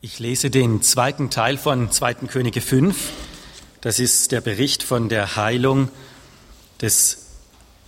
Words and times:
Ich 0.00 0.20
lese 0.20 0.48
den 0.48 0.80
zweiten 0.80 1.28
Teil 1.28 1.58
von 1.58 1.90
2. 1.90 2.14
Könige 2.28 2.60
5. 2.60 3.10
Das 3.80 3.98
ist 3.98 4.30
der 4.30 4.40
Bericht 4.40 4.84
von 4.84 5.08
der 5.08 5.34
Heilung 5.34 5.88
des 6.80 7.26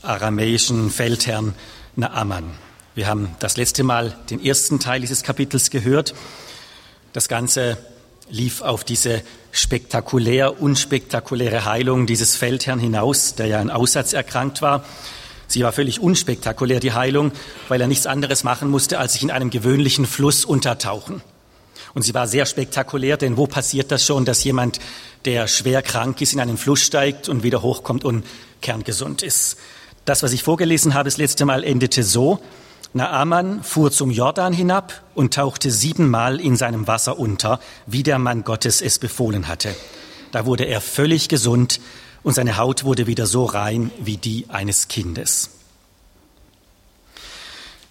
aramäischen 0.02 0.90
Feldherrn 0.90 1.54
Naaman. 1.94 2.50
Wir 2.96 3.06
haben 3.06 3.36
das 3.38 3.56
letzte 3.56 3.84
Mal 3.84 4.18
den 4.28 4.44
ersten 4.44 4.80
Teil 4.80 5.02
dieses 5.02 5.22
Kapitels 5.22 5.70
gehört. 5.70 6.14
Das 7.12 7.28
Ganze 7.28 7.78
lief 8.28 8.60
auf 8.60 8.82
diese 8.82 9.22
spektakulär 9.52 10.60
unspektakuläre 10.60 11.64
Heilung 11.64 12.08
dieses 12.08 12.34
Feldherrn 12.34 12.80
hinaus, 12.80 13.36
der 13.36 13.46
ja 13.46 13.60
an 13.60 13.70
Aussatz 13.70 14.14
erkrankt 14.14 14.62
war. 14.62 14.84
Sie 15.46 15.62
war 15.62 15.70
völlig 15.70 16.00
unspektakulär, 16.00 16.80
die 16.80 16.92
Heilung, 16.92 17.30
weil 17.68 17.80
er 17.80 17.86
nichts 17.86 18.08
anderes 18.08 18.42
machen 18.42 18.68
musste, 18.68 18.98
als 18.98 19.12
sich 19.12 19.22
in 19.22 19.30
einem 19.30 19.50
gewöhnlichen 19.50 20.06
Fluss 20.06 20.44
untertauchen. 20.44 21.22
Und 21.94 22.02
sie 22.02 22.14
war 22.14 22.26
sehr 22.26 22.46
spektakulär, 22.46 23.16
denn 23.16 23.36
wo 23.36 23.46
passiert 23.46 23.90
das 23.90 24.04
schon, 24.04 24.24
dass 24.24 24.44
jemand, 24.44 24.78
der 25.24 25.48
schwer 25.48 25.82
krank 25.82 26.20
ist, 26.20 26.32
in 26.32 26.40
einen 26.40 26.56
Fluss 26.56 26.80
steigt 26.80 27.28
und 27.28 27.42
wieder 27.42 27.62
hochkommt 27.62 28.04
und 28.04 28.24
kerngesund 28.60 29.22
ist? 29.22 29.56
Das, 30.04 30.22
was 30.22 30.32
ich 30.32 30.42
vorgelesen 30.42 30.94
habe, 30.94 31.08
das 31.08 31.18
letzte 31.18 31.44
Mal 31.44 31.64
endete 31.64 32.02
so. 32.02 32.40
Naaman 32.92 33.62
fuhr 33.62 33.92
zum 33.92 34.10
Jordan 34.10 34.52
hinab 34.52 35.02
und 35.14 35.34
tauchte 35.34 35.70
siebenmal 35.70 36.40
in 36.40 36.56
seinem 36.56 36.88
Wasser 36.88 37.18
unter, 37.18 37.60
wie 37.86 38.02
der 38.02 38.18
Mann 38.18 38.42
Gottes 38.42 38.82
es 38.82 38.98
befohlen 38.98 39.46
hatte. 39.46 39.74
Da 40.32 40.46
wurde 40.46 40.64
er 40.64 40.80
völlig 40.80 41.28
gesund 41.28 41.80
und 42.22 42.34
seine 42.34 42.56
Haut 42.56 42.84
wurde 42.84 43.06
wieder 43.06 43.26
so 43.26 43.44
rein 43.44 43.90
wie 44.00 44.16
die 44.16 44.46
eines 44.48 44.88
Kindes. 44.88 45.59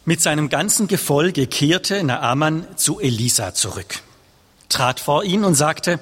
Mit 0.09 0.23
seinem 0.23 0.49
ganzen 0.49 0.87
Gefolge 0.87 1.45
kehrte 1.45 2.03
Naaman 2.03 2.65
zu 2.77 2.99
Elisa 2.99 3.53
zurück, 3.53 4.01
trat 4.67 4.99
vor 4.99 5.23
ihn 5.23 5.43
und 5.43 5.53
sagte, 5.53 5.99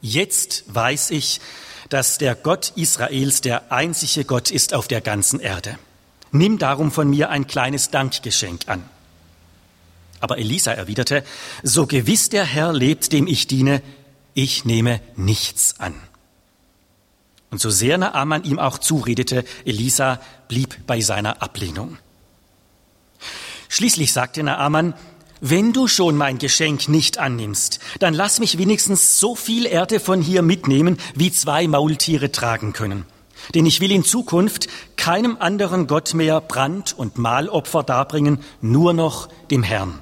jetzt 0.00 0.64
weiß 0.74 1.12
ich, 1.12 1.40
dass 1.88 2.18
der 2.18 2.34
Gott 2.34 2.72
Israels 2.74 3.42
der 3.42 3.70
einzige 3.70 4.24
Gott 4.24 4.50
ist 4.50 4.74
auf 4.74 4.88
der 4.88 5.00
ganzen 5.00 5.38
Erde. 5.38 5.78
Nimm 6.32 6.58
darum 6.58 6.90
von 6.90 7.08
mir 7.08 7.30
ein 7.30 7.46
kleines 7.46 7.90
Dankgeschenk 7.90 8.62
an. 8.66 8.82
Aber 10.18 10.38
Elisa 10.38 10.72
erwiderte, 10.72 11.22
so 11.62 11.86
gewiss 11.86 12.30
der 12.30 12.44
Herr 12.44 12.72
lebt, 12.72 13.12
dem 13.12 13.28
ich 13.28 13.46
diene, 13.46 13.82
ich 14.34 14.64
nehme 14.64 15.00
nichts 15.14 15.78
an. 15.78 15.94
Und 17.52 17.60
so 17.60 17.70
sehr 17.70 17.98
Naaman 17.98 18.42
ihm 18.42 18.58
auch 18.58 18.78
zuredete, 18.78 19.44
Elisa 19.64 20.20
blieb 20.48 20.88
bei 20.88 21.00
seiner 21.00 21.40
Ablehnung. 21.40 21.98
Schließlich 23.74 24.12
sagte 24.12 24.44
Naaman, 24.44 24.94
wenn 25.40 25.72
du 25.72 25.88
schon 25.88 26.16
mein 26.16 26.38
Geschenk 26.38 26.88
nicht 26.88 27.18
annimmst, 27.18 27.80
dann 27.98 28.14
lass 28.14 28.38
mich 28.38 28.56
wenigstens 28.56 29.18
so 29.18 29.34
viel 29.34 29.66
Erde 29.66 29.98
von 29.98 30.22
hier 30.22 30.42
mitnehmen, 30.42 30.96
wie 31.16 31.32
zwei 31.32 31.66
Maultiere 31.66 32.30
tragen 32.30 32.72
können. 32.72 33.04
Denn 33.52 33.66
ich 33.66 33.80
will 33.80 33.90
in 33.90 34.04
Zukunft 34.04 34.68
keinem 34.96 35.38
anderen 35.40 35.88
Gott 35.88 36.14
mehr 36.14 36.40
Brand- 36.40 36.96
und 36.96 37.18
Mahlopfer 37.18 37.82
darbringen, 37.82 38.44
nur 38.60 38.92
noch 38.92 39.28
dem 39.50 39.64
Herrn. 39.64 39.98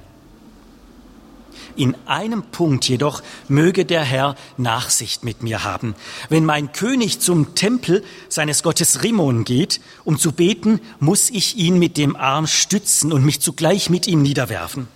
In 1.75 1.95
einem 2.05 2.43
Punkt 2.43 2.87
jedoch 2.87 3.23
möge 3.47 3.85
der 3.85 4.03
Herr 4.03 4.35
Nachsicht 4.57 5.23
mit 5.23 5.43
mir 5.43 5.63
haben. 5.63 5.95
Wenn 6.29 6.45
mein 6.45 6.71
König 6.71 7.19
zum 7.19 7.55
Tempel 7.55 8.03
seines 8.29 8.63
Gottes 8.63 9.03
Rimon 9.03 9.43
geht, 9.43 9.81
um 10.03 10.17
zu 10.17 10.31
beten, 10.31 10.79
muss 10.99 11.29
ich 11.29 11.57
ihn 11.57 11.79
mit 11.79 11.97
dem 11.97 12.15
Arm 12.15 12.47
stützen 12.47 13.11
und 13.11 13.25
mich 13.25 13.41
zugleich 13.41 13.89
mit 13.89 14.07
ihm 14.07 14.21
niederwerfen. 14.21 14.87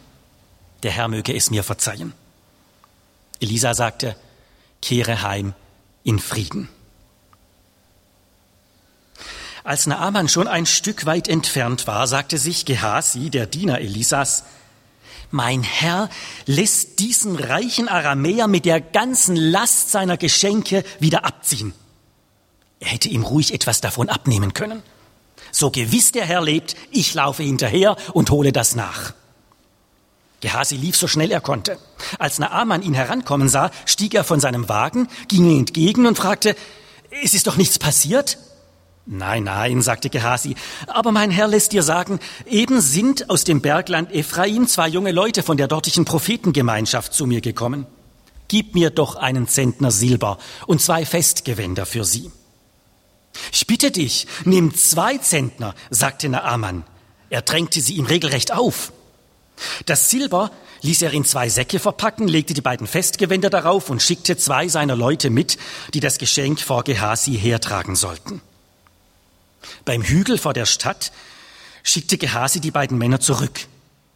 Der 0.83 0.91
Herr 0.91 1.07
möge 1.07 1.35
es 1.35 1.49
mir 1.49 1.63
verzeihen. 1.63 2.13
Elisa 3.39 3.73
sagte, 3.73 4.15
kehre 4.81 5.21
heim 5.21 5.53
in 6.03 6.19
Frieden. 6.19 6.69
Als 9.63 9.85
Naaman 9.85 10.29
schon 10.29 10.47
ein 10.47 10.65
Stück 10.65 11.05
weit 11.05 11.27
entfernt 11.27 11.87
war, 11.87 12.07
sagte 12.07 12.37
sich 12.37 12.63
Gehasi, 12.63 13.29
der 13.29 13.47
Diener 13.47 13.81
Elisas, 13.81 14.45
mein 15.31 15.63
Herr 15.63 16.09
lässt 16.45 16.99
diesen 16.99 17.35
reichen 17.35 17.87
Aramäer 17.89 18.47
mit 18.47 18.65
der 18.65 18.81
ganzen 18.81 19.35
Last 19.35 19.91
seiner 19.91 20.17
Geschenke 20.17 20.83
wieder 20.99 21.25
abziehen. 21.25 21.73
Er 22.79 22.89
hätte 22.89 23.09
ihm 23.09 23.23
ruhig 23.23 23.53
etwas 23.53 23.81
davon 23.81 24.09
abnehmen 24.09 24.53
können. 24.53 24.83
So 25.51 25.71
gewiss 25.71 26.11
der 26.11 26.25
Herr 26.25 26.41
lebt, 26.41 26.75
ich 26.91 27.13
laufe 27.13 27.43
hinterher 27.43 27.95
und 28.13 28.29
hole 28.29 28.51
das 28.51 28.75
nach. 28.75 29.13
Gehasi 30.39 30.75
lief 30.75 30.95
so 30.95 31.07
schnell 31.07 31.31
er 31.31 31.41
konnte. 31.41 31.79
Als 32.19 32.37
Naaman 32.37 32.83
ihn 32.83 32.93
herankommen 32.93 33.49
sah, 33.49 33.71
stieg 33.85 34.13
er 34.13 34.23
von 34.23 34.39
seinem 34.39 34.69
Wagen, 34.69 35.07
ging 35.27 35.49
ihm 35.49 35.59
entgegen 35.59 36.05
und 36.05 36.17
fragte, 36.17 36.55
es 37.23 37.33
ist 37.33 37.47
doch 37.47 37.57
nichts 37.57 37.79
passiert? 37.79 38.37
Nein, 39.09 39.45
nein, 39.45 39.81
sagte 39.81 40.09
Gehasi, 40.09 40.55
aber 40.87 41.13
mein 41.13 41.31
Herr 41.31 41.47
lässt 41.47 41.71
dir 41.71 41.81
sagen, 41.81 42.19
eben 42.45 42.81
sind 42.81 43.29
aus 43.29 43.45
dem 43.45 43.61
Bergland 43.61 44.11
Ephraim 44.11 44.67
zwei 44.67 44.89
junge 44.89 45.13
Leute 45.13 45.43
von 45.43 45.55
der 45.55 45.69
dortigen 45.69 46.03
Prophetengemeinschaft 46.03 47.13
zu 47.13 47.25
mir 47.25 47.39
gekommen. 47.39 47.85
Gib 48.49 48.75
mir 48.75 48.89
doch 48.89 49.15
einen 49.15 49.47
Zentner 49.47 49.91
Silber 49.91 50.37
und 50.65 50.81
zwei 50.81 51.05
Festgewänder 51.05 51.85
für 51.85 52.03
sie. 52.03 52.29
Ich 53.53 53.65
bitte 53.65 53.91
dich, 53.91 54.27
nimm 54.43 54.75
zwei 54.75 55.17
Zentner, 55.19 55.73
sagte 55.89 56.27
Naaman. 56.27 56.83
Er 57.29 57.43
drängte 57.43 57.79
sie 57.79 57.93
ihm 57.93 58.07
regelrecht 58.07 58.51
auf. 58.51 58.91
Das 59.85 60.09
Silber 60.09 60.51
ließ 60.81 61.01
er 61.01 61.11
in 61.11 61.23
zwei 61.23 61.47
Säcke 61.47 61.79
verpacken, 61.79 62.27
legte 62.27 62.53
die 62.53 62.61
beiden 62.61 62.87
Festgewänder 62.87 63.49
darauf 63.49 63.89
und 63.89 64.01
schickte 64.01 64.35
zwei 64.35 64.67
seiner 64.67 64.97
Leute 64.97 65.29
mit, 65.29 65.57
die 65.93 66.01
das 66.01 66.17
Geschenk 66.17 66.59
vor 66.59 66.83
Gehasi 66.83 67.37
hertragen 67.37 67.95
sollten. 67.95 68.41
Beim 69.85 70.03
Hügel 70.03 70.37
vor 70.37 70.53
der 70.53 70.65
Stadt 70.65 71.11
schickte 71.83 72.17
Gehasi 72.17 72.59
die 72.59 72.71
beiden 72.71 72.97
Männer 72.97 73.19
zurück 73.19 73.67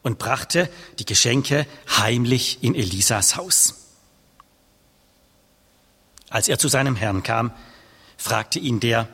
und 0.03 0.17
brachte 0.17 0.69
die 0.99 1.05
Geschenke 1.05 1.65
heimlich 1.97 2.63
in 2.63 2.75
Elisas 2.75 3.35
Haus. 3.35 3.75
Als 6.29 6.47
er 6.47 6.57
zu 6.57 6.67
seinem 6.67 6.95
Herrn 6.95 7.23
kam, 7.23 7.51
fragte 8.17 8.59
ihn 8.59 8.79
der, 8.79 9.07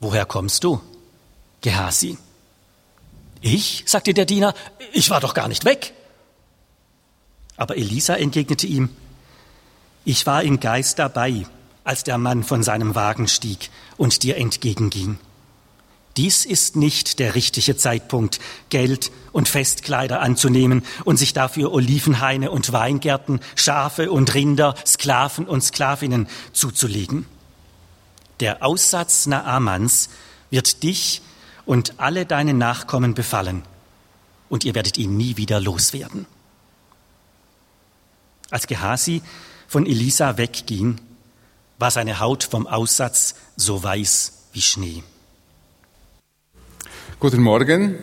Woher 0.00 0.26
kommst 0.26 0.62
du, 0.62 0.80
Gehasi? 1.60 2.18
Ich, 3.40 3.82
sagte 3.86 4.14
der 4.14 4.26
Diener, 4.26 4.54
ich 4.92 5.10
war 5.10 5.20
doch 5.20 5.34
gar 5.34 5.48
nicht 5.48 5.64
weg. 5.64 5.92
Aber 7.56 7.76
Elisa 7.76 8.14
entgegnete 8.14 8.66
ihm, 8.66 8.90
ich 10.04 10.24
war 10.26 10.42
im 10.44 10.60
Geist 10.60 10.98
dabei, 10.98 11.46
als 11.88 12.04
der 12.04 12.18
Mann 12.18 12.44
von 12.44 12.62
seinem 12.62 12.94
Wagen 12.94 13.28
stieg 13.28 13.70
und 13.96 14.22
dir 14.22 14.36
entgegenging. 14.36 15.18
Dies 16.18 16.44
ist 16.44 16.76
nicht 16.76 17.18
der 17.18 17.34
richtige 17.34 17.78
Zeitpunkt, 17.78 18.40
Geld 18.68 19.10
und 19.32 19.48
Festkleider 19.48 20.20
anzunehmen 20.20 20.82
und 21.06 21.16
sich 21.16 21.32
dafür 21.32 21.72
Olivenhaine 21.72 22.50
und 22.50 22.72
Weingärten, 22.74 23.40
Schafe 23.54 24.10
und 24.10 24.34
Rinder, 24.34 24.74
Sklaven 24.84 25.46
und 25.46 25.62
Sklavinnen 25.62 26.28
zuzulegen. 26.52 27.24
Der 28.40 28.62
Aussatz 28.62 29.24
Naamans 29.24 30.10
wird 30.50 30.82
dich 30.82 31.22
und 31.64 31.94
alle 32.00 32.26
deine 32.26 32.52
Nachkommen 32.52 33.14
befallen, 33.14 33.62
und 34.50 34.64
ihr 34.64 34.74
werdet 34.74 34.98
ihn 34.98 35.16
nie 35.16 35.38
wieder 35.38 35.58
loswerden. 35.58 36.26
Als 38.50 38.66
Gehasi 38.66 39.22
von 39.68 39.86
Elisa 39.86 40.36
wegging, 40.36 40.98
war 41.78 41.92
seine 41.92 42.18
Haut 42.18 42.42
vom 42.42 42.66
Aussatz 42.66 43.36
so 43.56 43.82
weiß 43.82 44.32
wie 44.52 44.60
Schnee. 44.60 45.02
Guten 47.20 47.40
Morgen. 47.40 47.94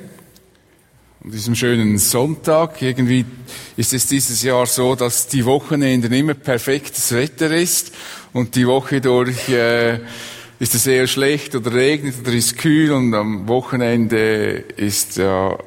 An 1.24 1.31
diesem 1.31 1.56
schönen 1.56 1.97
Sonntag. 1.97 2.81
Irgendwie 2.81 3.25
ist 3.75 3.94
es 3.94 4.08
dieses 4.08 4.44
Jahr 4.44 4.66
so, 4.66 4.96
dass 4.96 5.28
die 5.28 5.46
Wochenende 5.46 6.16
immer 6.16 6.35
perfektes 6.35 7.11
Wetter 7.14 7.52
ist 7.52 7.91
und 8.32 8.55
die 8.55 8.67
Woche 8.67 9.02
durch 9.02 9.50
äh, 9.50 10.00
ist 10.59 10.76
es 10.76 10.88
eher 10.88 11.08
schlecht 11.08 11.53
oder 11.55 11.73
regnet 11.73 12.16
oder 12.22 12.32
ist 12.32 12.58
kühl 12.58 12.94
und 12.94 13.14
am 13.14 13.47
Wochenende 13.50 14.64
ist 14.78 15.17
ja 15.17 15.58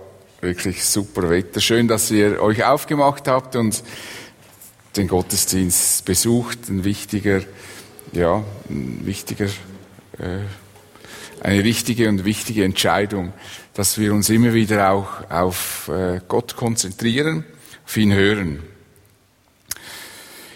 wirklich 0.41 0.85
super 0.85 1.29
Wetter. 1.29 1.61
Schön, 1.61 1.89
dass 1.89 2.11
ihr 2.11 2.41
euch 2.41 2.65
aufgemacht 2.65 3.29
habt 3.29 3.55
und 3.57 3.83
den 4.97 5.09
Gottesdienst 5.09 6.05
besucht. 6.07 6.71
Ein 6.71 6.85
wichtiger 6.85 7.43
ja, 8.13 8.45
ein 8.69 9.01
wichtiger, 9.05 9.47
äh, 10.19 10.41
eine 11.41 11.65
richtige 11.65 12.09
und 12.09 12.25
wichtige 12.25 12.65
Entscheidung, 12.65 13.33
dass 13.75 13.99
wir 13.99 14.13
uns 14.13 14.29
immer 14.29 14.55
wieder 14.55 14.91
auch 14.91 15.31
auf 15.31 15.89
äh, 15.89 16.21
Gott 16.27 16.57
konzentrieren, 16.57 17.45
auf 17.87 17.97
ihn 17.97 18.13
hören. 18.13 18.63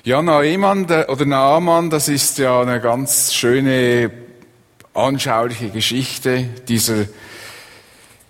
Ja, 0.04 0.20
Naaman 0.20 0.86
oder 0.86 1.24
Naaman, 1.24 1.88
das 1.88 2.08
ist 2.08 2.38
ja 2.38 2.60
eine 2.60 2.80
ganz 2.80 3.32
schöne, 3.32 4.10
anschauliche 4.94 5.70
Geschichte 5.70 6.48
dieser 6.66 7.06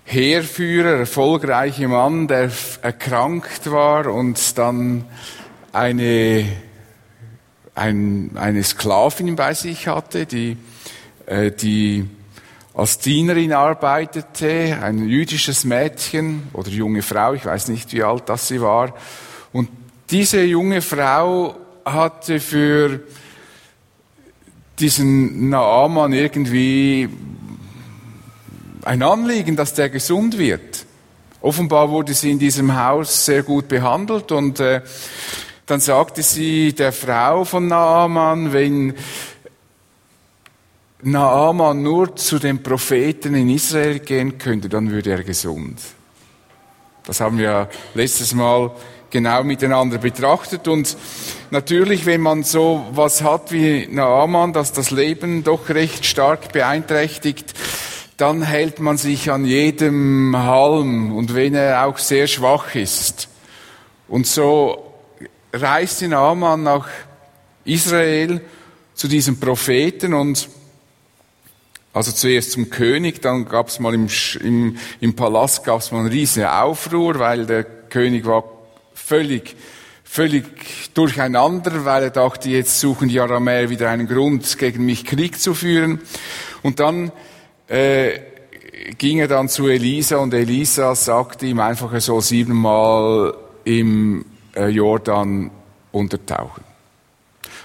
Heerführer, 0.05 0.99
erfolgreiche 0.99 1.89
Mann, 1.89 2.29
der 2.29 2.51
erkrankt 2.83 3.71
war 3.71 4.07
und 4.09 4.59
dann 4.59 5.07
eine, 5.73 6.45
ein, 7.75 8.33
eine 8.35 8.63
Sklavin 8.63 9.37
bei 9.37 9.55
sich 9.55 9.89
hatte, 9.89 10.27
die, 10.27 10.57
äh, 11.27 11.51
die 11.51 12.09
als 12.75 12.99
Dienerin 12.99 13.53
arbeitete, 13.53 14.79
ein 14.83 15.07
jüdisches 15.07 15.65
Mädchen 15.65 16.49
oder 16.53 16.71
junge 16.71 17.03
Frau, 17.03 17.35
ich 17.35 17.45
weiß 17.45 17.69
nicht, 17.69 17.93
wie 17.93 18.03
alt 18.03 18.29
das 18.29 18.49
sie 18.49 18.61
war. 18.61 18.95
Und 19.53 19.69
diese 20.11 20.43
junge 20.43 20.81
Frau 20.81 21.57
hatte 21.85 22.41
für 22.41 23.01
diesen 24.79 25.51
Naaman 25.51 26.13
irgendwie 26.13 27.09
ein 28.85 29.03
Anliegen, 29.03 29.55
dass 29.55 29.75
der 29.75 29.91
gesund 29.91 30.39
wird. 30.39 30.87
Offenbar 31.41 31.91
wurde 31.91 32.15
sie 32.15 32.31
in 32.31 32.39
diesem 32.39 32.75
Haus 32.75 33.27
sehr 33.27 33.43
gut 33.43 33.69
behandelt 33.69 34.33
und 34.33 34.61
äh, 34.61 34.81
dann 35.73 35.81
sagte 35.81 36.23
sie 36.23 36.75
der 36.75 36.93
Frau 36.93 37.45
von 37.47 37.67
Naaman, 37.67 38.53
wenn 38.53 38.93
Naaman 41.01 41.83
nur 41.83 42.15
zu 42.15 42.39
den 42.39 42.63
Propheten 42.63 43.35
in 43.35 43.49
Israel 43.49 44.01
gehen 44.01 44.37
könnte, 44.37 44.69
dann 44.69 44.91
würde 44.91 45.13
er 45.13 45.25
gesund. 45.25 45.81
Das 47.07 47.23
haben 47.23 47.39
wir 47.39 47.71
letztes 47.95 48.35
Mal 48.35 48.71
genau 49.09 49.43
miteinander 49.45 49.97
betrachtet 49.97 50.69
und 50.69 50.95
natürlich, 51.51 52.05
wenn 52.05 52.21
man 52.21 52.43
so 52.43 52.85
was 52.93 53.23
hat 53.23 53.51
wie 53.51 53.89
Naaman, 53.91 54.53
das 54.53 54.73
das 54.73 54.91
Leben 54.91 55.43
doch 55.43 55.71
recht 55.71 56.05
stark 56.05 56.53
beeinträchtigt, 56.53 57.55
dann 58.19 58.43
hält 58.43 58.79
man 58.79 58.99
sich 58.99 59.31
an 59.31 59.47
jedem 59.47 60.37
Halm 60.37 61.17
und 61.17 61.35
wenn 61.35 61.55
er 61.55 61.87
auch 61.87 61.97
sehr 61.97 62.27
schwach 62.27 62.75
ist. 62.75 63.31
Und 64.07 64.27
so 64.27 64.92
reiste 65.53 66.09
Naaman 66.09 66.63
nach 66.63 66.89
Israel 67.65 68.41
zu 68.95 69.09
diesem 69.09 69.39
Propheten 69.39 70.15
und 70.15 70.49
also 71.93 72.11
zuerst 72.11 72.53
zum 72.53 72.71
König, 72.71 73.21
dann 73.21 73.45
gab 73.45 73.69
es 73.69 73.79
mal 73.79 73.93
im, 73.93 74.09
im, 74.43 74.79
im 75.01 75.15
Palast 75.15 75.63
gab 75.65 75.81
es 75.81 75.93
mal 75.93 76.01
einen 76.01 76.09
riesen 76.09 76.45
Aufruhr, 76.45 77.19
weil 77.19 77.45
der 77.45 77.65
König 77.65 78.25
war 78.25 78.45
völlig, 78.95 79.55
völlig 80.03 80.95
durcheinander, 80.95 81.85
weil 81.85 82.05
er 82.05 82.11
dachte, 82.11 82.49
jetzt 82.49 82.81
suchen 82.81 83.09
die 83.09 83.21
Aramäer 83.21 83.69
wieder 83.69 83.91
einen 83.91 84.09
Grund, 84.09 84.57
gegen 84.57 84.87
mich 84.87 85.05
Krieg 85.05 85.39
zu 85.39 85.53
führen. 85.53 86.01
Und 86.63 86.81
dann 86.81 87.13
äh, 87.69 88.21
ging 88.97 89.19
er 89.19 89.29
dann 89.29 89.51
zu 89.51 89.69
Elisa 89.69 90.17
und 90.17 90.33
Elisa 90.33 90.95
sagte 90.95 91.45
ihm 91.45 91.61
einfach, 91.61 91.99
soll 92.01 92.23
siebenmal 92.23 93.35
im 93.65 94.25
Jordan 94.55 95.51
untertauchen. 95.93 96.65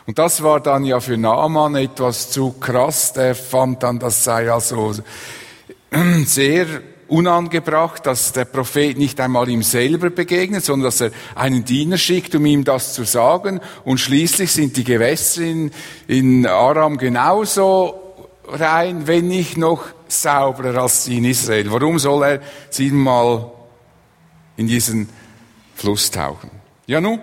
Und 0.05 0.19
das 0.19 0.41
war 0.41 0.61
dann 0.61 0.85
ja 0.85 0.99
für 0.99 1.17
Naaman 1.17 1.75
etwas 1.75 2.29
zu 2.29 2.53
krass. 2.53 3.11
Der 3.13 3.35
fand 3.35 3.83
dann, 3.83 3.99
das 3.99 4.23
sei 4.23 4.51
also 4.51 4.93
sehr 6.25 6.65
unangebracht, 7.09 8.05
dass 8.05 8.33
der 8.33 8.45
Prophet 8.45 8.97
nicht 8.97 9.19
einmal 9.19 9.49
ihm 9.49 9.63
selber 9.63 10.09
begegnet, 10.09 10.63
sondern 10.63 10.85
dass 10.85 11.01
er 11.01 11.11
einen 11.35 11.65
Diener 11.65 11.97
schickt, 11.97 12.35
um 12.35 12.45
ihm 12.45 12.63
das 12.63 12.93
zu 12.93 13.03
sagen. 13.03 13.59
Und 13.83 13.99
schließlich 13.99 14.51
sind 14.51 14.77
die 14.77 14.83
Gewässer 14.83 15.41
in, 15.41 15.71
in 16.07 16.45
Aram 16.45 16.97
genauso 16.97 17.95
rein, 18.47 19.07
wenn 19.07 19.27
nicht 19.27 19.57
noch 19.57 19.83
sauberer 20.07 20.81
als 20.81 21.05
die 21.05 21.17
in 21.17 21.25
Israel. 21.25 21.71
Warum 21.71 21.99
soll 21.99 22.23
er 22.23 22.41
siebenmal 22.69 23.51
in 24.55 24.67
diesen 24.67 25.09
Fluss 25.75 26.11
tauchen? 26.11 26.56
Ja, 26.89 27.01
nun, 27.01 27.19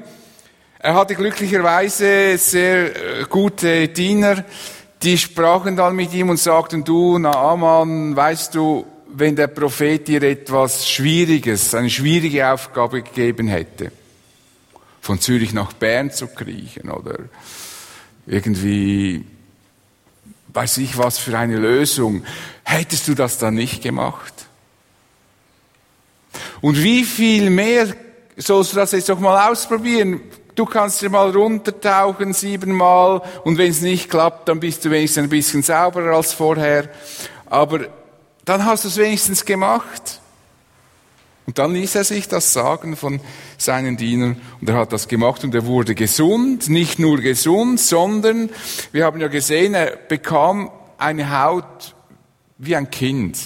er 0.79 0.95
hatte 0.95 1.15
glücklicherweise 1.15 2.37
sehr 2.37 3.21
äh, 3.21 3.25
gute 3.25 3.89
Diener, 3.89 4.45
die 5.03 5.17
sprachen 5.17 5.75
dann 5.75 5.97
mit 5.97 6.13
ihm 6.13 6.29
und 6.29 6.39
sagten, 6.39 6.85
du, 6.85 7.17
Naaman, 7.17 8.15
weißt 8.15 8.55
du, 8.55 8.85
wenn 9.15 9.35
der 9.35 9.47
Prophet 9.47 10.07
dir 10.07 10.23
etwas 10.23 10.87
Schwieriges, 10.87 11.75
eine 11.75 11.89
schwierige 11.89 12.47
Aufgabe 12.47 13.03
gegeben 13.03 13.49
hätte, 13.49 13.91
von 15.01 15.19
Zürich 15.19 15.55
nach 15.55 15.73
Bern 15.73 16.11
zu 16.11 16.27
kriechen 16.27 16.91
oder 16.91 17.21
irgendwie, 18.27 19.25
weiß 20.49 20.77
ich 20.77 20.99
was 20.99 21.17
für 21.17 21.39
eine 21.39 21.57
Lösung, 21.57 22.23
hättest 22.65 23.09
du 23.09 23.15
das 23.15 23.39
dann 23.39 23.55
nicht 23.55 23.83
gemacht? 23.83 24.35
Und 26.61 26.83
wie 26.83 27.05
viel 27.05 27.49
mehr 27.49 27.95
sollst 28.37 28.73
du 28.73 28.77
das 28.77 28.93
jetzt 28.93 29.09
doch 29.09 29.19
mal 29.19 29.51
ausprobieren? 29.51 30.21
Du 30.55 30.65
kannst 30.67 31.03
ja 31.03 31.09
mal 31.09 31.31
runtertauchen 31.31 32.33
siebenmal 32.33 33.23
und 33.45 33.59
wenn 33.59 33.71
es 33.71 33.81
nicht 33.81 34.09
klappt, 34.09 34.49
dann 34.49 34.61
bist 34.61 34.85
du 34.85 34.91
wenigstens 34.91 35.25
ein 35.25 35.29
bisschen 35.29 35.63
sauberer 35.63 36.17
als 36.17 36.33
vorher. 36.33 36.89
Aber 37.47 37.81
dann 38.45 38.65
hast 38.65 38.85
du 38.85 38.89
es 38.89 38.97
wenigstens 38.97 39.45
gemacht. 39.45 40.21
Und 41.47 41.59
dann 41.59 41.75
ließ 41.75 41.97
er 41.97 42.05
sich 42.05 42.29
das 42.29 42.53
sagen 42.53 42.97
von 42.97 43.21
seinen 43.59 43.97
Dienern 43.97 44.41
und 44.61 44.69
er 44.69 44.77
hat 44.77 44.93
das 44.93 45.09
gemacht 45.09 45.45
und 45.45 45.55
er 45.55 45.67
wurde 45.67 45.95
gesund, 45.95 46.71
nicht 46.71 46.99
nur 46.99 47.19
gesund, 47.19 47.81
sondern 47.81 48.49
wir 48.93 49.05
haben 49.05 49.21
ja 49.21 49.29
gesehen, 49.29 49.75
er 49.75 49.97
bekam 49.97 50.71
eine 50.97 51.39
Haut 51.43 51.95
wie 52.57 52.77
ein 52.77 52.91
Kind. 52.91 53.39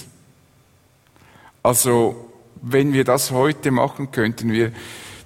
Also 1.63 2.28
wenn 2.63 2.93
wir 2.93 3.05
das 3.05 3.31
heute 3.31 3.71
machen, 3.71 4.11
könnten 4.11 4.53
wir 4.53 4.73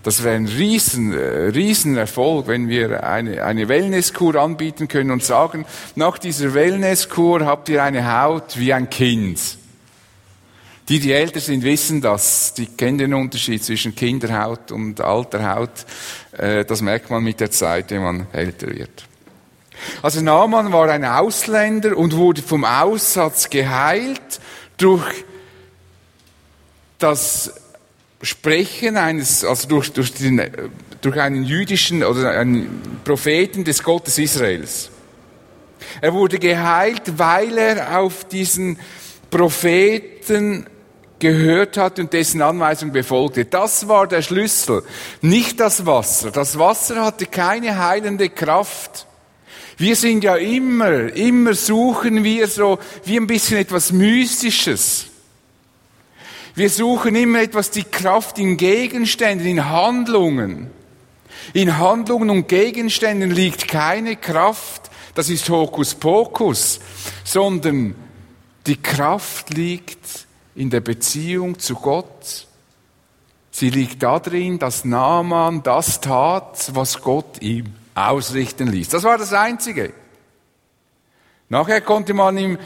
das 0.02 0.24
wäre 0.24 0.34
ein 0.34 0.46
riesen, 0.46 1.12
äh, 1.12 1.48
riesen 1.50 1.96
Erfolg, 1.96 2.48
wenn 2.48 2.68
wir 2.68 3.04
eine, 3.04 3.44
eine 3.44 3.68
Wellnesskur 3.68 4.34
anbieten 4.34 4.88
können 4.88 5.12
und 5.12 5.22
sagen, 5.22 5.64
nach 5.94 6.18
dieser 6.18 6.54
Wellnesskur 6.54 7.46
habt 7.46 7.68
ihr 7.68 7.82
eine 7.82 8.20
Haut 8.20 8.58
wie 8.58 8.72
ein 8.72 8.90
Kind. 8.90 9.40
Die, 10.88 10.98
die 10.98 11.12
älter 11.12 11.38
sind, 11.38 11.62
wissen 11.62 12.00
das. 12.00 12.54
Die 12.54 12.66
kennen 12.66 12.98
den 12.98 13.14
Unterschied 13.14 13.62
zwischen 13.62 13.94
Kinderhaut 13.94 14.72
und 14.72 15.00
alter 15.00 15.54
Haut. 15.54 15.86
Äh, 16.36 16.64
das 16.64 16.82
merkt 16.82 17.08
man 17.08 17.22
mit 17.22 17.38
der 17.38 17.52
Zeit, 17.52 17.92
wenn 17.92 18.02
man 18.02 18.26
älter 18.32 18.68
wird. 18.68 19.04
Also 20.02 20.20
Naaman 20.20 20.72
war 20.72 20.88
ein 20.90 21.04
Ausländer 21.04 21.96
und 21.96 22.16
wurde 22.16 22.42
vom 22.42 22.64
Aussatz 22.64 23.50
geheilt 23.50 24.40
durch 24.76 25.24
das 27.02 27.52
Sprechen 28.22 28.96
eines, 28.96 29.44
also 29.44 29.68
durch, 29.68 29.92
durch, 29.92 30.14
den, 30.14 30.40
durch 31.00 31.20
einen 31.20 31.44
jüdischen 31.44 32.04
oder 32.04 32.30
einen 32.30 33.00
Propheten 33.04 33.64
des 33.64 33.82
Gottes 33.82 34.18
Israels. 34.18 34.90
Er 36.00 36.12
wurde 36.14 36.38
geheilt, 36.38 37.18
weil 37.18 37.58
er 37.58 37.98
auf 37.98 38.24
diesen 38.24 38.78
Propheten 39.30 40.66
gehört 41.18 41.76
hat 41.76 41.98
und 41.98 42.12
dessen 42.12 42.42
Anweisung 42.42 42.92
befolgte. 42.92 43.44
Das 43.44 43.88
war 43.88 44.06
der 44.06 44.22
Schlüssel, 44.22 44.82
nicht 45.20 45.60
das 45.60 45.86
Wasser. 45.86 46.30
Das 46.30 46.58
Wasser 46.58 47.04
hatte 47.04 47.26
keine 47.26 47.78
heilende 47.78 48.28
Kraft. 48.28 49.06
Wir 49.76 49.96
sind 49.96 50.22
ja 50.22 50.36
immer, 50.36 51.14
immer 51.14 51.54
suchen 51.54 52.22
wir 52.24 52.46
so 52.46 52.78
wie 53.04 53.16
ein 53.16 53.26
bisschen 53.26 53.58
etwas 53.58 53.92
Mystisches. 53.92 55.06
Wir 56.54 56.68
suchen 56.68 57.14
immer 57.16 57.40
etwas 57.40 57.70
die 57.70 57.84
Kraft 57.84 58.38
in 58.38 58.56
Gegenständen, 58.56 59.46
in 59.46 59.70
Handlungen. 59.70 60.70
In 61.54 61.78
Handlungen 61.78 62.30
und 62.30 62.48
Gegenständen 62.48 63.30
liegt 63.30 63.68
keine 63.68 64.16
Kraft, 64.16 64.90
das 65.14 65.28
ist 65.28 65.48
Hokuspokus, 65.48 66.80
sondern 67.24 67.94
die 68.66 68.76
Kraft 68.76 69.50
liegt 69.50 70.26
in 70.54 70.70
der 70.70 70.80
Beziehung 70.80 71.58
zu 71.58 71.74
Gott. 71.74 72.46
Sie 73.50 73.70
liegt 73.70 74.02
darin, 74.02 74.58
dass 74.58 74.84
Naaman 74.84 75.62
das 75.62 76.00
tat, 76.00 76.70
was 76.74 77.00
Gott 77.00 77.42
ihm 77.42 77.74
ausrichten 77.94 78.68
ließ. 78.68 78.90
Das 78.90 79.02
war 79.02 79.18
das 79.18 79.32
Einzige. 79.32 79.92
Nachher 81.48 81.80
konnte 81.82 82.14
man 82.14 82.36
im 82.38 82.58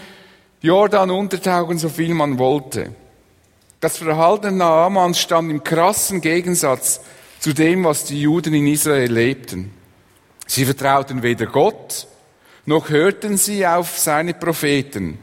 Jordan 0.61 1.11
untertauchen, 1.11 1.79
so 1.79 1.89
viel 1.89 2.15
man 2.15 2.39
wollte. 2.39 2.95
Das 3.87 3.99
Verhalten 3.99 4.57
Naamans 4.57 5.21
stand 5.21 5.49
im 5.49 5.63
krassen 5.63 6.21
Gegensatz 6.21 7.01
zu 7.39 7.53
dem, 7.53 7.85
was 7.85 8.03
die 8.03 8.21
Juden 8.21 8.53
in 8.53 8.67
Israel 8.67 9.13
lebten. 9.13 9.71
Sie 10.45 10.65
vertrauten 10.65 11.23
weder 11.23 11.47
Gott, 11.47 12.09
noch 12.65 12.89
hörten 12.89 13.37
sie 13.37 13.65
auf 13.65 13.97
seine 13.97 14.35
Propheten. 14.35 15.21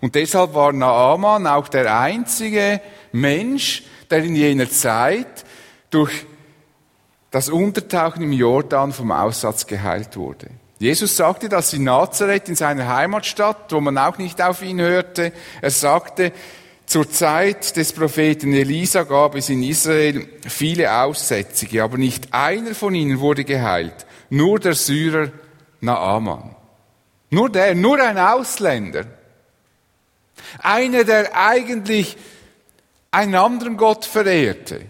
Und 0.00 0.14
deshalb 0.14 0.54
war 0.54 0.72
Naaman 0.72 1.46
auch 1.46 1.68
der 1.68 2.00
einzige 2.00 2.80
Mensch, 3.12 3.82
der 4.08 4.24
in 4.24 4.34
jener 4.34 4.70
Zeit 4.70 5.44
durch 5.90 6.24
das 7.30 7.50
Untertauchen 7.50 8.22
im 8.22 8.32
Jordan 8.32 8.94
vom 8.94 9.12
Aussatz 9.12 9.66
geheilt 9.66 10.16
wurde. 10.16 10.46
Jesus 10.78 11.18
sagte 11.18 11.50
das 11.50 11.74
in 11.74 11.84
Nazareth, 11.84 12.48
in 12.48 12.56
seiner 12.56 12.88
Heimatstadt, 12.88 13.70
wo 13.72 13.82
man 13.82 13.98
auch 13.98 14.16
nicht 14.16 14.40
auf 14.40 14.62
ihn 14.62 14.80
hörte. 14.80 15.34
Er 15.60 15.70
sagte, 15.70 16.32
zur 16.86 17.10
Zeit 17.10 17.76
des 17.76 17.92
Propheten 17.92 18.52
Elisa 18.52 19.04
gab 19.04 19.34
es 19.34 19.48
in 19.48 19.62
Israel 19.62 20.28
viele 20.46 20.92
Aussätzige, 20.92 21.82
aber 21.82 21.98
nicht 21.98 22.32
einer 22.32 22.74
von 22.74 22.94
ihnen 22.94 23.20
wurde 23.20 23.44
geheilt, 23.44 24.06
nur 24.30 24.60
der 24.60 24.74
Syrer 24.74 25.30
Naaman. 25.80 26.54
Nur 27.30 27.50
der, 27.50 27.74
nur 27.74 28.00
ein 28.00 28.18
Ausländer. 28.18 29.06
Einer, 30.58 31.04
der 31.04 31.36
eigentlich 31.36 32.16
einen 33.10 33.34
anderen 33.34 33.76
Gott 33.76 34.04
verehrte, 34.04 34.82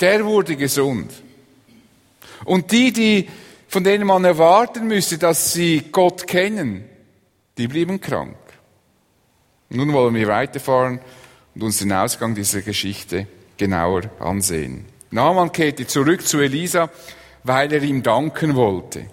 der 0.00 0.24
wurde 0.24 0.56
gesund. 0.56 1.10
Und 2.44 2.72
die, 2.72 2.92
die, 2.92 3.28
von 3.68 3.84
denen 3.84 4.06
man 4.06 4.24
erwarten 4.24 4.86
müsste, 4.86 5.18
dass 5.18 5.52
sie 5.52 5.84
Gott 5.92 6.26
kennen, 6.26 6.84
die 7.56 7.68
blieben 7.68 8.00
krank. 8.00 8.36
Nun 9.74 9.92
wollen 9.94 10.14
wir 10.14 10.28
weiterfahren 10.28 11.00
und 11.54 11.62
uns 11.62 11.78
den 11.78 11.92
Ausgang 11.92 12.34
dieser 12.34 12.60
Geschichte 12.60 13.26
genauer 13.56 14.02
ansehen. 14.20 14.84
Naaman 15.10 15.50
kehrte 15.50 15.86
zurück 15.86 16.26
zu 16.26 16.40
Elisa, 16.40 16.90
weil 17.42 17.72
er 17.72 17.82
ihm 17.82 18.02
danken 18.02 18.54
wollte. 18.54 19.06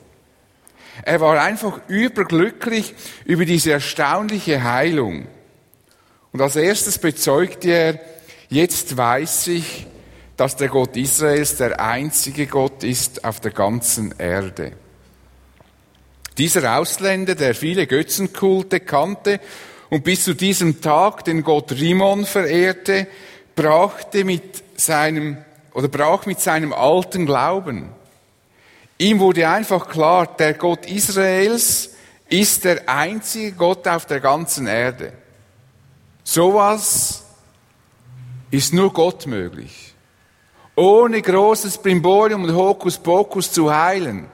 Er 1.03 1.21
war 1.21 1.41
einfach 1.41 1.79
überglücklich 1.87 2.93
über 3.23 3.45
diese 3.45 3.71
erstaunliche 3.71 4.61
Heilung. 4.63 5.27
Und 6.33 6.41
als 6.41 6.57
erstes 6.57 6.97
bezeugte 6.97 7.69
er, 7.69 7.99
jetzt 8.49 8.97
weiß 8.97 9.47
ich, 9.47 9.87
dass 10.35 10.57
der 10.57 10.67
Gott 10.67 10.97
Israels 10.97 11.55
der 11.55 11.79
einzige 11.79 12.47
Gott 12.47 12.83
ist 12.83 13.23
auf 13.23 13.39
der 13.39 13.51
ganzen 13.51 14.13
Erde. 14.17 14.73
Dieser 16.37 16.77
Ausländer, 16.77 17.35
der 17.35 17.55
viele 17.55 17.87
Götzenkulte 17.87 18.81
kannte 18.81 19.39
und 19.89 20.03
bis 20.03 20.23
zu 20.23 20.33
diesem 20.33 20.81
Tag 20.81 21.23
den 21.25 21.43
Gott 21.43 21.71
Rimon 21.71 22.25
verehrte, 22.25 23.07
brachte 23.55 24.23
mit 24.23 24.63
seinem, 24.79 25.37
oder 25.73 25.87
brach 25.87 26.25
mit 26.25 26.39
seinem 26.39 26.73
alten 26.73 27.25
Glauben. 27.25 27.89
Ihm 28.97 29.19
wurde 29.19 29.47
einfach 29.47 29.87
klar, 29.87 30.27
der 30.37 30.53
Gott 30.53 30.85
Israels 30.85 31.91
ist 32.29 32.63
der 32.65 32.87
einzige 32.87 33.53
Gott 33.53 33.87
auf 33.87 34.05
der 34.05 34.19
ganzen 34.19 34.67
Erde. 34.67 35.13
Sowas 36.23 37.23
ist 38.51 38.73
nur 38.73 38.93
Gott 38.93 39.25
möglich. 39.25 39.95
Ohne 40.75 41.21
großes 41.21 41.79
Brimborium 41.79 42.43
und 42.43 42.55
Hokuspokus 42.55 43.51
zu 43.51 43.73
heilen. 43.73 44.27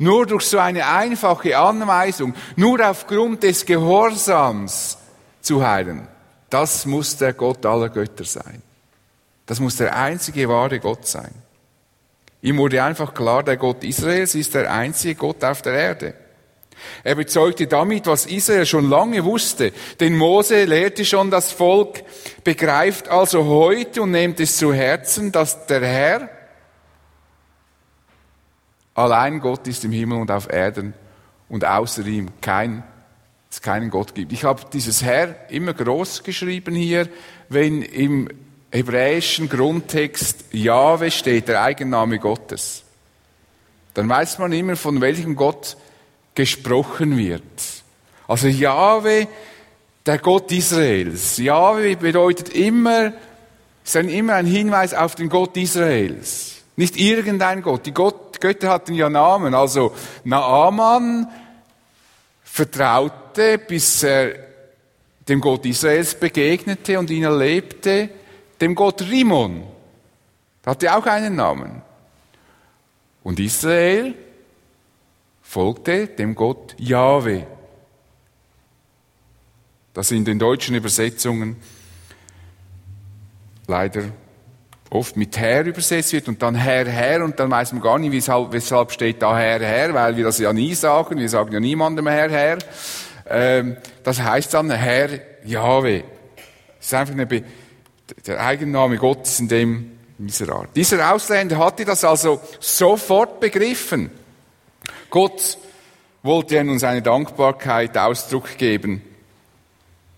Nur 0.00 0.24
durch 0.24 0.46
so 0.46 0.58
eine 0.58 0.86
einfache 0.86 1.58
Anweisung, 1.58 2.34
nur 2.56 2.80
aufgrund 2.88 3.42
des 3.42 3.66
Gehorsams 3.66 4.96
zu 5.42 5.62
heilen. 5.62 6.08
Das 6.48 6.86
muss 6.86 7.18
der 7.18 7.34
Gott 7.34 7.66
aller 7.66 7.90
Götter 7.90 8.24
sein. 8.24 8.62
Das 9.44 9.60
muss 9.60 9.76
der 9.76 9.94
einzige 9.94 10.48
wahre 10.48 10.80
Gott 10.80 11.06
sein. 11.06 11.34
Ihm 12.40 12.56
wurde 12.56 12.82
einfach 12.82 13.12
klar, 13.12 13.42
der 13.42 13.58
Gott 13.58 13.84
Israels 13.84 14.34
ist 14.34 14.54
der 14.54 14.72
einzige 14.72 15.16
Gott 15.16 15.44
auf 15.44 15.60
der 15.60 15.74
Erde. 15.74 16.14
Er 17.04 17.14
bezeugte 17.14 17.66
damit, 17.66 18.06
was 18.06 18.24
Israel 18.24 18.64
schon 18.64 18.88
lange 18.88 19.22
wusste, 19.26 19.70
denn 20.00 20.16
Mose 20.16 20.64
lehrte 20.64 21.04
schon 21.04 21.30
das 21.30 21.52
Volk, 21.52 22.04
begreift 22.42 23.08
also 23.08 23.44
heute 23.44 24.00
und 24.00 24.12
nehmt 24.12 24.40
es 24.40 24.56
zu 24.56 24.72
Herzen, 24.72 25.30
dass 25.30 25.66
der 25.66 25.82
Herr 25.86 26.39
allein 28.94 29.40
Gott 29.40 29.66
ist 29.66 29.84
im 29.84 29.92
Himmel 29.92 30.20
und 30.20 30.30
auf 30.30 30.50
Erden 30.50 30.94
und 31.48 31.64
außer 31.64 32.06
ihm 32.06 32.28
kein, 32.40 32.82
es 33.50 33.60
keinen 33.60 33.90
Gott 33.90 34.14
gibt. 34.14 34.32
Ich 34.32 34.44
habe 34.44 34.62
dieses 34.72 35.02
Herr 35.02 35.50
immer 35.50 35.74
groß 35.74 36.22
geschrieben 36.22 36.74
hier, 36.74 37.08
wenn 37.48 37.82
im 37.82 38.28
hebräischen 38.70 39.48
Grundtext 39.48 40.44
Jahwe 40.52 41.10
steht, 41.10 41.48
der 41.48 41.62
Eigenname 41.62 42.18
Gottes. 42.18 42.84
Dann 43.94 44.08
weiß 44.08 44.38
man 44.38 44.52
immer, 44.52 44.76
von 44.76 45.00
welchem 45.00 45.34
Gott 45.34 45.76
gesprochen 46.34 47.16
wird. 47.18 47.42
Also 48.28 48.46
Jahwe, 48.46 49.26
der 50.06 50.18
Gott 50.18 50.52
Israels. 50.52 51.38
Jahwe 51.38 51.96
bedeutet 51.96 52.50
immer, 52.50 53.12
ist 53.84 53.96
immer 53.96 54.34
ein 54.34 54.46
Hinweis 54.46 54.94
auf 54.94 55.16
den 55.16 55.28
Gott 55.28 55.56
Israels. 55.56 56.59
Nicht 56.80 56.96
irgendein 56.96 57.60
Gott. 57.60 57.84
Die 57.84 57.92
Gott, 57.92 58.40
Götter 58.40 58.70
hatten 58.70 58.94
ja 58.94 59.10
Namen. 59.10 59.52
Also 59.52 59.94
Naaman 60.24 61.28
vertraute, 62.42 63.58
bis 63.58 64.02
er 64.02 64.34
dem 65.28 65.42
Gott 65.42 65.66
Israels 65.66 66.14
begegnete 66.14 66.98
und 66.98 67.10
ihn 67.10 67.24
erlebte, 67.24 68.08
dem 68.62 68.74
Gott 68.74 69.02
Rimon. 69.02 69.64
Hatte 70.64 70.96
auch 70.96 71.04
einen 71.04 71.36
Namen. 71.36 71.82
Und 73.24 73.38
Israel 73.40 74.14
folgte 75.42 76.06
dem 76.06 76.34
Gott 76.34 76.76
Jahwe. 76.78 77.46
Das 79.92 80.10
in 80.12 80.24
den 80.24 80.38
deutschen 80.38 80.76
Übersetzungen 80.76 81.56
leider 83.66 84.04
oft 84.90 85.16
mit 85.16 85.38
Herr 85.38 85.64
übersetzt 85.64 86.12
wird 86.12 86.28
und 86.28 86.42
dann 86.42 86.56
Herr, 86.56 86.86
Herr 86.86 87.24
und 87.24 87.38
dann 87.38 87.50
weiß 87.50 87.72
man 87.72 87.80
gar 87.80 87.98
nicht, 87.98 88.12
weshalb, 88.12 88.52
weshalb 88.52 88.90
steht 88.90 89.22
da 89.22 89.38
Herr, 89.38 89.60
Herr, 89.60 89.94
weil 89.94 90.16
wir 90.16 90.24
das 90.24 90.38
ja 90.38 90.52
nie 90.52 90.74
sagen, 90.74 91.18
wir 91.18 91.28
sagen 91.28 91.52
ja 91.52 91.60
niemandem 91.60 92.08
Herr, 92.08 92.30
Herr. 92.30 92.58
Ähm, 93.28 93.76
das 94.02 94.20
heißt 94.20 94.52
dann 94.52 94.70
Herr 94.70 95.08
Jahwe. 95.44 96.02
Das 96.78 96.86
ist 96.86 96.94
einfach 96.94 97.14
eine 97.14 97.26
Be 97.26 97.44
der 98.26 98.44
Eigenname 98.44 98.96
Gottes 98.96 99.38
in 99.38 99.46
dem, 99.46 99.92
dieser 100.18 100.52
Art. 100.52 100.70
Dieser 100.74 101.14
Ausländer 101.14 101.58
hatte 101.58 101.84
das 101.84 102.02
also 102.02 102.40
sofort 102.58 103.38
begriffen. 103.38 104.10
Gott 105.10 105.58
wollte 106.24 106.62
nun 106.64 106.80
seine 106.80 107.02
Dankbarkeit 107.02 107.96
Ausdruck 107.96 108.58
geben. 108.58 109.02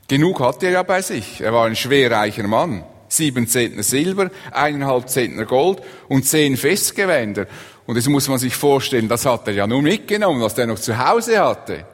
Genug 0.08 0.40
hatte 0.40 0.66
er 0.66 0.72
ja 0.72 0.82
bei 0.82 1.02
sich. 1.02 1.42
Er 1.42 1.52
war 1.52 1.66
ein 1.66 1.76
schwerreicher 1.76 2.46
Mann. 2.48 2.82
Sieben 3.12 3.46
Zentner 3.46 3.82
Silber, 3.82 4.30
eineinhalb 4.50 5.08
Zentner 5.08 5.44
Gold 5.44 5.82
und 6.08 6.26
zehn 6.26 6.56
Festgewänder. 6.56 7.46
Und 7.86 7.96
das 7.96 8.08
muss 8.08 8.28
man 8.28 8.38
sich 8.38 8.54
vorstellen, 8.54 9.08
das 9.08 9.26
hat 9.26 9.46
er 9.48 9.54
ja 9.54 9.66
nur 9.66 9.82
mitgenommen, 9.82 10.40
was 10.40 10.56
er 10.56 10.66
noch 10.66 10.78
zu 10.78 10.96
Hause 10.96 11.38
hatte. 11.40 11.84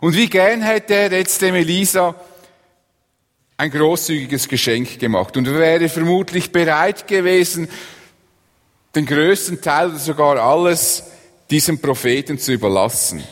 Und 0.00 0.14
wie 0.14 0.28
gern 0.28 0.60
hätte 0.60 0.94
er 0.94 1.12
jetzt 1.12 1.40
dem 1.40 1.54
Elisa 1.54 2.14
ein 3.56 3.70
großzügiges 3.70 4.48
Geschenk 4.48 4.98
gemacht. 4.98 5.36
Und 5.36 5.46
er 5.48 5.58
wäre 5.58 5.88
vermutlich 5.88 6.52
bereit 6.52 7.08
gewesen, 7.08 7.68
den 8.94 9.06
größten 9.06 9.62
Teil 9.62 9.88
oder 9.88 9.98
sogar 9.98 10.36
alles 10.36 11.04
diesem 11.50 11.80
Propheten 11.80 12.38
zu 12.38 12.52
überlassen. 12.52 13.24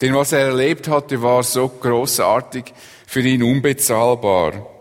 Denn 0.00 0.14
was 0.14 0.32
er 0.32 0.40
erlebt 0.40 0.88
hatte, 0.88 1.20
war 1.20 1.42
so 1.42 1.68
großartig, 1.68 2.64
für 3.06 3.20
ihn 3.20 3.42
unbezahlbar. 3.42 4.73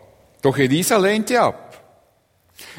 Doch 0.43 0.57
Elisa 0.57 0.97
lehnte 0.97 1.41
ab. 1.41 1.81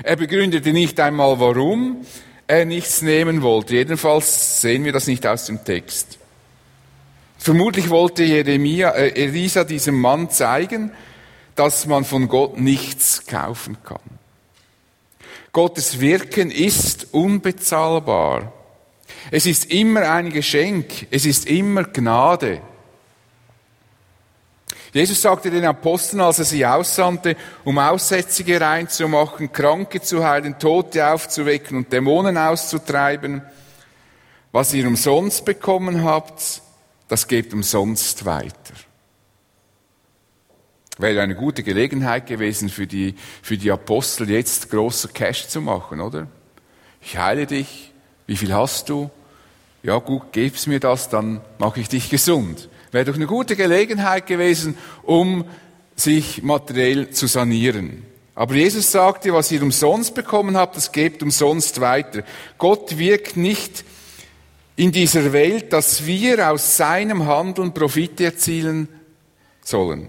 Er 0.03 0.17
begründete 0.17 0.73
nicht 0.73 1.01
einmal, 1.01 1.41
warum 1.41 2.07
er 2.47 2.67
nichts 2.67 3.03
nehmen 3.03 3.43
wollte. 3.43 3.75
Jedenfalls 3.75 4.61
sehen 4.61 4.85
wir 4.85 4.93
das 4.93 5.07
nicht 5.07 5.27
aus 5.27 5.47
dem 5.47 5.65
Text. 5.65 6.19
Vermutlich 7.39 7.89
wollte 7.89 8.23
Jeremia, 8.23 8.91
äh, 8.91 9.09
Elisa 9.09 9.65
diesem 9.65 9.99
Mann 9.99 10.31
zeigen, 10.31 10.93
dass 11.57 11.87
man 11.87 12.05
von 12.05 12.29
Gott 12.29 12.61
nichts 12.61 13.27
kaufen 13.27 13.79
kann. 13.83 13.99
Gottes 15.53 16.01
Wirken 16.01 16.51
ist 16.51 17.15
unbezahlbar. 17.15 18.53
Es 19.31 19.47
ist 19.47 19.71
immer 19.73 20.11
ein 20.11 20.31
Geschenk. 20.31 21.07
Es 21.11 21.25
ist 21.25 21.47
immer 21.47 21.85
Gnade. 21.85 22.61
Jesus 24.95 25.21
sagte 25.21 25.51
den 25.51 25.65
Aposteln, 25.65 26.21
als 26.21 26.39
er 26.39 26.45
sie 26.45 26.65
aussandte, 26.65 27.37
um 27.65 27.79
Aussätzige 27.79 28.61
reinzumachen, 28.61 29.51
Kranke 29.51 30.01
zu 30.01 30.25
heilen, 30.25 30.57
Tote 30.61 31.05
aufzuwecken 31.09 31.79
und 31.79 31.93
Dämonen 31.93 32.39
auszutreiben, 32.39 33.43
was 34.53 34.73
ihr 34.73 34.87
umsonst 34.87 35.45
bekommen 35.45 36.05
habt, 36.05 36.63
das 37.09 37.27
gebt 37.27 37.53
umsonst 37.53 38.25
weiter. 38.25 38.75
Wäre 40.99 41.23
eine 41.23 41.35
gute 41.35 41.65
Gelegenheit 41.65 42.29
gewesen 42.29 42.69
für 42.69 42.87
die, 42.87 43.17
für 43.43 43.59
die 43.59 43.73
Apostel, 43.73 44.31
jetzt 44.31 44.71
großer 44.71 45.09
Cash 45.09 45.49
zu 45.49 45.61
machen, 45.61 46.01
oder? 46.01 46.29
Ich 47.03 47.19
heile 47.19 47.47
dich, 47.47 47.91
wie 48.29 48.37
viel 48.37 48.55
hast 48.55 48.91
du? 48.91 49.11
Ja 49.83 49.99
gut, 49.99 50.31
gib's 50.31 50.69
mir 50.69 50.79
das, 50.79 51.09
dann 51.09 51.41
mache 51.59 51.81
ich 51.81 51.89
dich 51.89 52.11
gesund. 52.11 52.69
Wäre 52.95 53.07
doch 53.07 53.17
eine 53.17 53.27
gute 53.27 53.57
Gelegenheit 53.57 54.29
gewesen, 54.29 54.79
um 55.03 55.47
sich 55.97 56.45
materiell 56.45 57.11
zu 57.11 57.27
sanieren. 57.27 58.05
Aber 58.37 58.55
Jesus 58.55 58.93
sagte, 58.93 59.33
was 59.33 59.51
ihr 59.51 59.65
umsonst 59.65 60.15
bekommen 60.15 60.57
habt, 60.57 60.77
das 60.77 60.93
gebt 60.93 61.21
umsonst 61.21 61.81
weiter. 61.81 62.23
Gott 62.57 62.97
wirkt 62.97 63.37
nicht 63.37 63.85
in 64.77 64.93
dieser 64.93 65.33
Welt, 65.33 65.73
dass 65.73 66.07
wir 66.07 66.49
aus 66.49 66.77
seinem 66.77 67.27
Handeln 67.27 67.75
Profit 67.75 68.21
erzielen 68.21 68.87
sollen. 69.61 70.09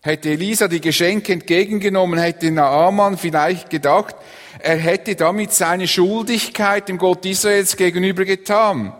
Hätte 0.00 0.30
Elisa 0.30 0.68
die 0.68 0.80
Geschenke 0.80 1.32
entgegengenommen, 1.32 2.20
hätte 2.20 2.48
Naaman 2.52 3.18
vielleicht 3.18 3.70
gedacht, 3.70 4.14
er 4.60 4.76
hätte 4.76 5.16
damit 5.16 5.52
seine 5.52 5.88
Schuldigkeit 5.88 6.88
dem 6.88 6.98
Gott 6.98 7.26
Israels 7.26 7.76
gegenüber 7.76 8.24
getan. 8.24 8.92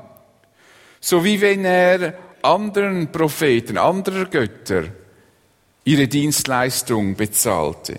So 0.98 1.24
wie 1.24 1.40
wenn 1.40 1.64
er 1.64 2.23
anderen 2.44 3.10
Propheten, 3.10 3.78
anderer 3.78 4.26
Götter 4.26 4.84
ihre 5.84 6.08
Dienstleistung 6.08 7.14
bezahlte. 7.14 7.96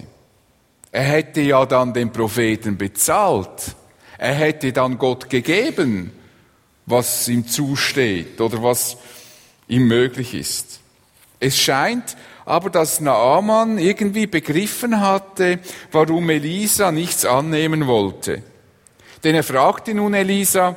Er 0.91 1.03
hätte 1.03 1.41
ja 1.41 1.65
dann 1.65 1.93
den 1.93 2.11
Propheten 2.11 2.77
bezahlt. 2.77 3.75
Er 4.17 4.33
hätte 4.33 4.71
dann 4.71 4.97
Gott 4.97 5.29
gegeben, 5.29 6.11
was 6.85 7.27
ihm 7.27 7.47
zusteht 7.47 8.39
oder 8.39 8.63
was 8.63 8.97
ihm 9.67 9.87
möglich 9.87 10.33
ist. 10.33 10.79
Es 11.39 11.57
scheint 11.57 12.15
aber, 12.45 12.69
dass 12.69 13.01
Naaman 13.01 13.77
irgendwie 13.77 14.27
begriffen 14.27 15.01
hatte, 15.01 15.59
warum 15.91 16.29
Elisa 16.29 16.91
nichts 16.91 17.25
annehmen 17.25 17.87
wollte. 17.87 18.43
Denn 19.23 19.35
er 19.35 19.43
fragte 19.43 19.93
nun 19.93 20.13
Elisa, 20.13 20.75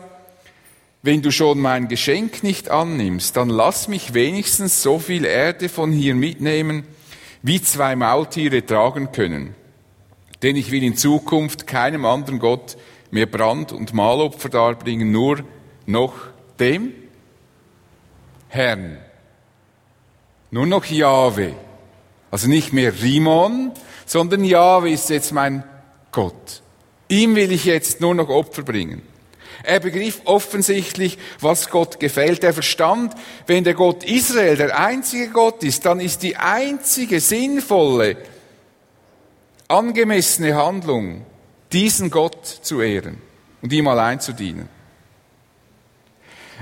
wenn 1.02 1.22
du 1.22 1.30
schon 1.30 1.60
mein 1.60 1.88
Geschenk 1.88 2.42
nicht 2.42 2.70
annimmst, 2.70 3.36
dann 3.36 3.48
lass 3.48 3.88
mich 3.88 4.14
wenigstens 4.14 4.82
so 4.82 4.98
viel 4.98 5.24
Erde 5.24 5.68
von 5.68 5.92
hier 5.92 6.14
mitnehmen, 6.14 6.84
wie 7.42 7.62
zwei 7.62 7.94
Maultiere 7.94 8.66
tragen 8.66 9.12
können. 9.12 9.54
Denn 10.42 10.56
ich 10.56 10.70
will 10.70 10.82
in 10.82 10.96
Zukunft 10.96 11.66
keinem 11.66 12.04
anderen 12.04 12.38
Gott 12.38 12.76
mehr 13.10 13.26
Brand- 13.26 13.72
und 13.72 13.94
Mahlopfer 13.94 14.48
darbringen, 14.48 15.10
nur 15.10 15.44
noch 15.86 16.14
dem 16.58 16.92
Herrn. 18.48 18.98
Nur 20.50 20.66
noch 20.66 20.84
Jahwe. 20.84 21.54
Also 22.30 22.48
nicht 22.48 22.72
mehr 22.72 22.92
Rimon, 23.02 23.72
sondern 24.06 24.44
Jahwe 24.44 24.90
ist 24.90 25.10
jetzt 25.10 25.32
mein 25.32 25.64
Gott. 26.12 26.62
Ihm 27.08 27.36
will 27.36 27.52
ich 27.52 27.64
jetzt 27.64 28.00
nur 28.00 28.14
noch 28.14 28.28
Opfer 28.28 28.62
bringen. 28.62 29.02
Er 29.62 29.80
begriff 29.80 30.22
offensichtlich, 30.24 31.18
was 31.40 31.68
Gott 31.68 31.98
gefällt. 31.98 32.44
Er 32.44 32.54
verstand, 32.54 33.14
wenn 33.46 33.64
der 33.64 33.74
Gott 33.74 34.04
Israel 34.04 34.56
der 34.56 34.78
einzige 34.78 35.30
Gott 35.30 35.62
ist, 35.64 35.84
dann 35.84 36.00
ist 36.00 36.22
die 36.22 36.36
einzige 36.36 37.20
sinnvolle, 37.20 38.16
angemessene 39.66 40.54
Handlung, 40.54 41.26
diesen 41.72 42.10
Gott 42.10 42.46
zu 42.46 42.80
ehren 42.80 43.18
und 43.60 43.72
ihm 43.72 43.88
allein 43.88 44.20
zu 44.20 44.32
dienen. 44.32 44.68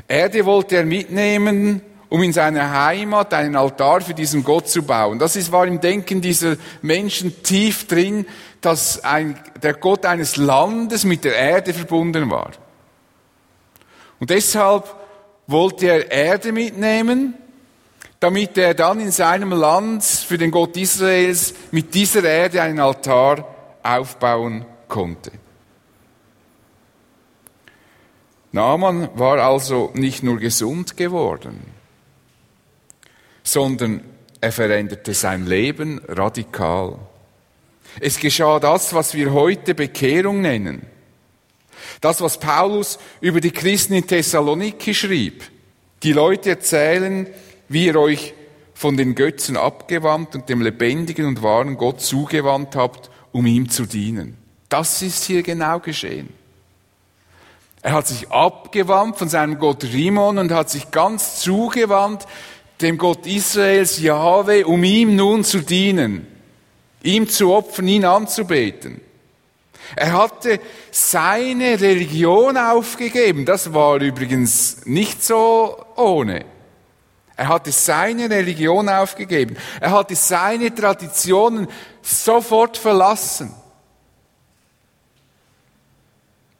Erde 0.08 0.44
wollte 0.44 0.76
er 0.76 0.84
mitnehmen, 0.84 1.82
um 2.08 2.22
in 2.22 2.32
seiner 2.32 2.84
Heimat 2.84 3.34
einen 3.34 3.56
Altar 3.56 4.00
für 4.00 4.14
diesen 4.14 4.44
Gott 4.44 4.68
zu 4.68 4.82
bauen. 4.82 5.18
Das 5.18 5.36
ist, 5.36 5.50
war 5.52 5.66
im 5.66 5.80
Denken 5.80 6.20
dieser 6.20 6.56
Menschen 6.82 7.42
tief 7.42 7.86
drin, 7.86 8.26
dass 8.60 9.02
ein, 9.04 9.38
der 9.62 9.74
Gott 9.74 10.06
eines 10.06 10.36
Landes 10.36 11.04
mit 11.04 11.24
der 11.24 11.36
Erde 11.36 11.74
verbunden 11.74 12.30
war. 12.30 12.52
Und 14.18 14.30
deshalb 14.30 14.94
wollte 15.46 15.86
er 15.86 16.10
Erde 16.10 16.52
mitnehmen, 16.52 17.34
damit 18.20 18.56
er 18.56 18.74
dann 18.74 19.00
in 19.00 19.10
seinem 19.10 19.52
Land 19.52 20.04
für 20.04 20.38
den 20.38 20.50
Gott 20.50 20.76
Israels 20.76 21.54
mit 21.70 21.94
dieser 21.94 22.24
Erde 22.24 22.62
einen 22.62 22.80
Altar 22.80 23.54
aufbauen 23.82 24.64
konnte. 24.88 25.32
Naaman 28.52 29.10
war 29.14 29.38
also 29.38 29.90
nicht 29.94 30.22
nur 30.22 30.38
gesund 30.38 30.96
geworden, 30.96 31.60
sondern 33.42 34.02
er 34.40 34.52
veränderte 34.52 35.12
sein 35.12 35.46
Leben 35.46 36.00
radikal. 36.08 36.98
Es 38.00 38.18
geschah 38.18 38.58
das, 38.58 38.94
was 38.94 39.14
wir 39.14 39.32
heute 39.32 39.74
Bekehrung 39.74 40.40
nennen. 40.40 40.86
Das, 42.00 42.20
was 42.20 42.38
Paulus 42.38 42.98
über 43.20 43.40
die 43.40 43.50
Christen 43.50 43.94
in 43.94 44.06
Thessaloniki 44.06 44.94
schrieb. 44.94 45.44
Die 46.02 46.12
Leute 46.12 46.50
erzählen, 46.50 47.26
wie 47.68 47.86
ihr 47.86 47.96
euch 47.96 48.34
von 48.74 48.96
den 48.96 49.14
Götzen 49.14 49.56
abgewandt 49.56 50.34
und 50.34 50.48
dem 50.48 50.60
lebendigen 50.60 51.26
und 51.26 51.42
wahren 51.42 51.76
Gott 51.76 52.00
zugewandt 52.00 52.76
habt, 52.76 53.10
um 53.32 53.46
ihm 53.46 53.70
zu 53.70 53.86
dienen. 53.86 54.36
Das 54.68 55.00
ist 55.02 55.24
hier 55.24 55.42
genau 55.42 55.80
geschehen. 55.80 56.28
Er 57.82 57.92
hat 57.92 58.06
sich 58.06 58.30
abgewandt 58.30 59.16
von 59.16 59.28
seinem 59.28 59.58
Gott 59.58 59.84
Rimon 59.84 60.38
und 60.38 60.50
hat 60.52 60.70
sich 60.70 60.90
ganz 60.90 61.40
zugewandt 61.40 62.26
dem 62.80 62.98
Gott 62.98 63.26
Israels 63.26 64.00
Jahwe, 64.00 64.66
um 64.66 64.82
ihm 64.84 65.16
nun 65.16 65.44
zu 65.44 65.60
dienen, 65.60 66.26
ihm 67.02 67.28
zu 67.28 67.52
opfern, 67.52 67.88
ihn 67.88 68.04
anzubeten. 68.04 69.00
Er 69.94 70.12
hatte 70.12 70.60
seine 70.90 71.80
Religion 71.80 72.56
aufgegeben. 72.56 73.44
Das 73.44 73.72
war 73.72 74.00
übrigens 74.00 74.84
nicht 74.86 75.22
so 75.22 75.76
ohne. 75.96 76.44
Er 77.36 77.48
hatte 77.48 77.70
seine 77.70 78.30
Religion 78.30 78.88
aufgegeben. 78.88 79.56
Er 79.80 79.90
hatte 79.90 80.16
seine 80.16 80.74
Traditionen 80.74 81.68
sofort 82.00 82.78
verlassen. 82.78 83.54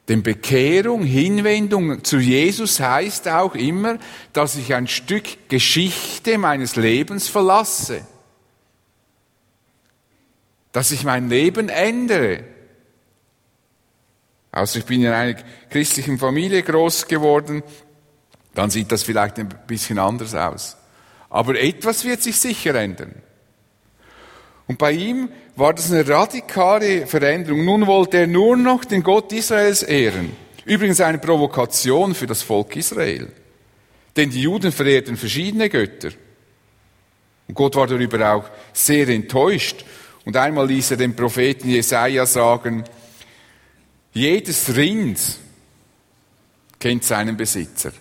Denn 0.09 0.23
Bekehrung, 0.23 1.03
Hinwendung 1.03 2.05
zu 2.05 2.19
Jesus 2.19 2.79
heißt 2.79 3.27
auch 3.29 3.55
immer, 3.55 3.99
dass 4.33 4.55
ich 4.55 4.75
ein 4.75 4.87
Stück 4.87 5.49
Geschichte 5.49 6.39
meines 6.39 6.77
Lebens 6.77 7.27
verlasse. 7.27 8.07
Dass 10.71 10.93
ich 10.93 11.03
mein 11.03 11.29
Leben 11.29 11.69
ändere. 11.69 12.45
Also 14.57 14.79
ich 14.79 14.87
bin 14.87 15.03
in 15.03 15.13
einer 15.13 15.39
christlichen 15.69 16.19
Familie 16.19 16.63
groß 16.63 17.09
geworden, 17.09 17.63
dann 18.55 18.71
sieht 18.71 18.91
das 18.91 19.03
vielleicht 19.03 19.39
ein 19.39 19.51
bisschen 19.67 19.99
anders 19.99 20.35
aus. 20.35 20.79
Aber 21.29 21.61
etwas 21.61 22.07
wird 22.07 22.23
sich 22.23 22.39
sicher 22.39 22.75
ändern. 22.75 23.17
Und 24.67 24.79
bei 24.79 24.93
ihm 24.93 25.29
war 25.57 25.75
das 25.75 25.93
eine 25.93 26.09
radikale 26.09 27.07
Veränderung. 27.07 27.67
Nun 27.67 27.87
wollte 27.87 28.17
er 28.17 28.27
nur 28.27 28.57
noch 28.57 28.87
den 28.87 29.03
Gott 29.03 29.31
Israels 29.31 29.83
ehren. 29.83 30.35
Übrigens 30.65 31.03
eine 31.03 31.19
Provokation 31.19 32.15
für 32.15 32.27
das 32.27 32.41
Volk 32.41 32.77
Israel. 32.77 33.31
Denn 34.17 34.31
die 34.31 34.41
Juden 34.41 34.73
verehrten 34.73 35.19
verschiedene 35.19 35.69
Götter. 35.69 36.13
Und 37.47 37.55
Gott 37.55 37.77
war 37.77 37.87
darüber 37.87 38.33
auch 38.33 38.45
sehr 38.73 39.07
enttäuscht. 39.09 39.85
Und 40.25 40.35
einmal 40.35 40.67
ließ 40.67 40.93
er 40.93 40.97
dem 40.97 41.15
Propheten 41.15 41.69
Jesaja 41.69 42.25
sagen, 42.25 42.85
jedes 44.17 44.75
Rind 44.75 45.21
kennt 46.79 47.05
seinen 47.05 47.37
Besitzer. 47.37 47.93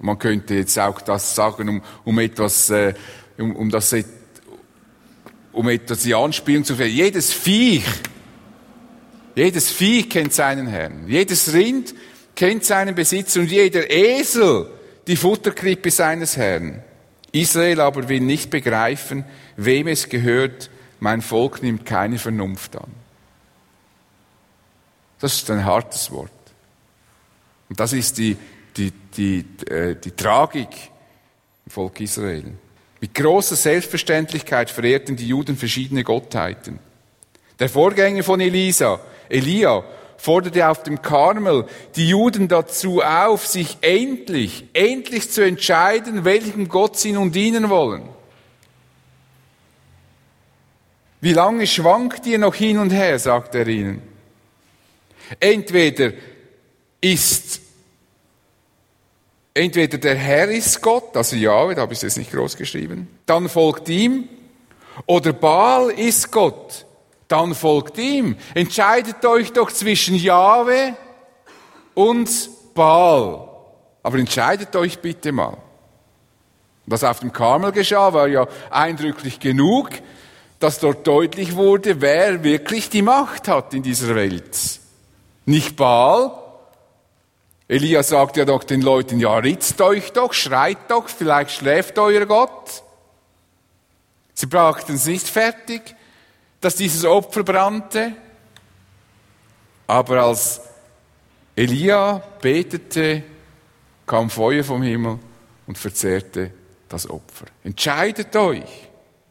Man 0.00 0.18
könnte 0.18 0.54
jetzt 0.54 0.78
auch 0.78 1.00
das 1.00 1.34
sagen, 1.34 1.68
um, 1.68 1.82
um 2.04 2.18
etwas, 2.18 2.70
äh, 2.70 2.94
um, 3.38 3.56
um 3.56 3.70
das, 3.70 3.94
um 5.52 5.68
etwas 5.68 6.02
die 6.02 6.14
Anspielung 6.14 6.64
zu 6.64 6.76
finden. 6.76 6.94
Jedes 6.94 7.32
Viech, 7.32 7.84
jedes 9.34 9.70
Viech 9.70 10.10
kennt 10.10 10.34
seinen 10.34 10.66
Herrn. 10.66 11.08
Jedes 11.08 11.52
Rind 11.52 11.94
kennt 12.36 12.64
seinen 12.64 12.94
Besitzer 12.94 13.40
und 13.40 13.50
jeder 13.50 13.90
Esel 13.90 14.70
die 15.06 15.16
Futterkrippe 15.16 15.90
seines 15.90 16.36
Herrn. 16.36 16.82
Israel 17.32 17.80
aber 17.80 18.08
will 18.08 18.20
nicht 18.20 18.50
begreifen, 18.50 19.24
wem 19.56 19.88
es 19.88 20.08
gehört. 20.08 20.70
Mein 21.00 21.22
Volk 21.22 21.62
nimmt 21.62 21.86
keine 21.86 22.18
Vernunft 22.18 22.76
an. 22.76 23.07
Das 25.18 25.34
ist 25.34 25.50
ein 25.50 25.64
hartes 25.64 26.10
Wort. 26.10 26.30
Und 27.68 27.78
das 27.80 27.92
ist 27.92 28.18
die, 28.18 28.36
die, 28.76 28.92
die, 29.16 29.44
äh, 29.66 29.96
die 29.96 30.12
Tragik 30.12 30.68
im 31.66 31.72
Volk 31.72 32.00
Israel. 32.00 32.54
Mit 33.00 33.14
großer 33.14 33.56
Selbstverständlichkeit 33.56 34.70
verehrten 34.70 35.16
die 35.16 35.28
Juden 35.28 35.56
verschiedene 35.56 36.04
Gottheiten. 36.04 36.78
Der 37.58 37.68
Vorgänger 37.68 38.22
von 38.22 38.40
Elisa, 38.40 39.00
Elia, 39.28 39.84
forderte 40.16 40.68
auf 40.68 40.82
dem 40.82 41.00
Karmel 41.00 41.66
die 41.94 42.08
Juden 42.08 42.48
dazu 42.48 43.02
auf, 43.02 43.46
sich 43.46 43.78
endlich, 43.80 44.64
endlich 44.72 45.30
zu 45.30 45.44
entscheiden, 45.44 46.24
welchem 46.24 46.68
Gott 46.68 46.96
sie 46.96 47.12
nun 47.12 47.30
dienen 47.30 47.68
wollen. 47.68 48.08
Wie 51.20 51.32
lange 51.32 51.66
schwankt 51.66 52.26
ihr 52.26 52.38
noch 52.38 52.54
hin 52.54 52.78
und 52.78 52.90
her, 52.90 53.18
sagt 53.18 53.54
er 53.54 53.66
ihnen. 53.66 54.02
Entweder 55.40 56.12
ist, 57.00 57.60
entweder 59.54 59.98
der 59.98 60.14
Herr 60.14 60.48
ist 60.48 60.80
Gott, 60.80 61.16
also 61.16 61.36
Jahwe, 61.36 61.74
da 61.74 61.82
habe 61.82 61.92
ich 61.92 61.98
es 61.98 62.02
jetzt 62.02 62.18
nicht 62.18 62.32
groß 62.32 62.56
geschrieben, 62.56 63.08
dann 63.26 63.48
folgt 63.48 63.88
ihm, 63.88 64.28
oder 65.06 65.32
Baal 65.32 65.90
ist 65.90 66.30
Gott, 66.32 66.84
dann 67.28 67.54
folgt 67.54 67.98
ihm. 67.98 68.36
Entscheidet 68.54 69.24
euch 69.24 69.52
doch 69.52 69.70
zwischen 69.70 70.16
Jahwe 70.16 70.96
und 71.94 72.30
Baal. 72.74 73.48
Aber 74.02 74.18
entscheidet 74.18 74.74
euch 74.74 74.98
bitte 74.98 75.30
mal. 75.30 75.56
Was 76.86 77.04
auf 77.04 77.20
dem 77.20 77.32
Karmel 77.32 77.70
geschah, 77.72 78.12
war 78.12 78.28
ja 78.28 78.48
eindrücklich 78.70 79.38
genug. 79.38 79.90
dass 80.58 80.80
dort 80.80 81.06
deutlich 81.06 81.54
wurde, 81.54 82.00
wer 82.00 82.42
wirklich 82.42 82.90
die 82.90 83.02
Macht 83.02 83.48
hat 83.48 83.74
in 83.74 83.82
dieser 83.82 84.14
Welt. 84.14 84.80
Nicht 85.48 85.76
Baal. 85.76 86.30
Elia 87.68 88.02
sagt 88.02 88.36
ja 88.36 88.44
doch 88.44 88.64
den 88.64 88.82
Leuten, 88.82 89.18
ja, 89.18 89.34
ritzt 89.38 89.80
euch 89.80 90.12
doch, 90.12 90.34
schreit 90.34 90.90
doch, 90.90 91.08
vielleicht 91.08 91.52
schläft 91.52 91.98
euer 91.98 92.26
Gott. 92.26 92.82
Sie 94.34 94.44
brachten 94.44 94.96
es 94.96 95.06
nicht 95.06 95.26
fertig, 95.26 95.96
dass 96.60 96.74
dieses 96.74 97.06
Opfer 97.06 97.44
brannte. 97.44 98.12
Aber 99.86 100.22
als 100.22 100.60
Elia 101.56 102.22
betete, 102.42 103.22
kam 104.06 104.28
Feuer 104.28 104.64
vom 104.64 104.82
Himmel 104.82 105.18
und 105.66 105.78
verzehrte 105.78 106.52
das 106.90 107.08
Opfer. 107.08 107.46
Entscheidet 107.64 108.36
euch. 108.36 108.87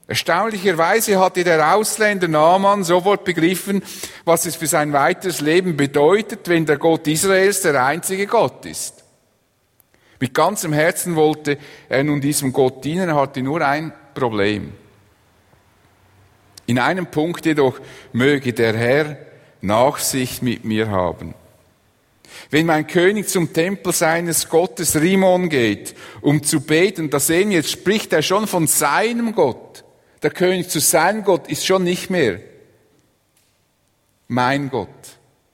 Erstaunlicherweise 0.08 1.20
hatte 1.20 1.44
der 1.44 1.76
Ausländer 1.76 2.30
Naaman 2.30 2.86
sofort 2.86 3.26
begriffen, 3.26 3.84
was 4.24 4.46
es 4.46 4.56
für 4.56 4.68
sein 4.68 4.94
weiteres 4.94 5.42
Leben 5.42 5.76
bedeutet, 5.76 6.48
wenn 6.48 6.66
der 6.66 6.78
Gott 6.78 7.08
Israels 7.08 7.62
der 7.62 7.86
einzige 7.86 8.26
Gott 8.26 8.66
ist. 8.66 9.04
Mit 10.20 10.34
ganzem 10.34 10.72
Herzen 10.72 11.16
wollte 11.16 11.58
er 11.90 12.06
nun 12.06 12.22
diesem 12.22 12.54
Gott 12.54 12.86
dienen, 12.86 13.10
er 13.10 13.16
hatte 13.16 13.42
nur 13.42 13.62
ein 13.62 13.92
Problem. 14.14 14.74
In 16.66 16.80
einem 16.80 17.08
Punkt 17.08 17.46
jedoch 17.46 17.80
möge 18.14 18.54
der 18.54 18.76
Herr 18.76 19.18
Nachsicht 19.62 20.42
mit 20.42 20.64
mir 20.64 20.90
haben. 20.90 21.34
Wenn 22.50 22.66
mein 22.66 22.88
König 22.88 23.28
zum 23.28 23.54
Tempel 23.54 23.94
seines 23.94 24.48
Gottes 24.50 25.00
Rimon 25.00 25.50
geht, 25.50 25.96
um 26.22 26.44
zu 26.44 26.62
beten, 26.62 27.10
da 27.10 27.20
sehen 27.20 27.50
wir, 27.50 27.58
jetzt 27.58 27.72
spricht 27.72 28.14
er 28.14 28.22
schon 28.22 28.48
von 28.48 28.68
seinem 28.68 29.34
Gott. 29.34 29.84
Der 30.24 30.32
König 30.32 30.70
zu 30.70 30.80
seinem 30.80 31.24
Gott 31.24 31.48
ist 31.48 31.66
schon 31.66 31.84
nicht 31.84 32.10
mehr 32.10 32.40
mein 34.28 34.70
Gott. 34.70 34.90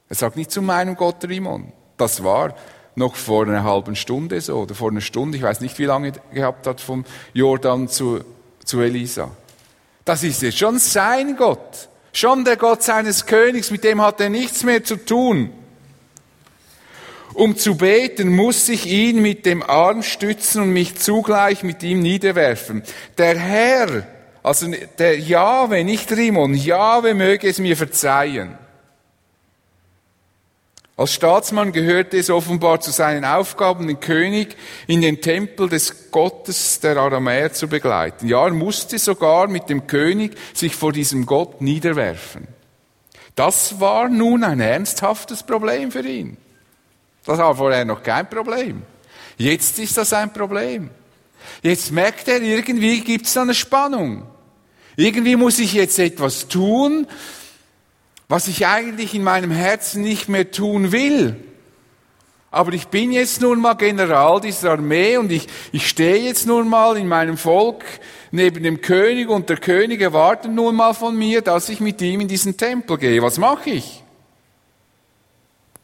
Er 0.09 0.15
sagt 0.15 0.35
nicht 0.35 0.51
zu 0.51 0.61
meinem 0.61 0.95
Gott 0.95 1.23
Rimon. 1.25 1.71
Das 1.97 2.23
war 2.23 2.55
noch 2.95 3.15
vor 3.15 3.45
einer 3.45 3.63
halben 3.63 3.95
Stunde 3.95 4.39
so, 4.41 4.59
oder 4.59 4.75
vor 4.75 4.91
einer 4.91 5.01
Stunde, 5.01 5.37
ich 5.37 5.43
weiß 5.43 5.61
nicht, 5.61 5.79
wie 5.79 5.85
lange 5.85 6.09
er 6.09 6.35
gehabt 6.35 6.67
hat, 6.67 6.81
vom 6.81 7.05
Jordan 7.33 7.87
zu, 7.87 8.23
zu 8.63 8.81
Elisa. 8.81 9.31
Das 10.05 10.23
ist 10.23 10.41
jetzt 10.41 10.57
schon 10.57 10.79
sein 10.79 11.35
Gott. 11.37 11.89
Schon 12.11 12.45
der 12.45 12.57
Gott 12.57 12.83
seines 12.83 13.25
Königs, 13.25 13.71
mit 13.71 13.83
dem 13.83 14.01
hat 14.01 14.21
er 14.21 14.29
nichts 14.29 14.63
mehr 14.63 14.83
zu 14.83 14.97
tun. 14.97 15.51
Um 17.33 17.57
zu 17.57 17.77
beten, 17.77 18.29
muss 18.29 18.69
ich 18.69 18.85
ihn 18.85 19.19
mit 19.19 19.47
dem 19.47 19.63
Arm 19.63 20.03
stützen 20.03 20.61
und 20.61 20.69
mich 20.69 20.99
zugleich 20.99 21.63
mit 21.63 21.81
ihm 21.81 21.99
niederwerfen. 22.01 22.83
Der 23.17 23.39
Herr 23.39 24.05
also 24.43 24.67
der 24.99 25.17
Jahwe, 25.19 25.83
nicht 25.83 26.11
Rimon, 26.11 26.53
Jahwe 26.53 27.13
möge 27.13 27.47
es 27.47 27.59
mir 27.59 27.77
verzeihen. 27.77 28.57
Als 30.95 31.13
Staatsmann 31.13 31.71
gehörte 31.71 32.17
es 32.17 32.29
offenbar 32.29 32.79
zu 32.79 32.91
seinen 32.91 33.25
Aufgaben, 33.25 33.87
den 33.87 33.99
König 33.99 34.55
in 34.85 35.01
den 35.01 35.21
Tempel 35.21 35.67
des 35.67 36.11
Gottes 36.11 36.81
der 36.81 36.97
Aramäer 36.97 37.51
zu 37.51 37.67
begleiten. 37.67 38.27
Ja, 38.27 38.45
er 38.45 38.53
musste 38.53 38.99
sogar 38.99 39.47
mit 39.47 39.69
dem 39.69 39.87
König 39.87 40.37
sich 40.53 40.75
vor 40.75 40.91
diesem 40.91 41.25
Gott 41.25 41.61
niederwerfen. 41.61 42.47
Das 43.33 43.79
war 43.79 44.07
nun 44.07 44.43
ein 44.43 44.59
ernsthaftes 44.59 45.41
Problem 45.41 45.91
für 45.91 46.07
ihn. 46.07 46.37
Das 47.25 47.39
war 47.39 47.55
vorher 47.55 47.85
noch 47.85 48.03
kein 48.03 48.29
Problem. 48.29 48.83
Jetzt 49.37 49.79
ist 49.79 49.97
das 49.97 50.13
ein 50.13 50.31
Problem. 50.31 50.91
Jetzt 51.63 51.91
merkt 51.91 52.27
er, 52.27 52.41
irgendwie 52.41 53.01
gibt 53.01 53.25
es 53.25 53.35
eine 53.35 53.55
Spannung. 53.55 54.27
Irgendwie 54.95 55.35
muss 55.35 55.59
ich 55.59 55.73
jetzt 55.73 55.97
etwas 55.99 56.47
tun, 56.47 57.07
was 58.27 58.47
ich 58.47 58.67
eigentlich 58.67 59.13
in 59.13 59.23
meinem 59.23 59.51
Herzen 59.51 60.01
nicht 60.01 60.29
mehr 60.29 60.51
tun 60.51 60.91
will. 60.91 61.35
Aber 62.51 62.71
ich 62.73 62.87
bin 62.89 63.11
jetzt 63.11 63.41
nun 63.41 63.59
mal 63.59 63.73
General 63.73 64.39
dieser 64.39 64.71
Armee 64.73 65.17
und 65.17 65.31
ich, 65.31 65.47
ich 65.71 65.89
stehe 65.89 66.17
jetzt 66.17 66.45
nun 66.45 66.69
mal 66.69 66.97
in 66.97 67.07
meinem 67.07 67.35
Volk 67.35 67.83
neben 68.29 68.61
dem 68.61 68.79
König 68.79 69.27
und 69.27 69.49
der 69.49 69.57
König 69.57 70.01
erwartet 70.01 70.51
nun 70.51 70.75
mal 70.75 70.93
von 70.93 71.17
mir, 71.17 71.41
dass 71.41 71.69
ich 71.69 71.79
mit 71.79 71.99
ihm 72.01 72.21
in 72.21 72.27
diesen 72.27 72.55
Tempel 72.55 72.99
gehe. 72.99 73.23
Was 73.23 73.39
mache 73.39 73.71
ich? 73.71 74.03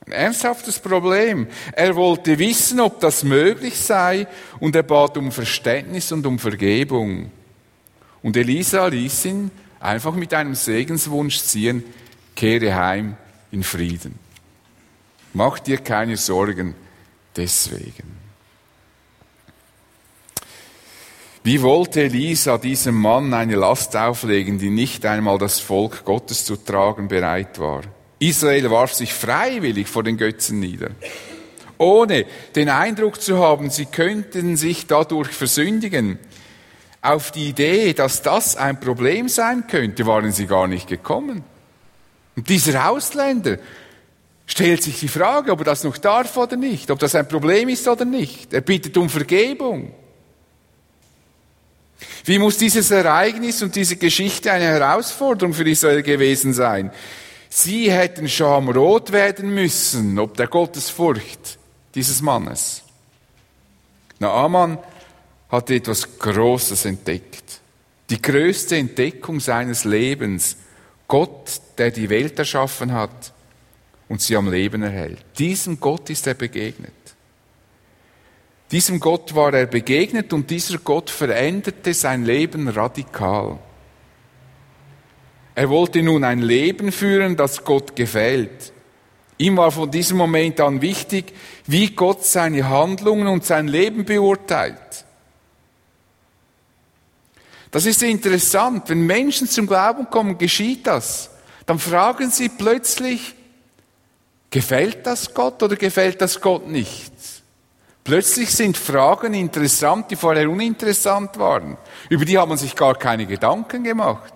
Ein 0.06 0.12
ernsthaftes 0.12 0.78
Problem. 0.78 1.48
Er 1.74 1.96
wollte 1.96 2.38
wissen, 2.38 2.80
ob 2.80 3.00
das 3.00 3.24
möglich 3.24 3.80
sei 3.80 4.28
und 4.60 4.76
er 4.76 4.84
bat 4.84 5.18
um 5.18 5.32
Verständnis 5.32 6.12
und 6.12 6.26
um 6.28 6.38
Vergebung. 6.38 7.32
Und 8.22 8.36
Elisa 8.36 8.88
ließ 8.88 9.26
ihn 9.26 9.52
einfach 9.80 10.14
mit 10.14 10.34
einem 10.34 10.56
Segenswunsch 10.56 11.40
ziehen, 11.40 11.84
kehre 12.36 12.76
heim 12.76 13.18
in 13.52 13.64
Frieden. 13.64 14.20
Mach 15.34 15.60
dir 15.60 15.78
keine 15.78 16.18
Sorgen 16.18 16.76
deswegen. 17.36 18.20
Wie 21.44 21.62
wollte 21.62 22.02
Elisa 22.02 22.58
diesem 22.58 22.96
Mann 22.96 23.34
eine 23.34 23.56
Last 23.56 23.96
auflegen, 23.96 24.60
die 24.60 24.70
nicht 24.70 25.06
einmal 25.06 25.38
das 25.38 25.60
Volk 25.60 26.04
Gottes 26.04 26.44
zu 26.46 26.58
tragen 26.58 27.08
bereit 27.08 27.60
war? 27.60 27.84
Israel 28.20 28.70
warf 28.70 28.94
sich 28.94 29.14
freiwillig 29.14 29.88
vor 29.88 30.04
den 30.04 30.18
Götzen 30.18 30.60
nieder, 30.60 30.92
ohne 31.78 32.26
den 32.56 32.68
Eindruck 32.68 33.22
zu 33.22 33.38
haben, 33.40 33.70
sie 33.70 33.86
könnten 33.86 34.58
sich 34.58 34.86
dadurch 34.88 35.30
versündigen. 35.30 36.20
Auf 37.02 37.32
die 37.32 37.50
Idee, 37.50 37.94
dass 37.94 38.22
das 38.22 38.58
ein 38.58 38.80
Problem 38.80 39.30
sein 39.30 39.68
könnte, 39.68 40.06
waren 40.06 40.32
sie 40.32 40.48
gar 40.48 40.68
nicht 40.68 40.88
gekommen. 40.88 41.44
Und 42.36 42.50
dieser 42.50 42.90
Ausländer 42.90 43.58
stellt 44.46 44.84
sich 44.84 45.00
die 45.00 45.08
Frage, 45.08 45.52
ob 45.52 45.60
er 45.60 45.66
das 45.66 45.84
noch 45.84 45.98
darf 45.98 46.36
oder 46.36 46.58
nicht, 46.58 46.92
ob 46.92 47.00
das 47.00 47.16
ein 47.16 47.28
Problem 47.28 47.70
ist 47.70 47.88
oder 47.88 48.04
nicht. 48.04 48.54
Er 48.54 48.62
bittet 48.62 48.98
um 48.98 49.10
Vergebung. 49.10 49.94
Wie 52.26 52.40
muss 52.40 52.58
dieses 52.58 52.92
Ereignis 52.92 53.62
und 53.62 53.76
diese 53.76 53.96
Geschichte 53.96 54.52
eine 54.52 54.66
Herausforderung 54.66 55.54
für 55.54 55.70
Israel 55.70 56.04
gewesen 56.04 56.54
sein? 56.54 56.92
Sie 57.50 57.92
hätten 57.92 58.30
schamrot 58.30 59.12
werden 59.12 59.54
müssen, 59.54 60.20
ob 60.20 60.38
der 60.38 60.48
Gottesfurcht 60.48 61.58
dieses 61.96 62.22
Mannes. 62.22 62.84
Naaman 64.20 64.78
hatte 65.50 65.76
etwas 65.76 66.20
Großes 66.20 66.86
entdeckt. 66.86 67.62
Die 68.10 68.22
größte 68.22 68.78
Entdeckung 68.78 69.40
seines 69.40 69.84
Lebens. 69.84 70.58
Gott, 71.08 71.62
der 71.78 71.92
die 71.92 72.10
Welt 72.10 72.38
erschaffen 72.38 72.94
hat 72.94 73.34
und 74.08 74.22
sie 74.22 74.36
am 74.36 74.52
Leben 74.52 74.84
erhält. 74.84 75.24
Diesem 75.38 75.80
Gott 75.80 76.10
ist 76.10 76.28
er 76.28 76.36
begegnet. 76.36 76.94
Diesem 78.72 79.00
Gott 79.00 79.34
war 79.34 79.54
er 79.54 79.66
begegnet 79.66 80.32
und 80.32 80.50
dieser 80.52 80.78
Gott 80.78 81.10
veränderte 81.10 81.94
sein 81.94 82.24
Leben 82.24 82.68
radikal. 82.68 83.58
Er 85.56 85.70
wollte 85.70 86.04
nun 86.04 86.24
ein 86.24 86.42
Leben 86.42 86.92
führen, 86.92 87.36
das 87.36 87.64
Gott 87.64 87.96
gefällt. 87.96 88.72
Ihm 89.40 89.58
war 89.58 89.72
von 89.72 89.90
diesem 89.90 90.18
Moment 90.18 90.60
an 90.60 90.82
wichtig, 90.82 91.34
wie 91.66 91.96
Gott 91.96 92.24
seine 92.24 92.70
Handlungen 92.70 93.28
und 93.28 93.44
sein 93.44 93.68
Leben 93.68 94.06
beurteilt. 94.06 95.06
Das 97.72 97.86
ist 97.86 98.02
interessant. 98.04 98.90
Wenn 98.90 99.02
Menschen 99.06 99.48
zum 99.48 99.68
Glauben 99.68 100.10
kommen, 100.10 100.38
geschieht 100.38 100.88
das. 100.88 101.30
Dann 101.66 101.80
fragen 101.80 102.32
sie 102.32 102.50
plötzlich, 102.50 103.36
gefällt 104.50 105.06
das 105.06 105.34
Gott 105.34 105.62
oder 105.62 105.76
gefällt 105.76 106.22
das 106.22 106.42
Gott 106.42 106.68
nicht? 106.68 107.14
Plötzlich 108.04 108.50
sind 108.50 108.76
Fragen 108.76 109.36
interessant, 109.36 110.10
die 110.10 110.16
vorher 110.16 110.50
uninteressant 110.50 111.38
waren. 111.38 111.78
Über 112.10 112.26
die 112.26 112.40
hat 112.40 112.50
man 112.50 112.58
sich 112.58 112.76
gar 112.76 112.96
keine 112.96 113.28
Gedanken 113.28 113.84
gemacht. 113.84 114.34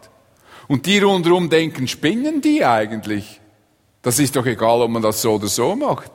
Und 0.68 0.86
die 0.86 1.00
rundherum 1.00 1.50
denken, 1.50 1.88
spinnen 1.88 2.40
die 2.42 2.64
eigentlich? 2.64 3.42
Das 4.04 4.20
ist 4.20 4.36
doch 4.36 4.46
egal, 4.46 4.82
ob 4.82 4.92
man 4.92 5.02
das 5.02 5.22
so 5.22 5.34
oder 5.34 5.48
so 5.48 5.76
macht. 5.76 6.12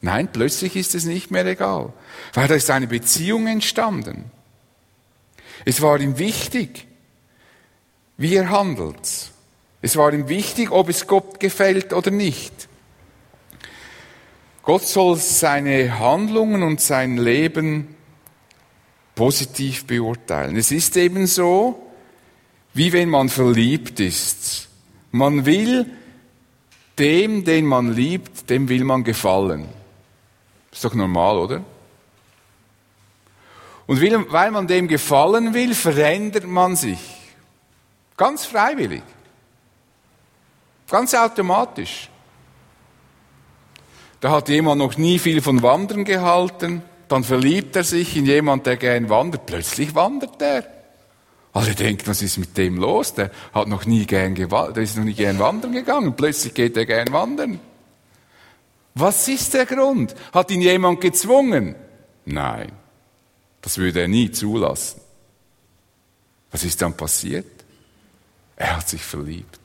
Nein, 0.00 0.28
plötzlich 0.32 0.76
ist 0.76 0.94
es 0.94 1.04
nicht 1.04 1.30
mehr 1.30 1.44
egal, 1.44 1.92
weil 2.32 2.48
da 2.48 2.54
ist 2.54 2.70
eine 2.70 2.86
Beziehung 2.86 3.46
entstanden. 3.46 4.30
Es 5.66 5.82
war 5.82 6.00
ihm 6.00 6.16
wichtig, 6.16 6.86
wie 8.16 8.36
er 8.36 8.50
handelt. 8.50 9.32
Es 9.82 9.96
war 9.96 10.14
ihm 10.14 10.28
wichtig, 10.28 10.70
ob 10.70 10.88
es 10.88 11.08
Gott 11.08 11.40
gefällt 11.40 11.92
oder 11.92 12.12
nicht. 12.12 12.68
Gott 14.62 14.82
soll 14.82 15.16
seine 15.16 15.98
Handlungen 15.98 16.62
und 16.62 16.80
sein 16.80 17.16
Leben 17.16 17.96
positiv 19.16 19.86
beurteilen. 19.86 20.56
Es 20.56 20.70
ist 20.70 20.96
eben 20.96 21.26
so, 21.26 21.90
wie 22.72 22.92
wenn 22.92 23.08
man 23.08 23.28
verliebt 23.28 23.98
ist. 23.98 24.68
Man 25.10 25.46
will 25.46 25.86
dem, 26.96 27.44
den 27.44 27.66
man 27.66 27.92
liebt, 27.92 28.48
dem 28.50 28.68
will 28.68 28.84
man 28.84 29.02
gefallen. 29.02 29.66
Ist 30.70 30.84
doch 30.84 30.94
normal, 30.94 31.38
oder? 31.38 31.64
Und 33.86 34.00
weil 34.00 34.50
man 34.50 34.66
dem 34.66 34.88
gefallen 34.88 35.54
will, 35.54 35.74
verändert 35.74 36.46
man 36.46 36.74
sich. 36.76 36.98
Ganz 38.16 38.44
freiwillig. 38.44 39.02
Ganz 40.88 41.14
automatisch. 41.14 42.08
Da 44.20 44.30
hat 44.30 44.48
jemand 44.48 44.78
noch 44.78 44.96
nie 44.96 45.18
viel 45.18 45.42
von 45.42 45.62
Wandern 45.62 46.04
gehalten, 46.04 46.82
dann 47.08 47.22
verliebt 47.22 47.76
er 47.76 47.84
sich 47.84 48.16
in 48.16 48.26
jemand, 48.26 48.66
der 48.66 48.76
gern 48.76 49.08
wandert, 49.08 49.46
plötzlich 49.46 49.94
wandert 49.94 50.40
er. 50.42 50.64
Alle 51.52 51.74
denken, 51.74 52.06
was 52.06 52.22
ist 52.22 52.38
mit 52.38 52.56
dem 52.56 52.76
los? 52.76 53.14
Der 53.14 53.30
hat 53.54 53.68
noch 53.68 53.86
nie 53.86 54.04
gern 54.04 54.34
der 54.34 54.76
ist 54.76 54.96
noch 54.96 55.04
nie 55.04 55.14
gern 55.14 55.38
wandern 55.38 55.72
gegangen, 55.72 56.14
plötzlich 56.16 56.54
geht 56.54 56.76
er 56.76 56.86
gern 56.86 57.12
wandern. 57.12 57.60
Was 58.94 59.28
ist 59.28 59.54
der 59.54 59.66
Grund? 59.66 60.14
Hat 60.32 60.50
ihn 60.50 60.60
jemand 60.60 61.00
gezwungen? 61.00 61.74
Nein, 62.24 62.72
das 63.66 63.78
würde 63.78 64.02
er 64.02 64.06
nie 64.06 64.30
zulassen. 64.30 65.00
Was 66.52 66.62
ist 66.62 66.80
dann 66.80 66.96
passiert? 66.96 67.64
Er 68.54 68.76
hat 68.76 68.88
sich 68.88 69.02
verliebt. 69.02 69.58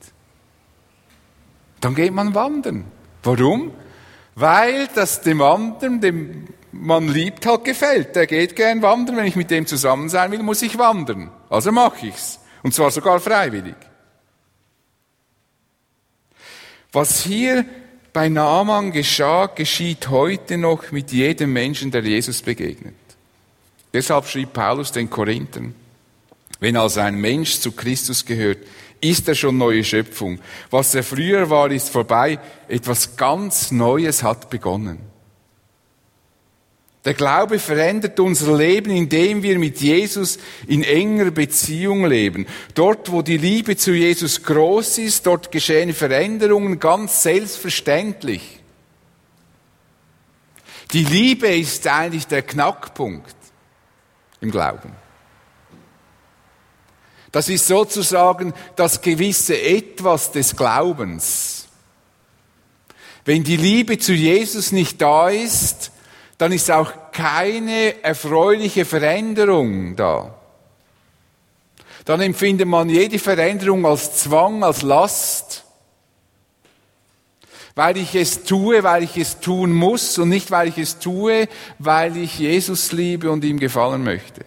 Dann 1.80 1.94
geht 1.94 2.12
man 2.12 2.34
wandern. 2.34 2.84
Warum? 3.22 3.70
Weil 4.34 4.88
das 4.88 5.20
dem 5.20 5.40
anderen, 5.40 6.00
dem 6.00 6.48
man 6.72 7.06
liebt, 7.06 7.46
halt 7.46 7.62
gefällt. 7.62 8.16
Der 8.16 8.26
geht 8.26 8.56
gern 8.56 8.82
wandern. 8.82 9.18
Wenn 9.18 9.26
ich 9.26 9.36
mit 9.36 9.52
dem 9.52 9.68
zusammen 9.68 10.08
sein 10.08 10.32
will, 10.32 10.42
muss 10.42 10.62
ich 10.62 10.78
wandern. 10.78 11.30
Also 11.48 11.70
mache 11.70 12.08
ich's. 12.08 12.40
Und 12.64 12.74
zwar 12.74 12.90
sogar 12.90 13.20
freiwillig. 13.20 13.76
Was 16.90 17.22
hier 17.22 17.64
bei 18.12 18.28
Naaman 18.28 18.90
geschah, 18.90 19.46
geschieht 19.46 20.08
heute 20.08 20.58
noch 20.58 20.90
mit 20.90 21.12
jedem 21.12 21.52
Menschen, 21.52 21.92
der 21.92 22.02
Jesus 22.02 22.42
begegnet. 22.42 22.96
Deshalb 23.92 24.26
schrieb 24.26 24.52
Paulus 24.52 24.90
den 24.92 25.10
Korinthern, 25.10 25.74
wenn 26.60 26.76
also 26.76 27.00
ein 27.00 27.16
Mensch 27.16 27.58
zu 27.58 27.72
Christus 27.72 28.24
gehört, 28.24 28.58
ist 29.00 29.26
er 29.26 29.34
schon 29.34 29.58
neue 29.58 29.82
Schöpfung. 29.82 30.38
Was 30.70 30.94
er 30.94 31.02
früher 31.02 31.50
war, 31.50 31.70
ist 31.70 31.90
vorbei. 31.90 32.38
Etwas 32.68 33.16
ganz 33.16 33.72
Neues 33.72 34.22
hat 34.22 34.48
begonnen. 34.48 34.98
Der 37.04 37.14
Glaube 37.14 37.58
verändert 37.58 38.20
unser 38.20 38.56
Leben, 38.56 38.90
indem 38.90 39.42
wir 39.42 39.58
mit 39.58 39.80
Jesus 39.80 40.38
in 40.68 40.84
enger 40.84 41.32
Beziehung 41.32 42.06
leben. 42.06 42.46
Dort, 42.74 43.10
wo 43.10 43.22
die 43.22 43.38
Liebe 43.38 43.76
zu 43.76 43.90
Jesus 43.90 44.44
groß 44.44 44.98
ist, 44.98 45.26
dort 45.26 45.50
geschehen 45.50 45.92
Veränderungen 45.92 46.78
ganz 46.78 47.24
selbstverständlich. 47.24 48.60
Die 50.92 51.02
Liebe 51.02 51.48
ist 51.48 51.88
eigentlich 51.88 52.28
der 52.28 52.42
Knackpunkt 52.42 53.41
im 54.42 54.50
Glauben. 54.50 54.92
Das 57.30 57.48
ist 57.48 57.66
sozusagen 57.66 58.52
das 58.76 59.00
gewisse 59.00 59.60
Etwas 59.60 60.32
des 60.32 60.54
Glaubens. 60.54 61.66
Wenn 63.24 63.42
die 63.42 63.56
Liebe 63.56 63.98
zu 63.98 64.12
Jesus 64.12 64.72
nicht 64.72 65.00
da 65.00 65.30
ist, 65.30 65.92
dann 66.36 66.52
ist 66.52 66.70
auch 66.70 66.92
keine 67.12 68.02
erfreuliche 68.02 68.84
Veränderung 68.84 69.96
da. 69.96 70.34
Dann 72.04 72.20
empfindet 72.20 72.66
man 72.66 72.90
jede 72.90 73.18
Veränderung 73.18 73.86
als 73.86 74.18
Zwang, 74.18 74.64
als 74.64 74.82
Last, 74.82 75.64
weil 77.74 77.96
ich 77.96 78.14
es 78.14 78.44
tue, 78.44 78.82
weil 78.82 79.02
ich 79.04 79.16
es 79.16 79.40
tun 79.40 79.72
muss 79.72 80.18
und 80.18 80.28
nicht 80.28 80.50
weil 80.50 80.68
ich 80.68 80.78
es 80.78 80.98
tue, 80.98 81.48
weil 81.78 82.16
ich 82.16 82.38
Jesus 82.38 82.92
liebe 82.92 83.30
und 83.30 83.44
ihm 83.44 83.58
gefallen 83.58 84.04
möchte. 84.04 84.44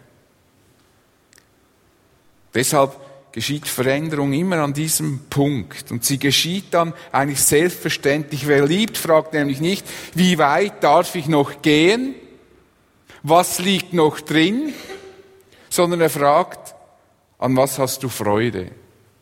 Deshalb 2.54 2.96
geschieht 3.32 3.68
Veränderung 3.68 4.32
immer 4.32 4.60
an 4.60 4.74
diesem 4.74 5.26
Punkt. 5.30 5.92
Und 5.92 6.06
sie 6.06 6.18
geschieht 6.18 6.74
dann 6.74 6.94
eigentlich 7.12 7.42
selbstverständlich. 7.42 8.48
Wer 8.48 8.66
liebt, 8.66 8.98
fragt 8.98 9.34
nämlich 9.34 9.60
nicht, 9.60 9.86
wie 10.14 10.38
weit 10.38 10.82
darf 10.82 11.16
ich 11.16 11.28
noch 11.28 11.62
gehen? 11.62 12.16
Was 13.24 13.60
liegt 13.60 13.92
noch 13.92 14.22
drin? 14.22 14.74
Sondern 15.70 16.00
er 16.00 16.10
fragt, 16.10 16.76
an 17.38 17.58
was 17.58 17.78
hast 17.78 18.04
du 18.04 18.10
Freude? 18.10 18.72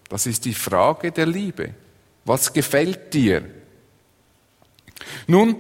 Das 0.10 0.28
ist 0.28 0.46
die 0.46 0.54
Frage 0.54 1.12
der 1.12 1.26
Liebe. 1.26 1.74
Was 2.26 2.54
gefällt 2.54 3.16
dir? 3.16 3.44
Nun 5.28 5.56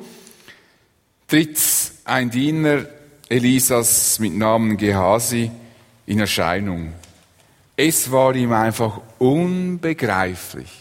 tritt 1.27 1.59
ein 2.05 2.29
Diener 2.29 2.85
Elisas 3.29 4.19
mit 4.19 4.35
Namen 4.35 4.77
Gehasi 4.77 5.49
in 6.05 6.19
Erscheinung. 6.19 6.93
Es 7.75 8.11
war 8.11 8.35
ihm 8.35 8.51
einfach 8.53 9.01
unbegreiflich, 9.17 10.71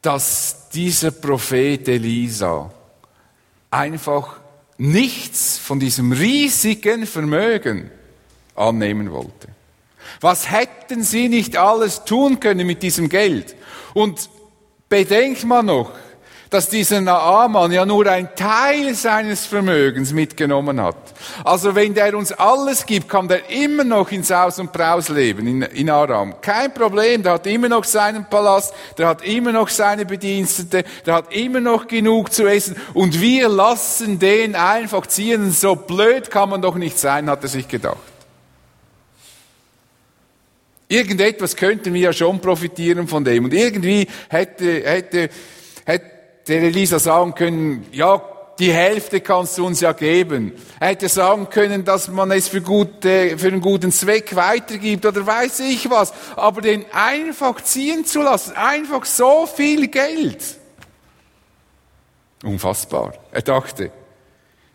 dass 0.00 0.70
dieser 0.70 1.10
Prophet 1.10 1.86
Elisa 1.88 2.72
einfach 3.70 4.36
nichts 4.78 5.58
von 5.58 5.78
diesem 5.78 6.12
riesigen 6.12 7.06
Vermögen 7.06 7.90
annehmen 8.54 9.10
wollte. 9.12 9.48
Was 10.20 10.50
hätten 10.50 11.02
sie 11.02 11.28
nicht 11.28 11.56
alles 11.56 12.04
tun 12.04 12.40
können 12.40 12.66
mit 12.66 12.82
diesem 12.82 13.08
Geld? 13.08 13.54
Und 13.94 14.28
bedenkt 14.88 15.44
man 15.44 15.66
noch, 15.66 15.92
dass 16.52 16.68
dieser 16.68 17.00
Naaman 17.00 17.72
ja 17.72 17.86
nur 17.86 18.06
ein 18.06 18.28
Teil 18.36 18.94
seines 18.94 19.46
Vermögens 19.46 20.12
mitgenommen 20.12 20.82
hat. 20.82 20.96
Also 21.44 21.74
wenn 21.74 21.94
der 21.94 22.14
uns 22.14 22.30
alles 22.30 22.84
gibt, 22.84 23.08
kann 23.08 23.26
der 23.26 23.48
immer 23.48 23.84
noch 23.84 24.12
in 24.12 24.22
Saus 24.22 24.58
und 24.58 24.70
Braus 24.70 25.08
leben 25.08 25.46
in, 25.46 25.62
in 25.62 25.88
Aram. 25.88 26.42
Kein 26.42 26.74
Problem, 26.74 27.22
der 27.22 27.32
hat 27.32 27.46
immer 27.46 27.70
noch 27.70 27.84
seinen 27.84 28.28
Palast, 28.28 28.74
der 28.98 29.08
hat 29.08 29.24
immer 29.24 29.52
noch 29.52 29.70
seine 29.70 30.04
Bedienstete, 30.04 30.84
der 31.06 31.14
hat 31.14 31.32
immer 31.34 31.60
noch 31.60 31.86
genug 31.86 32.30
zu 32.34 32.46
essen 32.46 32.76
und 32.92 33.18
wir 33.18 33.48
lassen 33.48 34.18
den 34.18 34.54
einfach 34.54 35.06
ziehen. 35.06 35.52
So 35.52 35.74
blöd 35.74 36.30
kann 36.30 36.50
man 36.50 36.60
doch 36.60 36.74
nicht 36.74 36.98
sein, 36.98 37.30
hat 37.30 37.42
er 37.42 37.48
sich 37.48 37.66
gedacht. 37.66 37.96
Irgendetwas 40.86 41.56
könnten 41.56 41.94
wir 41.94 42.02
ja 42.02 42.12
schon 42.12 42.40
profitieren 42.40 43.08
von 43.08 43.24
dem. 43.24 43.46
Und 43.46 43.54
irgendwie 43.54 44.06
hätte, 44.28 44.82
hätte, 44.84 45.30
hätte 45.86 46.11
der 46.48 46.62
Elisa 46.62 46.98
sagen 46.98 47.34
können, 47.34 47.86
ja, 47.92 48.22
die 48.58 48.72
Hälfte 48.72 49.20
kannst 49.20 49.58
du 49.58 49.66
uns 49.66 49.80
ja 49.80 49.92
geben. 49.92 50.52
Er 50.78 50.88
hätte 50.88 51.08
sagen 51.08 51.48
können, 51.48 51.84
dass 51.84 52.08
man 52.08 52.30
es 52.30 52.48
für, 52.48 52.60
gute, 52.60 53.38
für 53.38 53.48
einen 53.48 53.60
guten 53.60 53.90
Zweck 53.90 54.36
weitergibt 54.36 55.06
oder 55.06 55.26
weiß 55.26 55.60
ich 55.60 55.90
was. 55.90 56.12
Aber 56.36 56.60
den 56.60 56.84
einfach 56.92 57.60
ziehen 57.62 58.04
zu 58.04 58.22
lassen, 58.22 58.54
einfach 58.54 59.04
so 59.04 59.46
viel 59.46 59.88
Geld. 59.88 60.42
Unfassbar. 62.44 63.14
Er 63.30 63.42
dachte, 63.42 63.90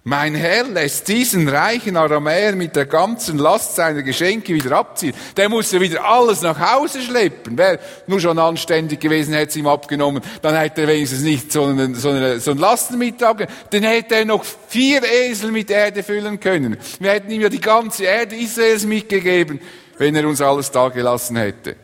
mein 0.08 0.36
Herr 0.36 0.64
lässt 0.64 1.10
diesen 1.10 1.50
reichen 1.50 1.98
Aramäer 1.98 2.56
mit 2.56 2.78
der 2.78 2.86
ganzen 2.86 3.38
Last 3.38 3.76
seiner 3.76 4.04
Geschenke 4.04 4.54
wieder 4.54 4.78
abziehen. 4.78 5.14
Der 5.36 5.50
musste 5.50 5.82
wieder 5.82 6.06
alles 6.06 6.42
nach 6.44 6.58
Hause 6.58 7.02
schleppen. 7.02 7.58
Wäre 7.58 7.78
nur 8.08 8.22
schon 8.22 8.40
anständig 8.40 9.02
gewesen, 9.02 9.34
hätte 9.34 9.50
es 9.50 9.56
ihm 9.58 9.68
abgenommen. 9.68 10.24
Dann 10.42 10.56
hätte 10.56 10.84
er 10.84 10.88
wenigstens 10.88 11.24
nicht 11.24 11.52
so 11.52 11.66
einen, 11.66 11.94
so 11.94 12.08
einen, 12.08 12.40
so 12.40 12.52
einen 12.52 12.60
Lastenmittag. 12.62 13.50
Dann 13.70 13.84
hätte 13.84 14.16
er 14.16 14.24
noch 14.24 14.46
vier 14.46 15.02
Esel 15.04 15.52
mit 15.52 15.70
Erde 15.70 16.04
füllen 16.04 16.40
können. 16.40 16.78
Wir 17.02 17.12
hätten 17.12 17.30
ihm 17.30 17.42
ja 17.42 17.50
die 17.50 17.60
ganze 17.60 18.06
Erde 18.06 18.38
Israels 18.38 18.86
mitgegeben, 18.86 19.60
wenn 19.98 20.16
er 20.16 20.26
uns 20.26 20.40
alles 20.40 20.72
da 20.72 20.88
gelassen 20.88 21.36
hätte. 21.36 21.76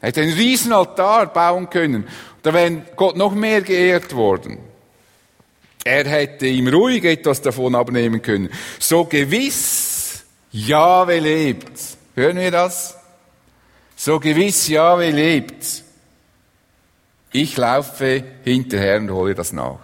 Er 0.00 0.10
hätte 0.10 0.20
einen 0.20 0.34
riesen 0.34 0.72
Altar 0.72 1.26
bauen 1.32 1.68
können. 1.68 2.06
Da 2.44 2.54
wäre 2.54 2.82
Gott 2.94 3.16
noch 3.16 3.34
mehr 3.34 3.60
geehrt 3.62 4.14
worden. 4.14 4.65
Er 5.86 6.04
hätte 6.08 6.48
ihm 6.48 6.66
ruhig 6.66 7.04
etwas 7.04 7.40
davon 7.40 7.76
abnehmen 7.76 8.20
können. 8.20 8.50
So 8.80 9.04
gewiss 9.04 10.24
Jahwe 10.50 11.20
lebt. 11.20 11.78
Hören 12.16 12.38
wir 12.38 12.50
das? 12.50 12.96
So 13.94 14.18
gewiss 14.18 14.66
Jahwe 14.66 15.12
lebt. 15.12 15.84
Ich 17.30 17.56
laufe 17.56 18.24
hinterher 18.42 18.96
und 18.96 19.12
hole 19.12 19.36
das 19.36 19.52
nach. 19.52 19.78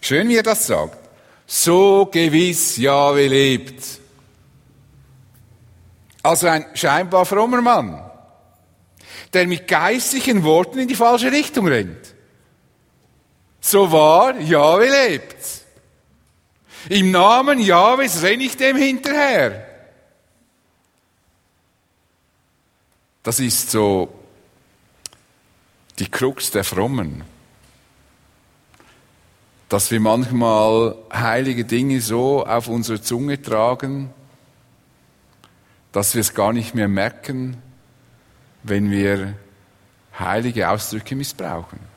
Schön, 0.00 0.28
wie 0.28 0.38
er 0.38 0.42
das 0.42 0.66
sagt. 0.66 0.98
So 1.46 2.06
gewiss 2.06 2.78
Jahwe 2.78 3.28
lebt. 3.28 3.84
Also 6.24 6.48
ein 6.48 6.66
scheinbar 6.74 7.24
frommer 7.24 7.62
Mann, 7.62 8.02
der 9.32 9.46
mit 9.46 9.68
geistlichen 9.68 10.42
Worten 10.42 10.80
in 10.80 10.88
die 10.88 10.96
falsche 10.96 11.30
Richtung 11.30 11.68
rennt. 11.68 12.09
So 13.60 13.90
wahr 13.92 14.38
Jahwe 14.38 14.88
lebt. 14.88 15.36
Im 16.88 17.10
Namen 17.10 17.60
Jahwes 17.60 18.22
renne 18.22 18.44
ich 18.44 18.56
dem 18.56 18.76
hinterher. 18.76 19.66
Das 23.22 23.38
ist 23.38 23.70
so 23.70 24.08
die 25.98 26.08
Krux 26.08 26.50
der 26.50 26.64
Frommen. 26.64 27.22
Dass 29.68 29.90
wir 29.90 30.00
manchmal 30.00 30.96
heilige 31.12 31.64
Dinge 31.64 32.00
so 32.00 32.44
auf 32.44 32.66
unsere 32.66 33.02
Zunge 33.02 33.40
tragen, 33.40 34.12
dass 35.92 36.14
wir 36.14 36.22
es 36.22 36.34
gar 36.34 36.52
nicht 36.52 36.74
mehr 36.74 36.88
merken, 36.88 37.62
wenn 38.62 38.90
wir 38.90 39.34
heilige 40.18 40.70
Ausdrücke 40.70 41.14
missbrauchen. 41.14 41.89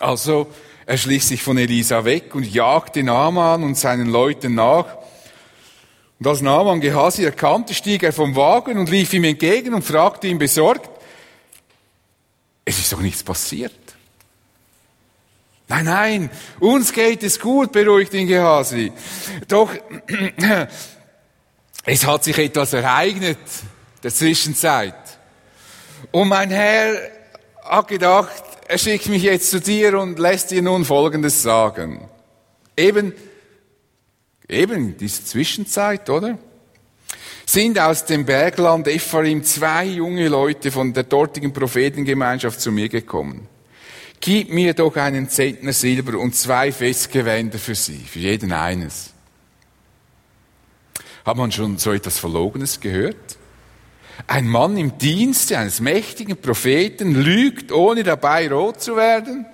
Also, 0.00 0.50
er 0.86 0.96
schlich 0.96 1.24
sich 1.24 1.42
von 1.42 1.56
Elisa 1.58 2.04
weg 2.04 2.34
und 2.34 2.52
jagte 2.52 3.02
Naaman 3.02 3.62
und 3.62 3.76
seinen 3.76 4.08
Leuten 4.08 4.54
nach. 4.54 4.86
Und 6.18 6.26
als 6.26 6.40
Naaman 6.40 6.80
Gehasi 6.80 7.24
erkannte, 7.24 7.74
stieg 7.74 8.02
er 8.02 8.12
vom 8.12 8.34
Wagen 8.34 8.78
und 8.78 8.90
lief 8.90 9.12
ihm 9.12 9.24
entgegen 9.24 9.74
und 9.74 9.84
fragte 9.84 10.26
ihn 10.26 10.38
besorgt, 10.38 10.90
es 12.64 12.78
ist 12.78 12.92
doch 12.92 13.00
nichts 13.00 13.22
passiert. 13.22 13.72
Nein, 15.68 15.84
nein, 15.84 16.30
uns 16.58 16.92
geht 16.92 17.22
es 17.22 17.38
gut, 17.38 17.72
beruhigt 17.72 18.12
ihn 18.14 18.26
Gehasi. 18.26 18.90
Doch 19.46 19.70
es 21.84 22.06
hat 22.06 22.24
sich 22.24 22.38
etwas 22.38 22.72
ereignet 22.72 23.38
der 24.02 24.12
Zwischenzeit. 24.12 24.94
Und 26.10 26.28
mein 26.28 26.50
Herr 26.50 26.96
hat 27.62 27.86
gedacht, 27.88 28.49
er 28.70 28.78
schickt 28.78 29.08
mich 29.08 29.24
jetzt 29.24 29.50
zu 29.50 29.60
dir 29.60 29.98
und 29.98 30.20
lässt 30.20 30.52
dir 30.52 30.62
nun 30.62 30.84
Folgendes 30.84 31.42
sagen. 31.42 32.08
Eben, 32.76 33.12
eben 34.48 34.96
diese 34.96 35.24
Zwischenzeit, 35.24 36.08
oder? 36.08 36.38
Sind 37.46 37.80
aus 37.80 38.04
dem 38.04 38.24
Bergland 38.24 38.86
Ephraim 38.86 39.42
zwei 39.42 39.86
junge 39.86 40.28
Leute 40.28 40.70
von 40.70 40.92
der 40.92 41.02
dortigen 41.02 41.52
Prophetengemeinschaft 41.52 42.60
zu 42.60 42.70
mir 42.70 42.88
gekommen. 42.88 43.48
Gib 44.20 44.52
mir 44.52 44.72
doch 44.72 44.94
einen 44.94 45.28
Zentner 45.28 45.72
Silber 45.72 46.16
und 46.20 46.36
zwei 46.36 46.70
Festgewänder 46.70 47.58
für 47.58 47.74
sie, 47.74 47.98
für 47.98 48.20
jeden 48.20 48.52
eines. 48.52 49.12
Hat 51.24 51.36
man 51.36 51.50
schon 51.50 51.76
so 51.76 51.90
etwas 51.90 52.20
Verlogenes 52.20 52.78
gehört? 52.78 53.39
Ein 54.26 54.48
Mann 54.48 54.76
im 54.76 54.98
Dienste 54.98 55.58
eines 55.58 55.80
mächtigen 55.80 56.36
Propheten 56.36 57.14
lügt, 57.14 57.72
ohne 57.72 58.02
dabei 58.02 58.50
rot 58.50 58.80
zu 58.80 58.96
werden? 58.96 59.46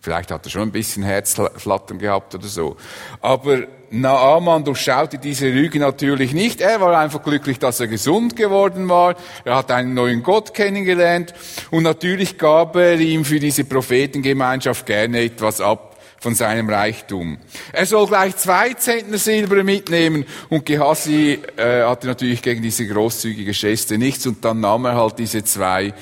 Vielleicht 0.00 0.30
hat 0.30 0.46
er 0.46 0.50
schon 0.50 0.62
ein 0.62 0.72
bisschen 0.72 1.02
Herzflattern 1.02 1.98
gehabt 1.98 2.34
oder 2.34 2.46
so. 2.46 2.76
Aber 3.20 3.64
Naaman 3.90 4.64
durchschaute 4.64 5.18
diese 5.18 5.48
Lüge 5.48 5.78
natürlich 5.78 6.32
nicht. 6.32 6.60
Er 6.60 6.80
war 6.80 6.96
einfach 6.98 7.22
glücklich, 7.22 7.58
dass 7.58 7.80
er 7.80 7.88
gesund 7.88 8.36
geworden 8.36 8.88
war. 8.88 9.16
Er 9.44 9.56
hat 9.56 9.70
einen 9.70 9.94
neuen 9.94 10.22
Gott 10.22 10.54
kennengelernt. 10.54 11.34
Und 11.70 11.82
natürlich 11.82 12.38
gab 12.38 12.76
er 12.76 12.94
ihm 12.94 13.24
für 13.24 13.40
diese 13.40 13.64
Prophetengemeinschaft 13.64 14.86
gerne 14.86 15.20
etwas 15.20 15.60
ab 15.60 15.97
von 16.20 16.34
seinem 16.34 16.68
Reichtum. 16.68 17.38
Er 17.72 17.86
soll 17.86 18.06
gleich 18.06 18.36
zwei 18.36 18.74
Zentner 18.74 19.18
Silber 19.18 19.62
mitnehmen 19.62 20.24
und 20.48 20.66
Gehasi 20.66 21.38
äh, 21.56 21.82
hatte 21.84 22.06
natürlich 22.06 22.42
gegen 22.42 22.62
diese 22.62 22.86
großzügige 22.86 23.52
Geste 23.52 23.98
nichts 23.98 24.26
und 24.26 24.44
dann 24.44 24.60
nahm 24.60 24.84
er 24.84 24.96
halt 24.96 25.18
diese 25.18 25.44
zwei 25.44 25.94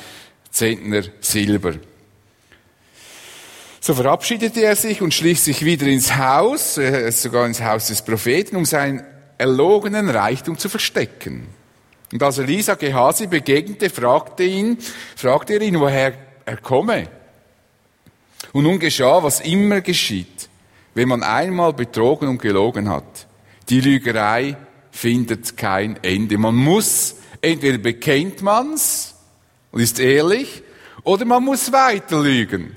Zentner 0.50 1.02
Silber. 1.20 1.74
So 3.80 3.94
verabschiedete 3.94 4.62
er 4.62 4.74
sich 4.74 5.00
und 5.00 5.14
schlich 5.14 5.40
sich 5.40 5.64
wieder 5.64 5.86
ins 5.86 6.16
Haus, 6.16 6.78
äh, 6.78 7.10
sogar 7.12 7.46
ins 7.46 7.62
Haus 7.62 7.88
des 7.88 8.02
Propheten, 8.02 8.56
um 8.56 8.64
seinen 8.64 9.04
erlogenen 9.38 10.08
Reichtum 10.08 10.58
zu 10.58 10.68
verstecken. 10.68 11.46
Und 12.12 12.22
als 12.22 12.38
Elisa 12.38 12.74
Gehasi 12.74 13.26
begegnete, 13.26 13.90
fragte 13.90 14.44
ihn, 14.44 14.78
fragte 15.14 15.54
er 15.54 15.60
ihn, 15.60 15.78
woher 15.78 16.14
er 16.44 16.56
komme. 16.56 17.08
Und 18.56 18.62
nun 18.62 18.78
geschah, 18.78 19.22
was 19.22 19.40
immer 19.40 19.82
geschieht, 19.82 20.48
wenn 20.94 21.10
man 21.10 21.22
einmal 21.22 21.74
betrogen 21.74 22.26
und 22.26 22.40
gelogen 22.40 22.88
hat. 22.88 23.26
Die 23.68 23.82
Lügerei 23.82 24.56
findet 24.90 25.58
kein 25.58 26.02
Ende. 26.02 26.38
Man 26.38 26.54
muss, 26.54 27.16
entweder 27.42 27.76
bekennt 27.76 28.40
man's 28.40 29.14
und 29.72 29.82
ist 29.82 30.00
ehrlich, 30.00 30.62
oder 31.02 31.26
man 31.26 31.44
muss 31.44 31.70
weiter 31.70 32.22
lügen. 32.22 32.74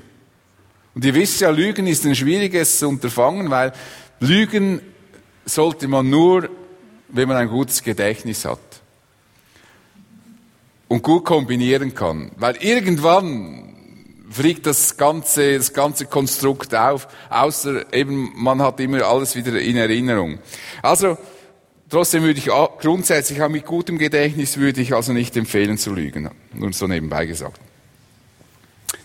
Und 0.95 1.05
ihr 1.05 1.15
wisst 1.15 1.39
ja, 1.39 1.49
Lügen 1.49 1.87
ist 1.87 2.05
ein 2.05 2.13
schwieriges 2.13 2.83
Unterfangen, 2.83 3.49
weil 3.49 3.71
Lügen 4.19 4.81
sollte 5.45 5.87
man 5.87 6.09
nur, 6.09 6.49
wenn 7.07 7.29
man 7.29 7.37
ein 7.37 7.47
gutes 7.47 7.81
Gedächtnis 7.81 8.43
hat. 8.43 8.81
Und 10.89 11.03
gut 11.03 11.23
kombinieren 11.23 11.95
kann. 11.95 12.31
Weil 12.35 12.57
irgendwann 12.57 13.69
fliegt 14.29 14.65
das 14.65 14.97
ganze, 14.97 15.57
das 15.57 15.73
ganze 15.73 16.05
Konstrukt 16.05 16.75
auf, 16.75 17.07
außer 17.29 17.91
eben 17.93 18.31
man 18.35 18.61
hat 18.61 18.79
immer 18.79 19.03
alles 19.03 19.35
wieder 19.35 19.59
in 19.59 19.77
Erinnerung. 19.77 20.39
Also, 20.81 21.17
trotzdem 21.89 22.23
würde 22.23 22.39
ich 22.39 22.49
grundsätzlich 22.79 23.41
auch 23.41 23.49
mit 23.49 23.65
gutem 23.65 23.97
Gedächtnis 23.97 24.57
würde 24.57 24.81
ich 24.81 24.93
also 24.93 25.13
nicht 25.13 25.35
empfehlen 25.35 25.77
zu 25.77 25.93
lügen. 25.93 26.29
Nur 26.53 26.73
so 26.73 26.87
nebenbei 26.87 27.25
gesagt. 27.25 27.59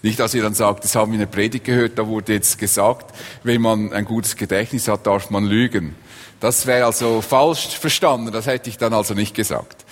Nicht, 0.02 0.20
dass 0.20 0.34
ihr 0.34 0.42
dann 0.42 0.54
sagt, 0.54 0.84
das 0.84 0.94
haben 0.94 1.12
wir 1.12 1.14
in 1.14 1.20
der 1.20 1.26
Predigt 1.26 1.64
gehört, 1.64 1.98
da 1.98 2.06
wurde 2.06 2.34
jetzt 2.34 2.58
gesagt, 2.58 3.14
wenn 3.42 3.62
man 3.62 3.92
ein 3.92 4.04
gutes 4.04 4.36
Gedächtnis 4.36 4.86
hat, 4.88 5.06
darf 5.06 5.30
man 5.30 5.44
lügen. 5.44 5.96
Das 6.40 6.66
wäre 6.66 6.84
also 6.84 7.22
falsch 7.22 7.78
verstanden, 7.78 8.30
das 8.30 8.46
hätte 8.46 8.68
ich 8.68 8.76
dann 8.76 8.92
also 8.92 9.14
nicht 9.14 9.34
gesagt. 9.34 9.84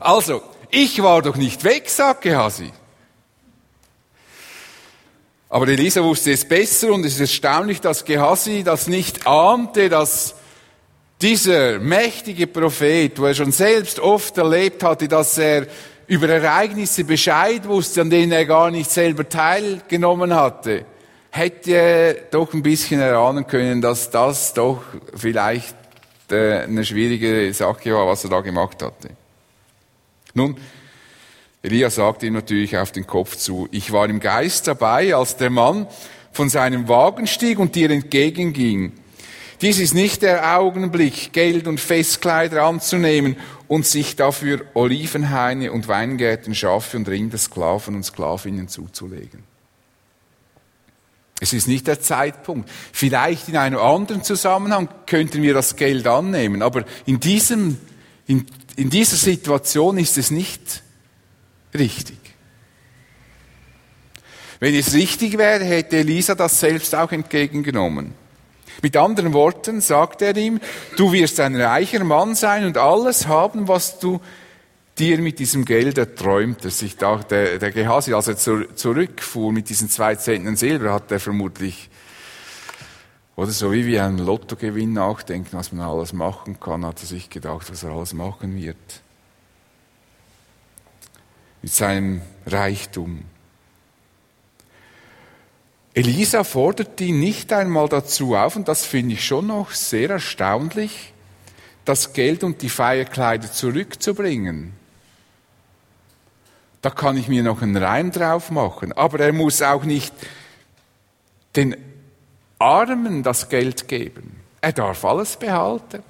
Also, 0.00 0.42
ich 0.70 1.02
war 1.02 1.22
doch 1.22 1.36
nicht 1.36 1.62
weg, 1.62 1.88
sagt 1.88 2.22
Gehasi. 2.22 2.72
Aber 5.52 5.66
Elisa 5.66 6.02
wusste 6.02 6.30
es 6.30 6.44
besser 6.44 6.92
und 6.92 7.04
es 7.04 7.14
ist 7.14 7.20
erstaunlich, 7.20 7.80
dass 7.80 8.04
Gehasi 8.04 8.62
das 8.62 8.86
nicht 8.86 9.26
ahnte, 9.26 9.88
dass 9.88 10.36
dieser 11.20 11.80
mächtige 11.80 12.46
Prophet, 12.46 13.18
wo 13.18 13.26
er 13.26 13.34
schon 13.34 13.50
selbst 13.50 13.98
oft 13.98 14.38
erlebt 14.38 14.84
hatte, 14.84 15.08
dass 15.08 15.36
er 15.38 15.66
über 16.06 16.28
Ereignisse 16.28 17.02
Bescheid 17.02 17.66
wusste, 17.66 18.02
an 18.02 18.10
denen 18.10 18.30
er 18.30 18.46
gar 18.46 18.70
nicht 18.70 18.90
selber 18.90 19.28
teilgenommen 19.28 20.32
hatte, 20.34 20.84
hätte 21.30 21.72
er 21.72 22.14
doch 22.30 22.54
ein 22.54 22.62
bisschen 22.62 23.00
erahnen 23.00 23.44
können, 23.44 23.80
dass 23.80 24.08
das 24.08 24.54
doch 24.54 24.82
vielleicht 25.16 25.76
äh, 26.30 26.60
eine 26.60 26.84
schwierige 26.84 27.52
Sache 27.52 27.92
war, 27.92 28.06
was 28.06 28.22
er 28.22 28.30
da 28.30 28.40
gemacht 28.40 28.82
hatte. 28.82 29.10
Nun, 30.34 30.56
Elia 31.62 31.90
sagt 31.90 32.22
ihm 32.22 32.32
natürlich 32.32 32.76
auf 32.78 32.90
den 32.90 33.06
Kopf 33.06 33.36
zu, 33.36 33.68
ich 33.70 33.92
war 33.92 34.08
im 34.08 34.20
Geist 34.20 34.66
dabei, 34.66 35.14
als 35.14 35.36
der 35.36 35.50
Mann 35.50 35.86
von 36.32 36.48
seinem 36.48 36.88
Wagen 36.88 37.26
stieg 37.26 37.58
und 37.58 37.74
dir 37.74 37.90
entgegenging. 37.90 38.92
Dies 39.60 39.78
ist 39.78 39.92
nicht 39.92 40.22
der 40.22 40.58
Augenblick, 40.58 41.34
Geld 41.34 41.66
und 41.66 41.78
Festkleider 41.78 42.62
anzunehmen 42.62 43.36
und 43.68 43.84
sich 43.84 44.16
dafür 44.16 44.62
Olivenhaine 44.72 45.70
und 45.70 45.86
Weingärten, 45.86 46.54
Schafe 46.54 46.96
und 46.96 47.08
Rinder, 47.08 47.36
Sklaven 47.36 47.94
und 47.94 48.04
Sklavinnen 48.04 48.68
zuzulegen. 48.68 49.44
Es 51.42 51.52
ist 51.52 51.68
nicht 51.68 51.86
der 51.86 52.00
Zeitpunkt. 52.00 52.70
Vielleicht 52.92 53.48
in 53.48 53.56
einem 53.58 53.78
anderen 53.78 54.24
Zusammenhang 54.24 54.88
könnten 55.06 55.42
wir 55.42 55.52
das 55.52 55.76
Geld 55.76 56.06
annehmen, 56.06 56.62
aber 56.62 56.84
in 57.04 57.20
diesem, 57.20 57.76
in, 58.26 58.46
in 58.76 58.88
dieser 58.88 59.16
Situation 59.16 59.98
ist 59.98 60.16
es 60.16 60.30
nicht 60.30 60.82
richtig. 61.74 62.18
Wenn 64.60 64.74
es 64.74 64.92
richtig 64.92 65.38
wäre, 65.38 65.64
hätte 65.64 65.96
Elisa 65.96 66.34
das 66.34 66.60
selbst 66.60 66.94
auch 66.94 67.10
entgegengenommen. 67.12 68.12
Mit 68.82 68.96
anderen 68.96 69.32
Worten 69.32 69.80
sagt 69.80 70.22
er 70.22 70.36
ihm, 70.36 70.60
du 70.96 71.12
wirst 71.12 71.40
ein 71.40 71.56
reicher 71.56 72.04
Mann 72.04 72.34
sein 72.34 72.66
und 72.66 72.76
alles 72.76 73.26
haben, 73.26 73.68
was 73.68 73.98
du 73.98 74.20
dir 74.98 75.18
mit 75.18 75.38
diesem 75.38 75.64
Geld 75.64 75.96
erträumtest. 75.96 76.82
Ich 76.82 76.98
dachte, 76.98 77.28
der, 77.28 77.58
der 77.58 77.70
Gehasi, 77.72 78.12
als 78.12 78.28
er 78.28 78.36
zur, 78.36 78.74
zurückfuhr 78.76 79.50
mit 79.50 79.70
diesen 79.70 79.88
zwei 79.88 80.14
Zentnern 80.16 80.56
Silber, 80.56 80.92
hat 80.92 81.10
er 81.10 81.20
vermutlich, 81.20 81.88
oder 83.36 83.50
so 83.50 83.72
wie 83.72 83.86
wir 83.86 84.04
einen 84.04 84.18
Lottogewinn 84.18 84.92
nachdenken, 84.92 85.56
was 85.56 85.72
man 85.72 85.86
alles 85.86 86.12
machen 86.12 86.60
kann, 86.60 86.84
hat 86.84 87.00
er 87.00 87.06
sich 87.06 87.30
gedacht, 87.30 87.70
was 87.70 87.82
er 87.82 87.92
alles 87.92 88.12
machen 88.12 88.56
wird 88.56 88.76
mit 91.62 91.72
seinem 91.72 92.22
Reichtum. 92.46 93.24
Elisa 95.92 96.44
fordert 96.44 97.00
ihn 97.00 97.18
nicht 97.18 97.52
einmal 97.52 97.88
dazu 97.88 98.36
auf, 98.36 98.56
und 98.56 98.68
das 98.68 98.86
finde 98.86 99.14
ich 99.14 99.24
schon 99.24 99.48
noch 99.48 99.72
sehr 99.72 100.10
erstaunlich, 100.10 101.12
das 101.84 102.12
Geld 102.12 102.44
und 102.44 102.62
die 102.62 102.68
Feierkleider 102.68 103.50
zurückzubringen. 103.50 104.72
Da 106.82 106.90
kann 106.90 107.16
ich 107.16 107.28
mir 107.28 107.42
noch 107.42 107.60
einen 107.60 107.76
Reim 107.76 108.10
drauf 108.10 108.50
machen. 108.50 108.92
Aber 108.92 109.20
er 109.20 109.32
muss 109.32 109.60
auch 109.60 109.84
nicht 109.84 110.14
den 111.56 111.76
Armen 112.58 113.22
das 113.22 113.48
Geld 113.48 113.88
geben. 113.88 114.40
Er 114.60 114.72
darf 114.72 115.04
alles 115.04 115.36
behalten. 115.36 116.02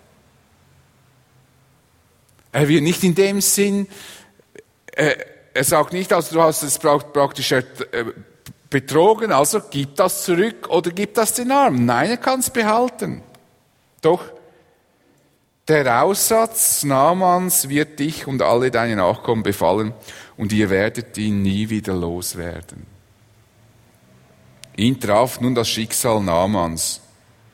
Er 2.53 2.68
wird 2.68 2.82
nicht 2.82 3.03
in 3.05 3.14
dem 3.14 3.40
Sinn, 3.40 3.86
äh, 4.92 5.14
er 5.53 5.64
sagt 5.64 5.92
nicht, 5.92 6.12
also 6.12 6.34
du 6.34 6.42
hast 6.42 6.62
es 6.62 6.78
praktisch 6.78 7.53
äh, 7.53 7.64
betrogen, 8.68 9.32
also 9.32 9.61
gib 9.70 9.96
das 9.96 10.24
zurück 10.24 10.68
oder 10.68 10.90
gib 10.90 11.14
das 11.14 11.34
den 11.34 11.51
Armen. 11.51 11.84
Nein, 11.84 12.11
er 12.11 12.16
kann 12.16 12.40
es 12.40 12.51
behalten. 12.51 13.22
Doch 14.01 14.24
der 15.68 16.03
Aussatz 16.03 16.82
Namans 16.84 17.68
wird 17.68 17.98
dich 17.98 18.26
und 18.26 18.42
alle 18.42 18.70
deine 18.70 18.96
Nachkommen 18.96 19.42
befallen 19.42 19.92
und 20.36 20.53
ihr 20.53 20.70
werdet 20.70 21.16
ihn 21.18 21.42
nie 21.42 21.68
wieder 21.68 21.94
loswerden. 21.94 22.86
Ihn 24.76 24.98
traf 24.98 25.40
nun 25.40 25.55
das 25.55 25.68
Schicksal 25.68 26.22
Namans. 26.22 27.01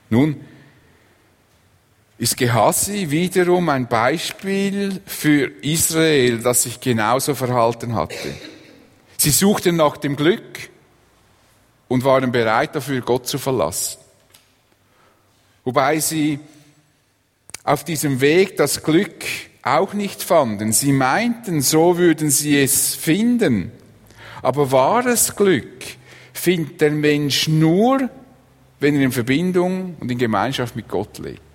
Nun 0.08 0.40
ist 2.18 2.36
Gehasi 2.36 3.10
wiederum 3.10 3.68
ein 3.68 3.88
Beispiel 3.88 5.00
für 5.04 5.52
Israel, 5.62 6.38
das 6.38 6.62
sich 6.62 6.80
genauso 6.80 7.34
verhalten 7.34 7.94
hatte. 7.94 8.34
Sie 9.18 9.30
suchten 9.30 9.76
nach 9.76 9.96
dem 9.98 10.16
Glück 10.16 10.70
und 11.88 12.04
waren 12.04 12.32
bereit 12.32 12.74
dafür, 12.74 13.00
Gott 13.02 13.26
zu 13.26 13.38
verlassen. 13.38 13.98
Wobei 15.64 16.00
sie 16.00 16.38
auf 17.64 17.84
diesem 17.84 18.20
Weg 18.20 18.56
das 18.56 18.82
Glück 18.82 19.24
auch 19.62 19.92
nicht 19.92 20.22
fanden. 20.22 20.72
Sie 20.72 20.92
meinten, 20.92 21.60
so 21.60 21.98
würden 21.98 22.30
sie 22.30 22.60
es 22.60 22.94
finden. 22.94 23.72
Aber 24.42 24.70
wahres 24.70 25.34
Glück 25.34 25.84
findet 26.32 26.80
der 26.80 26.92
Mensch 26.92 27.48
nur, 27.48 28.08
wenn 28.78 28.94
er 28.94 29.02
in 29.02 29.12
Verbindung 29.12 29.96
und 29.98 30.10
in 30.10 30.18
Gemeinschaft 30.18 30.76
mit 30.76 30.88
Gott 30.88 31.18
lebt. 31.18 31.45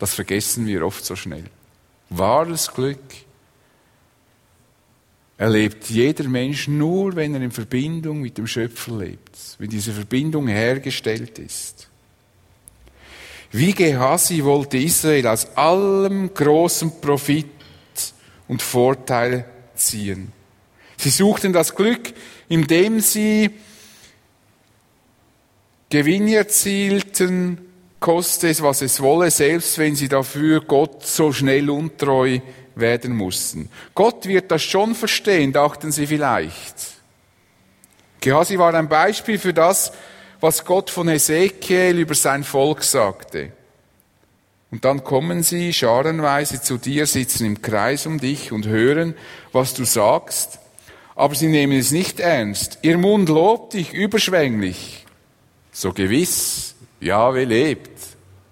Das 0.00 0.14
vergessen 0.14 0.66
wir 0.66 0.84
oft 0.84 1.04
so 1.04 1.14
schnell. 1.14 1.44
Wahres 2.08 2.72
Glück 2.72 2.98
erlebt 5.36 5.90
jeder 5.90 6.24
Mensch 6.24 6.68
nur, 6.68 7.14
wenn 7.14 7.34
er 7.34 7.42
in 7.42 7.50
Verbindung 7.50 8.22
mit 8.22 8.38
dem 8.38 8.46
Schöpfer 8.46 8.96
lebt, 8.96 9.38
wenn 9.58 9.68
diese 9.68 9.92
Verbindung 9.92 10.48
hergestellt 10.48 11.38
ist. 11.38 11.88
Wie 13.52 13.74
Gehasi 13.74 14.42
wollte 14.42 14.78
Israel 14.78 15.26
aus 15.26 15.54
allem 15.54 16.32
großen 16.32 16.98
Profit 17.00 17.46
und 18.48 18.62
Vorteil 18.62 19.44
ziehen. 19.74 20.32
Sie 20.96 21.10
suchten 21.10 21.52
das 21.52 21.74
Glück, 21.74 22.14
indem 22.48 23.00
sie 23.00 23.50
Gewinn 25.90 26.26
erzielten, 26.28 27.69
koste 28.00 28.48
es, 28.48 28.62
was 28.62 28.82
es 28.82 29.00
wolle, 29.00 29.30
selbst 29.30 29.78
wenn 29.78 29.94
sie 29.94 30.08
dafür 30.08 30.62
Gott 30.62 31.06
so 31.06 31.32
schnell 31.32 31.70
untreu 31.70 32.40
werden 32.74 33.14
mussten. 33.14 33.68
Gott 33.94 34.26
wird 34.26 34.50
das 34.50 34.62
schon 34.62 34.94
verstehen, 34.94 35.52
dachten 35.52 35.92
sie 35.92 36.06
vielleicht. 36.06 36.74
Gehasi 38.20 38.58
war 38.58 38.74
ein 38.74 38.88
Beispiel 38.88 39.38
für 39.38 39.54
das, 39.54 39.92
was 40.40 40.64
Gott 40.64 40.90
von 40.90 41.08
Ezekiel 41.08 41.98
über 41.98 42.14
sein 42.14 42.44
Volk 42.44 42.82
sagte. 42.82 43.52
Und 44.70 44.84
dann 44.84 45.04
kommen 45.04 45.42
sie 45.42 45.72
scharenweise 45.72 46.62
zu 46.62 46.78
dir, 46.78 47.06
sitzen 47.06 47.44
im 47.44 47.62
Kreis 47.62 48.06
um 48.06 48.20
dich 48.20 48.52
und 48.52 48.66
hören, 48.66 49.14
was 49.52 49.74
du 49.74 49.84
sagst, 49.84 50.58
aber 51.16 51.34
sie 51.34 51.48
nehmen 51.48 51.78
es 51.78 51.90
nicht 51.90 52.20
ernst. 52.20 52.78
Ihr 52.82 52.96
Mund 52.96 53.28
lobt 53.28 53.74
dich 53.74 53.92
überschwänglich. 53.92 55.04
So 55.72 55.92
gewiss, 55.92 56.69
Jahwe 57.00 57.44
lebt. 57.44 57.90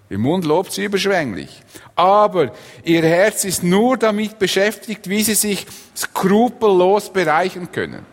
Ihr 0.09 0.17
Mund 0.17 0.43
lobt 0.43 0.71
sie 0.71 0.85
überschwänglich. 0.85 1.61
Aber 1.95 2.51
ihr 2.83 3.03
Herz 3.03 3.45
ist 3.45 3.63
nur 3.63 3.97
damit 3.97 4.39
beschäftigt, 4.39 5.07
wie 5.09 5.23
sie 5.23 5.35
sich 5.35 5.67
skrupellos 5.95 7.11
bereichern 7.11 7.71
können. 7.71 8.05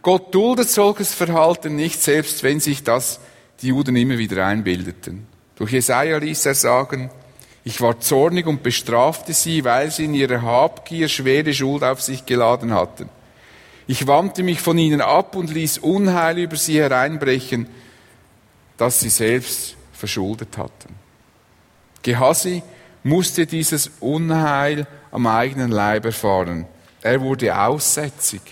Gott 0.00 0.34
duldet 0.34 0.70
solches 0.70 1.12
Verhalten 1.12 1.76
nicht, 1.76 2.00
selbst 2.00 2.42
wenn 2.42 2.60
sich 2.60 2.82
das 2.82 3.20
die 3.60 3.68
Juden 3.68 3.96
immer 3.96 4.16
wieder 4.16 4.46
einbildeten. 4.46 5.26
Durch 5.56 5.72
Jesaja 5.72 6.18
ließ 6.18 6.46
er 6.46 6.54
sagen, 6.54 7.10
ich 7.64 7.80
war 7.80 8.00
zornig 8.00 8.46
und 8.46 8.62
bestrafte 8.62 9.34
sie, 9.34 9.64
weil 9.64 9.90
sie 9.90 10.06
in 10.06 10.14
ihrer 10.14 10.40
Habgier 10.40 11.08
schwere 11.08 11.52
Schuld 11.52 11.82
auf 11.82 12.00
sich 12.00 12.24
geladen 12.24 12.72
hatten. 12.72 13.10
Ich 13.90 14.06
wandte 14.06 14.42
mich 14.42 14.60
von 14.60 14.76
ihnen 14.76 15.00
ab 15.00 15.34
und 15.34 15.50
ließ 15.50 15.78
Unheil 15.78 16.38
über 16.40 16.56
sie 16.56 16.78
hereinbrechen, 16.78 17.66
das 18.76 19.00
sie 19.00 19.08
selbst 19.08 19.76
verschuldet 19.94 20.58
hatten. 20.58 20.94
Gehasi 22.02 22.62
musste 23.02 23.46
dieses 23.46 23.90
Unheil 24.00 24.86
am 25.10 25.26
eigenen 25.26 25.70
Leib 25.70 26.04
erfahren. 26.04 26.66
Er 27.00 27.22
wurde 27.22 27.58
aussätzig. 27.58 28.42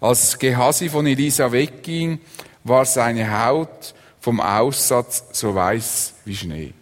Als 0.00 0.38
Gehasi 0.38 0.88
von 0.88 1.06
Elisa 1.06 1.52
wegging, 1.52 2.18
war 2.64 2.86
seine 2.86 3.44
Haut 3.44 3.92
vom 4.20 4.40
Aussatz 4.40 5.24
so 5.32 5.54
weiß 5.54 6.14
wie 6.24 6.34
Schnee. 6.34 6.72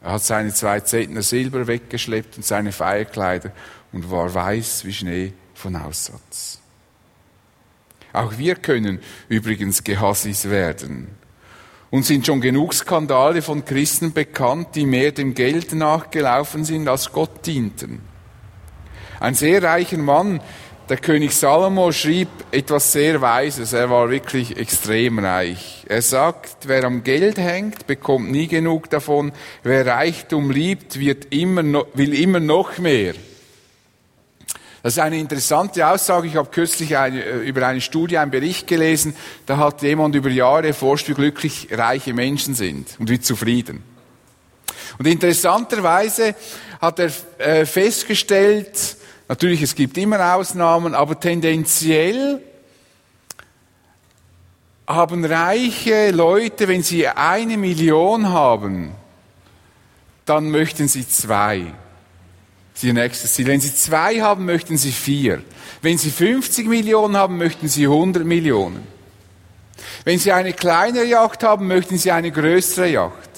Er 0.00 0.12
hat 0.12 0.22
seine 0.22 0.54
zwei 0.54 0.80
Zentner 0.80 1.22
Silber 1.22 1.66
weggeschleppt 1.66 2.38
und 2.38 2.46
seine 2.46 2.72
Feierkleider 2.72 3.52
und 3.92 4.10
war 4.10 4.32
weiß 4.32 4.86
wie 4.86 4.92
Schnee 4.94 5.34
von 5.64 5.76
Aussatz. 5.76 6.58
Auch 8.12 8.36
wir 8.36 8.56
können 8.56 9.00
übrigens 9.28 9.82
Gehassis 9.82 10.50
werden. 10.50 11.08
Und 11.90 12.04
sind 12.04 12.26
schon 12.26 12.42
genug 12.42 12.74
Skandale 12.74 13.40
von 13.40 13.64
Christen 13.64 14.12
bekannt, 14.12 14.68
die 14.74 14.84
mehr 14.84 15.12
dem 15.12 15.32
Geld 15.32 15.72
nachgelaufen 15.72 16.64
sind, 16.64 16.86
als 16.86 17.12
Gott 17.12 17.46
dienten. 17.46 18.00
Ein 19.20 19.34
sehr 19.34 19.62
reicher 19.62 19.96
Mann, 19.96 20.42
der 20.90 20.98
König 20.98 21.34
Salomo, 21.34 21.92
schrieb 21.92 22.28
etwas 22.50 22.92
sehr 22.92 23.22
Weises. 23.22 23.72
Er 23.72 23.88
war 23.88 24.10
wirklich 24.10 24.58
extrem 24.58 25.18
reich. 25.18 25.86
Er 25.88 26.02
sagt, 26.02 26.68
wer 26.68 26.84
am 26.84 27.04
Geld 27.04 27.38
hängt, 27.38 27.86
bekommt 27.86 28.30
nie 28.30 28.48
genug 28.48 28.90
davon. 28.90 29.32
Wer 29.62 29.86
Reichtum 29.86 30.50
liebt, 30.50 31.00
wird 31.00 31.32
immer 31.32 31.62
no, 31.62 31.86
will 31.94 32.12
immer 32.12 32.40
noch 32.40 32.76
mehr. 32.76 33.14
Das 34.84 34.98
ist 34.98 34.98
eine 34.98 35.18
interessante 35.18 35.88
Aussage. 35.88 36.26
Ich 36.26 36.36
habe 36.36 36.50
kürzlich 36.50 36.94
eine, 36.94 37.24
äh, 37.24 37.48
über 37.48 37.66
eine 37.66 37.80
Studie 37.80 38.18
einen 38.18 38.30
Bericht 38.30 38.66
gelesen. 38.66 39.16
Da 39.46 39.56
hat 39.56 39.80
jemand 39.80 40.14
über 40.14 40.28
Jahre 40.28 40.66
erforscht, 40.66 41.08
wie 41.08 41.14
glücklich 41.14 41.68
reiche 41.70 42.12
Menschen 42.12 42.54
sind 42.54 42.94
und 42.98 43.08
wie 43.08 43.18
zufrieden. 43.18 43.82
Und 44.98 45.06
interessanterweise 45.06 46.34
hat 46.82 46.98
er 46.98 47.10
äh, 47.38 47.64
festgestellt, 47.64 48.98
natürlich 49.26 49.62
es 49.62 49.74
gibt 49.74 49.96
immer 49.96 50.34
Ausnahmen, 50.34 50.94
aber 50.94 51.18
tendenziell 51.18 52.42
haben 54.86 55.24
reiche 55.24 56.10
Leute, 56.10 56.68
wenn 56.68 56.82
sie 56.82 57.08
eine 57.08 57.56
Million 57.56 58.28
haben, 58.28 58.92
dann 60.26 60.50
möchten 60.50 60.88
sie 60.88 61.08
zwei. 61.08 61.72
Ist 62.74 62.82
ihr 62.82 62.92
nächstes 62.92 63.34
Ziel. 63.34 63.46
Wenn 63.46 63.60
Sie 63.60 63.74
zwei 63.74 64.20
haben, 64.20 64.44
möchten 64.44 64.76
Sie 64.76 64.90
vier. 64.90 65.42
Wenn 65.80 65.96
Sie 65.96 66.10
50 66.10 66.66
Millionen 66.66 67.16
haben, 67.16 67.38
möchten 67.38 67.68
Sie 67.68 67.84
100 67.84 68.24
Millionen. 68.24 68.86
Wenn 70.04 70.18
Sie 70.18 70.32
eine 70.32 70.52
kleinere 70.52 71.04
Yacht 71.04 71.44
haben, 71.44 71.68
möchten 71.68 71.98
Sie 71.98 72.10
eine 72.10 72.32
größere 72.32 72.88
Yacht. 72.88 73.30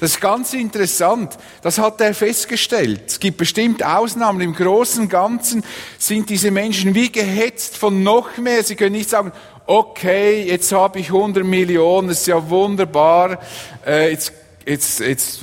Das 0.00 0.14
ist 0.14 0.20
ganz 0.20 0.52
interessant. 0.52 1.38
Das 1.62 1.78
hat 1.78 2.00
er 2.00 2.12
festgestellt. 2.12 3.02
Es 3.06 3.20
gibt 3.20 3.36
bestimmt 3.36 3.84
Ausnahmen. 3.84 4.40
Im 4.40 4.52
Großen 4.52 5.04
und 5.04 5.08
Ganzen 5.08 5.62
sind 5.96 6.28
diese 6.28 6.50
Menschen 6.50 6.96
wie 6.96 7.12
gehetzt 7.12 7.76
von 7.76 8.02
noch 8.02 8.36
mehr. 8.38 8.64
Sie 8.64 8.74
können 8.74 8.96
nicht 8.96 9.10
sagen, 9.10 9.30
okay, 9.66 10.42
jetzt 10.42 10.72
habe 10.72 10.98
ich 10.98 11.06
100 11.06 11.44
Millionen, 11.44 12.08
das 12.08 12.22
ist 12.22 12.26
ja 12.26 12.50
wunderbar. 12.50 13.38
Äh, 13.86 14.10
jetzt, 14.10 14.32
jetzt, 14.66 14.98
jetzt 14.98 15.42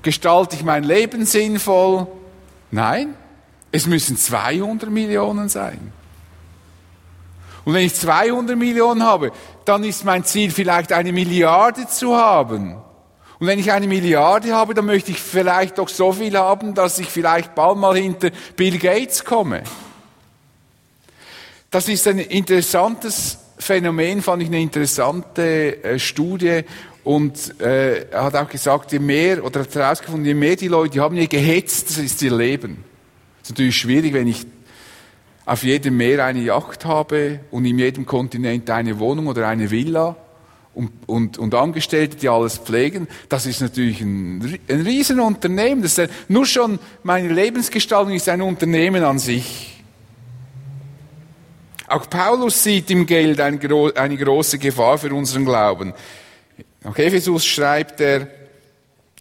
gestalte 0.00 0.56
ich 0.56 0.64
mein 0.64 0.84
Leben 0.84 1.26
sinnvoll. 1.26 2.06
Nein, 2.72 3.14
es 3.70 3.86
müssen 3.86 4.16
200 4.16 4.90
Millionen 4.90 5.48
sein. 5.48 5.92
Und 7.64 7.74
wenn 7.74 7.86
ich 7.86 7.94
200 7.94 8.56
Millionen 8.56 9.04
habe, 9.04 9.30
dann 9.64 9.84
ist 9.84 10.04
mein 10.04 10.24
Ziel 10.24 10.50
vielleicht 10.50 10.92
eine 10.92 11.12
Milliarde 11.12 11.86
zu 11.86 12.16
haben. 12.16 12.74
Und 13.38 13.46
wenn 13.46 13.58
ich 13.58 13.70
eine 13.70 13.86
Milliarde 13.86 14.54
habe, 14.54 14.74
dann 14.74 14.86
möchte 14.86 15.10
ich 15.12 15.20
vielleicht 15.20 15.78
doch 15.78 15.88
so 15.88 16.12
viel 16.12 16.36
haben, 16.36 16.74
dass 16.74 16.98
ich 16.98 17.08
vielleicht 17.08 17.54
bald 17.54 17.76
mal 17.76 17.96
hinter 17.96 18.30
Bill 18.56 18.78
Gates 18.78 19.24
komme. 19.24 19.62
Das 21.70 21.88
ist 21.88 22.08
ein 22.08 22.18
interessantes 22.18 23.38
Phänomen, 23.58 24.22
fand 24.22 24.42
ich 24.42 24.48
eine 24.48 24.60
interessante 24.60 25.84
äh, 25.84 25.98
Studie. 25.98 26.62
Und 27.04 27.60
äh, 27.60 28.04
er 28.10 28.24
hat 28.24 28.36
auch 28.36 28.48
gesagt, 28.48 28.92
je 28.92 29.00
mehr, 29.00 29.44
oder 29.44 29.60
hat 29.60 29.74
herausgefunden, 29.74 30.24
je 30.24 30.34
mehr 30.34 30.56
die 30.56 30.68
Leute 30.68 31.00
haben, 31.00 31.16
je 31.16 31.26
gehetzt 31.26 31.90
das 31.90 31.98
ist 31.98 32.22
ihr 32.22 32.36
Leben. 32.36 32.84
Das 33.40 33.48
ist 33.48 33.50
natürlich 33.50 33.76
schwierig, 33.76 34.12
wenn 34.12 34.28
ich 34.28 34.46
auf 35.44 35.64
jedem 35.64 35.96
Meer 35.96 36.24
eine 36.24 36.40
Yacht 36.40 36.84
habe 36.84 37.40
und 37.50 37.64
in 37.64 37.78
jedem 37.78 38.06
Kontinent 38.06 38.70
eine 38.70 38.98
Wohnung 39.00 39.26
oder 39.26 39.48
eine 39.48 39.70
Villa 39.70 40.16
und, 40.74 40.90
und, 41.06 41.38
und 41.38 41.54
Angestellte, 41.54 42.16
die 42.16 42.28
alles 42.28 42.58
pflegen. 42.58 43.08
Das 43.28 43.46
ist 43.46 43.60
natürlich 43.60 44.00
ein, 44.00 44.58
ein 44.68 44.80
Riesenunternehmen. 44.82 45.82
Das 45.82 45.98
ist, 45.98 46.10
nur 46.28 46.46
schon 46.46 46.78
meine 47.02 47.28
Lebensgestaltung 47.28 48.14
ist 48.14 48.28
ein 48.28 48.40
Unternehmen 48.40 49.02
an 49.02 49.18
sich. 49.18 49.82
Auch 51.88 52.08
Paulus 52.08 52.62
sieht 52.62 52.90
im 52.90 53.04
Geld 53.04 53.40
eine, 53.40 53.58
eine 53.96 54.16
große 54.16 54.58
Gefahr 54.58 54.96
für 54.96 55.12
unseren 55.12 55.44
Glauben. 55.44 55.92
Nach 56.84 56.98
Ephesus 56.98 57.44
schreibt 57.44 58.00
er, 58.00 58.28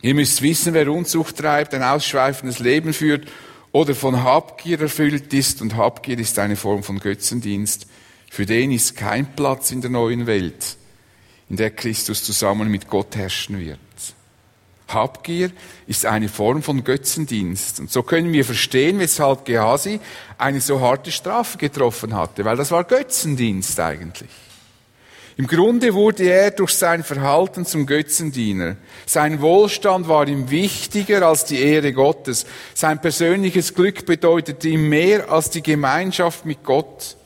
ihr 0.01 0.15
müsst 0.15 0.41
wissen, 0.41 0.73
wer 0.73 0.91
Unzucht 0.91 1.37
treibt, 1.37 1.73
ein 1.73 1.83
ausschweifendes 1.83 2.59
Leben 2.59 2.93
führt 2.93 3.27
oder 3.71 3.93
von 3.93 4.23
Habgier 4.23 4.81
erfüllt 4.81 5.33
ist. 5.33 5.61
Und 5.61 5.75
Habgier 5.75 6.17
ist 6.19 6.39
eine 6.39 6.55
Form 6.55 6.83
von 6.83 6.99
Götzendienst. 6.99 7.87
Für 8.29 8.45
den 8.45 8.71
ist 8.71 8.95
kein 8.95 9.35
Platz 9.35 9.71
in 9.71 9.81
der 9.81 9.91
neuen 9.91 10.25
Welt, 10.25 10.77
in 11.49 11.57
der 11.57 11.71
Christus 11.71 12.23
zusammen 12.23 12.69
mit 12.69 12.87
Gott 12.87 13.15
herrschen 13.15 13.59
wird. 13.59 13.79
Habgier 14.87 15.51
ist 15.87 16.05
eine 16.05 16.29
Form 16.29 16.63
von 16.63 16.83
Götzendienst. 16.83 17.79
Und 17.79 17.91
so 17.91 18.03
können 18.03 18.33
wir 18.33 18.43
verstehen, 18.43 18.99
weshalb 18.99 19.45
Gehasi 19.45 19.99
eine 20.37 20.59
so 20.59 20.81
harte 20.81 21.11
Strafe 21.11 21.57
getroffen 21.57 22.15
hatte, 22.15 22.43
weil 22.43 22.57
das 22.57 22.71
war 22.71 22.83
Götzendienst 22.83 23.79
eigentlich. 23.79 24.29
Im 25.41 25.47
Grunde 25.47 25.95
wurde 25.95 26.25
er 26.25 26.51
durch 26.51 26.75
sein 26.75 27.03
Verhalten 27.03 27.65
zum 27.65 27.87
Götzendiener. 27.87 28.75
Sein 29.07 29.41
Wohlstand 29.41 30.07
war 30.07 30.27
ihm 30.27 30.51
wichtiger 30.51 31.27
als 31.27 31.45
die 31.45 31.59
Ehre 31.59 31.93
Gottes. 31.93 32.45
Sein 32.75 33.01
persönliches 33.01 33.73
Glück 33.73 34.05
bedeutete 34.05 34.69
ihm 34.69 34.87
mehr 34.87 35.31
als 35.31 35.49
die 35.49 35.63
Gemeinschaft 35.63 36.45
mit 36.45 36.63
Gott. 36.63 37.17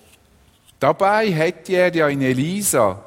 Dabei 0.80 1.30
hätte 1.30 1.74
er 1.74 1.94
ja 1.94 2.08
in 2.08 2.22
Elisa 2.22 3.04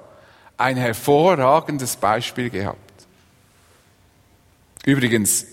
ein 0.58 0.76
hervorragendes 0.76 1.96
Beispiel 1.96 2.50
gehabt. 2.50 3.06
Übrigens, 4.84 5.46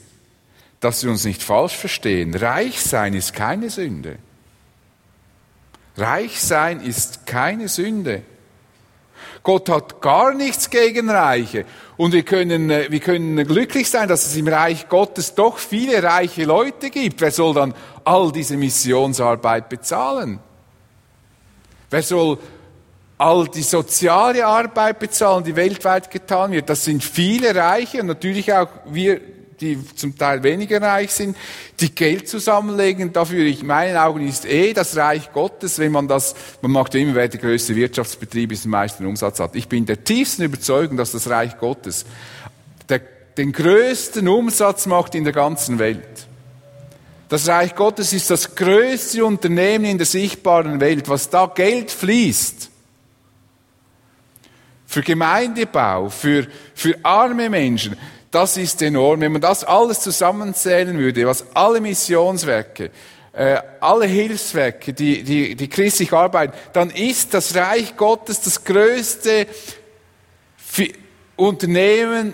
dass 0.81 1.01
wir 1.01 1.11
uns 1.11 1.23
nicht 1.23 1.41
falsch 1.41 1.77
verstehen, 1.77 2.35
reich 2.35 2.81
sein 2.81 3.13
ist 3.13 3.33
keine 3.33 3.69
Sünde. 3.69 4.17
Reich 5.95 6.41
sein 6.41 6.81
ist 6.81 7.25
keine 7.25 7.69
Sünde. 7.69 8.23
Gott 9.45 9.69
hat 9.69 10.01
gar 10.01 10.33
nichts 10.33 10.69
gegen 10.69 11.09
Reiche. 11.09 11.65
Und 11.95 12.11
wir 12.11 12.23
können, 12.23 12.69
äh, 12.69 12.87
wir 12.89 12.99
können 12.99 13.47
glücklich 13.47 13.89
sein, 13.89 14.09
dass 14.09 14.25
es 14.25 14.35
im 14.35 14.49
Reich 14.49 14.89
Gottes 14.89 15.35
doch 15.35 15.57
viele 15.59 16.03
reiche 16.03 16.43
Leute 16.43 16.89
gibt. 16.89 17.21
Wer 17.21 17.31
soll 17.31 17.53
dann 17.53 17.73
all 18.03 18.33
diese 18.33 18.57
Missionsarbeit 18.57 19.69
bezahlen? 19.69 20.39
Wer 21.89 22.01
soll 22.01 22.39
all 23.17 23.47
die 23.47 23.61
soziale 23.61 24.45
Arbeit 24.45 24.99
bezahlen, 24.99 25.43
die 25.43 25.55
weltweit 25.55 26.11
getan 26.11 26.51
wird. 26.51 26.69
Das 26.69 26.83
sind 26.83 27.03
viele 27.03 27.55
Reiche 27.55 28.01
und 28.01 28.07
natürlich 28.07 28.51
auch 28.51 28.67
wir, 28.85 29.21
die 29.61 29.79
zum 29.95 30.17
Teil 30.17 30.43
weniger 30.43 30.81
reich 30.81 31.11
sind, 31.11 31.37
die 31.79 31.93
Geld 31.93 32.27
zusammenlegen. 32.27 33.13
Dafür, 33.13 33.45
in 33.45 33.65
meinen 33.65 33.97
Augen, 33.97 34.27
ist 34.27 34.45
eh 34.45 34.73
das 34.73 34.95
Reich 34.95 35.31
Gottes, 35.31 35.79
wenn 35.79 35.91
man 35.91 36.07
das, 36.07 36.35
man 36.61 36.71
macht 36.71 36.93
ja 36.93 36.99
immer, 36.99 37.15
wer 37.15 37.27
der 37.27 37.39
größte 37.39 37.75
Wirtschaftsbetrieb 37.75 38.51
ist, 38.51 38.65
den 38.65 38.71
meisten 38.71 39.05
Umsatz 39.05 39.39
hat. 39.39 39.55
Ich 39.55 39.67
bin 39.67 39.85
der 39.85 40.03
tiefsten 40.03 40.43
Überzeugung, 40.43 40.97
dass 40.97 41.11
das 41.11 41.29
Reich 41.29 41.57
Gottes 41.57 42.05
der, 42.89 43.01
den 43.37 43.51
größten 43.51 44.27
Umsatz 44.27 44.85
macht 44.85 45.15
in 45.15 45.23
der 45.23 45.33
ganzen 45.33 45.79
Welt. 45.79 46.27
Das 47.27 47.47
Reich 47.47 47.75
Gottes 47.75 48.13
ist 48.13 48.29
das 48.29 48.55
größte 48.55 49.25
Unternehmen 49.25 49.85
in 49.85 49.97
der 49.97 50.05
sichtbaren 50.05 50.79
Welt. 50.79 51.09
Was 51.09 51.29
da 51.29 51.47
Geld 51.47 51.89
fließt, 51.89 52.69
für 54.85 55.01
Gemeindebau, 55.01 56.09
für, 56.09 56.47
für 56.73 56.95
arme 57.03 57.49
Menschen, 57.49 57.97
das 58.35 58.57
ist 58.57 58.81
enorm. 58.81 59.21
Wenn 59.21 59.31
man 59.31 59.41
das 59.41 59.63
alles 59.63 60.01
zusammenzählen 60.01 60.97
würde, 60.97 61.25
was 61.25 61.45
alle 61.55 61.81
Missionswerke, 61.81 62.91
äh, 63.33 63.57
alle 63.79 64.05
Hilfswerke, 64.05 64.93
die, 64.93 65.23
die, 65.23 65.55
die 65.55 65.67
christlich 65.67 66.11
arbeiten, 66.13 66.53
dann 66.73 66.89
ist 66.89 67.33
das 67.33 67.55
Reich 67.55 67.95
Gottes 67.97 68.41
das 68.41 68.63
größte 68.63 69.47
Unternehmen 71.35 72.33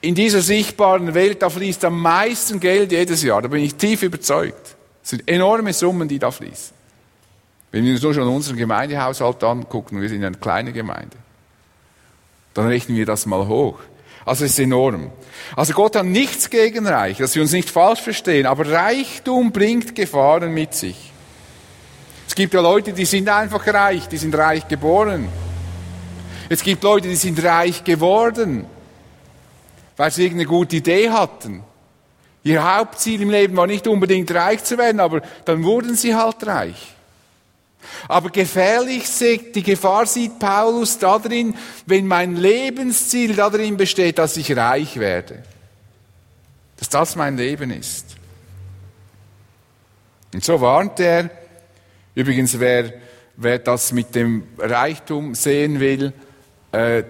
in 0.00 0.14
dieser 0.14 0.40
sichtbaren 0.40 1.14
Welt. 1.14 1.42
Da 1.42 1.50
fließt 1.50 1.84
am 1.84 2.00
meisten 2.00 2.60
Geld 2.60 2.92
jedes 2.92 3.22
Jahr. 3.22 3.42
Da 3.42 3.48
bin 3.48 3.62
ich 3.62 3.74
tief 3.74 4.02
überzeugt. 4.02 4.76
Es 5.02 5.10
sind 5.10 5.28
enorme 5.28 5.72
Summen, 5.72 6.08
die 6.08 6.18
da 6.18 6.30
fließen. 6.30 6.74
Wenn 7.70 7.84
wir 7.84 7.92
uns 7.92 8.02
nur 8.02 8.14
schon 8.14 8.28
unseren 8.28 8.56
Gemeindehaushalt 8.56 9.42
angucken, 9.44 10.00
wir 10.00 10.08
sind 10.08 10.24
eine 10.24 10.36
kleine 10.36 10.72
Gemeinde 10.72 11.16
dann 12.56 12.68
rechnen 12.68 12.96
wir 12.96 13.04
das 13.04 13.26
mal 13.26 13.46
hoch. 13.46 13.78
Also 14.26 14.44
ist 14.44 14.58
enorm. 14.58 15.12
Also 15.54 15.72
Gott 15.72 15.94
hat 15.94 16.04
nichts 16.04 16.50
gegen 16.50 16.86
Reich, 16.86 17.18
dass 17.18 17.36
wir 17.36 17.42
uns 17.42 17.52
nicht 17.52 17.70
falsch 17.70 18.00
verstehen, 18.00 18.44
aber 18.44 18.68
Reichtum 18.68 19.52
bringt 19.52 19.94
Gefahren 19.94 20.52
mit 20.52 20.74
sich. 20.74 21.12
Es 22.26 22.34
gibt 22.34 22.52
ja 22.52 22.60
Leute, 22.60 22.92
die 22.92 23.04
sind 23.04 23.28
einfach 23.28 23.64
reich, 23.68 24.08
die 24.08 24.16
sind 24.16 24.36
reich 24.36 24.66
geboren. 24.66 25.28
Es 26.48 26.62
gibt 26.62 26.82
Leute, 26.82 27.08
die 27.08 27.14
sind 27.14 27.42
reich 27.42 27.84
geworden, 27.84 28.66
weil 29.96 30.10
sie 30.10 30.24
irgendeine 30.24 30.48
gute 30.48 30.76
Idee 30.76 31.08
hatten. 31.10 31.62
Ihr 32.42 32.76
Hauptziel 32.76 33.22
im 33.22 33.30
Leben 33.30 33.56
war 33.56 33.68
nicht 33.68 33.86
unbedingt 33.86 34.32
reich 34.34 34.64
zu 34.64 34.76
werden, 34.76 35.00
aber 35.00 35.22
dann 35.44 35.62
wurden 35.62 35.94
sie 35.94 36.16
halt 36.16 36.44
reich. 36.44 36.95
Aber 38.08 38.30
gefährlich, 38.30 39.04
die 39.54 39.62
Gefahr 39.62 40.06
sieht 40.06 40.38
Paulus 40.38 40.98
darin, 40.98 41.54
wenn 41.86 42.06
mein 42.06 42.36
Lebensziel 42.36 43.34
darin 43.34 43.76
besteht, 43.76 44.18
dass 44.18 44.36
ich 44.36 44.56
reich 44.56 44.98
werde. 44.98 45.42
Dass 46.76 46.88
das 46.88 47.16
mein 47.16 47.36
Leben 47.36 47.70
ist. 47.70 48.16
Und 50.32 50.44
so 50.44 50.60
warnt 50.60 51.00
er, 51.00 51.30
übrigens 52.14 52.58
wer, 52.60 52.92
wer 53.36 53.58
das 53.58 53.92
mit 53.92 54.14
dem 54.14 54.44
Reichtum 54.58 55.34
sehen 55.34 55.80
will, 55.80 56.12
äh, 56.72 57.04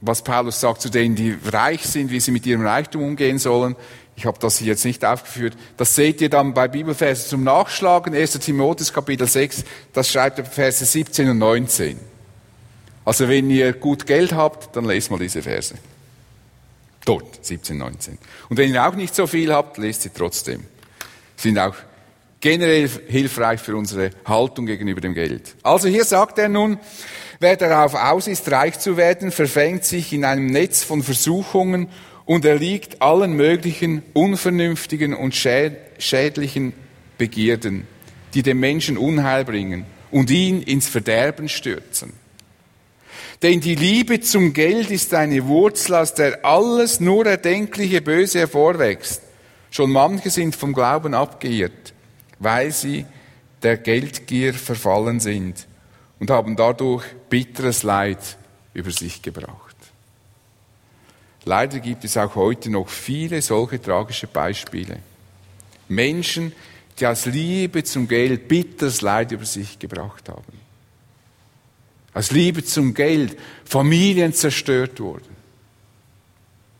was 0.00 0.22
Paulus 0.22 0.60
sagt 0.60 0.82
zu 0.82 0.90
denen, 0.90 1.14
die 1.14 1.36
reich 1.46 1.84
sind, 1.84 2.10
wie 2.10 2.20
sie 2.20 2.30
mit 2.30 2.46
ihrem 2.46 2.64
Reichtum 2.64 3.02
umgehen 3.02 3.38
sollen, 3.38 3.74
ich 4.18 4.26
habe 4.26 4.36
das 4.40 4.58
jetzt 4.58 4.84
nicht 4.84 5.04
aufgeführt. 5.04 5.56
Das 5.76 5.94
seht 5.94 6.20
ihr 6.20 6.28
dann 6.28 6.52
bei 6.52 6.66
Bibelversen 6.66 7.28
zum 7.28 7.44
Nachschlagen. 7.44 8.16
1. 8.16 8.32
Timotheus 8.40 8.92
Kapitel 8.92 9.28
6, 9.28 9.62
das 9.92 10.10
schreibt 10.10 10.40
er 10.40 10.44
Verse 10.44 10.84
17 10.84 11.30
und 11.30 11.38
19. 11.38 12.00
Also 13.04 13.28
wenn 13.28 13.48
ihr 13.48 13.72
gut 13.74 14.06
Geld 14.06 14.32
habt, 14.32 14.74
dann 14.74 14.86
lest 14.86 15.12
mal 15.12 15.20
diese 15.20 15.40
Verse. 15.40 15.76
Dort, 17.04 17.46
17, 17.46 17.78
19. 17.78 18.18
Und 18.48 18.56
wenn 18.56 18.74
ihr 18.74 18.88
auch 18.88 18.96
nicht 18.96 19.14
so 19.14 19.28
viel 19.28 19.52
habt, 19.52 19.78
lest 19.78 20.02
sie 20.02 20.10
trotzdem. 20.10 20.64
Sind 21.36 21.56
auch 21.56 21.76
generell 22.40 22.90
hilfreich 23.06 23.60
für 23.60 23.76
unsere 23.76 24.10
Haltung 24.24 24.66
gegenüber 24.66 25.00
dem 25.00 25.14
Geld. 25.14 25.54
Also 25.62 25.86
hier 25.86 26.04
sagt 26.04 26.40
er 26.40 26.48
nun, 26.48 26.80
wer 27.38 27.56
darauf 27.56 27.94
aus 27.94 28.26
ist, 28.26 28.50
reich 28.50 28.80
zu 28.80 28.96
werden, 28.96 29.30
verfängt 29.30 29.84
sich 29.84 30.12
in 30.12 30.24
einem 30.24 30.46
Netz 30.46 30.82
von 30.82 31.04
Versuchungen 31.04 31.88
und 32.28 32.44
er 32.44 32.56
liegt 32.56 33.00
allen 33.00 33.32
möglichen 33.32 34.02
unvernünftigen 34.12 35.14
und 35.14 35.34
schädlichen 35.34 36.74
Begierden, 37.16 37.86
die 38.34 38.42
dem 38.42 38.60
Menschen 38.60 38.98
Unheil 38.98 39.46
bringen 39.46 39.86
und 40.10 40.30
ihn 40.30 40.60
ins 40.60 40.86
Verderben 40.90 41.48
stürzen. 41.48 42.12
Denn 43.40 43.62
die 43.62 43.76
Liebe 43.76 44.20
zum 44.20 44.52
Geld 44.52 44.90
ist 44.90 45.14
eine 45.14 45.46
Wurzel, 45.46 45.94
aus 45.94 46.12
der 46.12 46.44
alles 46.44 47.00
nur 47.00 47.24
erdenkliche 47.24 48.02
Böse 48.02 48.40
hervorwächst. 48.40 49.22
Schon 49.70 49.90
manche 49.90 50.28
sind 50.28 50.54
vom 50.54 50.74
Glauben 50.74 51.14
abgeirrt, 51.14 51.94
weil 52.38 52.72
sie 52.72 53.06
der 53.62 53.78
Geldgier 53.78 54.52
verfallen 54.52 55.20
sind 55.20 55.66
und 56.20 56.28
haben 56.28 56.56
dadurch 56.56 57.06
bitteres 57.30 57.84
Leid 57.84 58.36
über 58.74 58.90
sich 58.90 59.22
gebracht. 59.22 59.67
Leider 61.48 61.80
gibt 61.80 62.04
es 62.04 62.18
auch 62.18 62.34
heute 62.34 62.68
noch 62.68 62.90
viele 62.90 63.40
solche 63.40 63.80
tragische 63.80 64.26
Beispiele. 64.26 64.98
Menschen, 65.88 66.52
die 67.00 67.06
aus 67.06 67.24
Liebe 67.24 67.82
zum 67.84 68.06
Geld 68.06 68.48
bitteres 68.48 69.00
Leid 69.00 69.32
über 69.32 69.46
sich 69.46 69.78
gebracht 69.78 70.28
haben. 70.28 70.60
Aus 72.12 72.32
Liebe 72.32 72.62
zum 72.62 72.92
Geld 72.92 73.38
Familien 73.64 74.34
zerstört 74.34 75.00
wurden. 75.00 75.34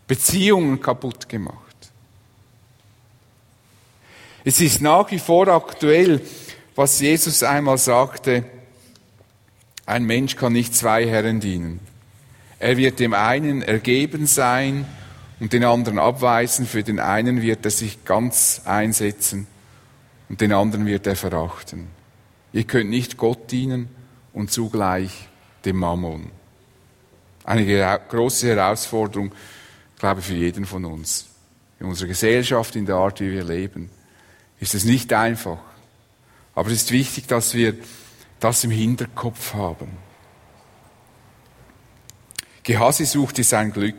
Beziehungen 0.05 0.79
kaputt 0.79 1.27
gemacht. 1.27 1.57
Es 4.43 4.61
ist 4.61 4.81
nach 4.81 5.09
wie 5.09 5.17
vor 5.17 5.47
aktuell, 5.47 6.21
was 6.75 6.99
Jesus 6.99 7.41
einmal 7.41 7.79
sagte, 7.79 8.43
ein 9.87 10.03
Mensch 10.03 10.35
kann 10.35 10.53
nicht 10.53 10.75
zwei 10.75 11.07
Herren 11.07 11.39
dienen. 11.39 11.88
Er 12.59 12.75
wird 12.75 12.99
dem 12.99 13.13
einen 13.13 13.61
ergeben 13.61 14.27
sein 14.27 14.85
und 15.39 15.53
den 15.53 15.63
anderen 15.63 15.97
abweisen. 15.97 16.65
Für 16.65 16.83
den 16.83 16.99
einen 16.99 17.41
wird 17.41 17.63
er 17.63 17.71
sich 17.71 18.03
ganz 18.03 18.61
einsetzen 18.65 19.47
und 20.27 20.41
den 20.41 20.51
anderen 20.51 20.85
wird 20.85 21.07
er 21.07 21.15
verachten. 21.15 21.87
Ihr 22.51 22.65
könnt 22.65 22.89
nicht 22.89 23.15
Gott 23.15 23.49
dienen 23.51 23.87
und 24.33 24.51
zugleich 24.51 25.29
dem 25.63 25.77
Mammon. 25.77 26.31
Eine 27.45 27.99
große 28.09 28.47
Herausforderung, 28.47 29.31
glaube 29.97 30.19
ich, 30.19 30.25
für 30.25 30.35
jeden 30.35 30.65
von 30.65 30.83
uns. 30.83 31.27
In 31.79 31.85
unserer 31.85 32.09
Gesellschaft, 32.09 32.75
in 32.75 32.85
der 32.85 32.95
Art, 32.95 33.21
wie 33.21 33.31
wir 33.31 33.43
leben, 33.43 33.89
ist 34.59 34.75
es 34.75 34.83
nicht 34.83 35.13
einfach. 35.13 35.59
Aber 36.53 36.69
es 36.69 36.83
ist 36.83 36.91
wichtig, 36.91 37.27
dass 37.27 37.53
wir 37.53 37.75
das 38.41 38.65
im 38.65 38.71
Hinterkopf 38.71 39.53
haben. 39.53 40.08
Gehasi 42.69 43.05
suchte 43.05 43.43
sein 43.43 43.73
Glück. 43.73 43.95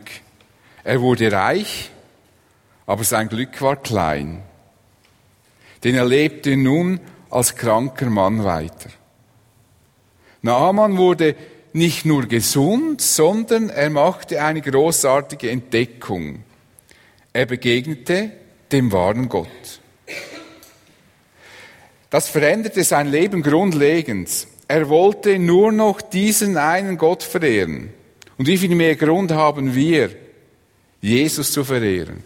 Er 0.85 1.01
wurde 1.01 1.29
reich, 1.29 1.91
aber 2.85 3.03
sein 3.03 3.27
Glück 3.27 3.61
war 3.61 3.75
klein. 3.75 4.43
Denn 5.83 5.93
er 5.93 6.05
lebte 6.05 6.55
nun 6.55 7.01
als 7.29 7.57
kranker 7.57 8.09
Mann 8.09 8.45
weiter. 8.45 8.89
Naaman 10.41 10.95
wurde 10.95 11.35
nicht 11.73 12.05
nur 12.05 12.27
gesund, 12.27 13.01
sondern 13.01 13.69
er 13.69 13.89
machte 13.89 14.41
eine 14.41 14.61
großartige 14.61 15.49
Entdeckung. 15.49 16.45
Er 17.33 17.47
begegnete 17.47 18.31
dem 18.71 18.93
wahren 18.93 19.27
Gott. 19.27 19.81
Das 22.09 22.29
veränderte 22.29 22.85
sein 22.85 23.11
Leben 23.11 23.43
grundlegend. 23.43 24.47
Er 24.69 24.87
wollte 24.87 25.39
nur 25.39 25.73
noch 25.73 26.01
diesen 26.01 26.55
einen 26.55 26.97
Gott 26.97 27.23
verehren. 27.23 27.93
Und 28.41 28.47
wie 28.47 28.57
viel 28.57 28.73
mehr 28.73 28.95
Grund 28.95 29.31
haben 29.31 29.75
wir, 29.75 30.09
Jesus 30.99 31.51
zu 31.51 31.63
verehren, 31.63 32.23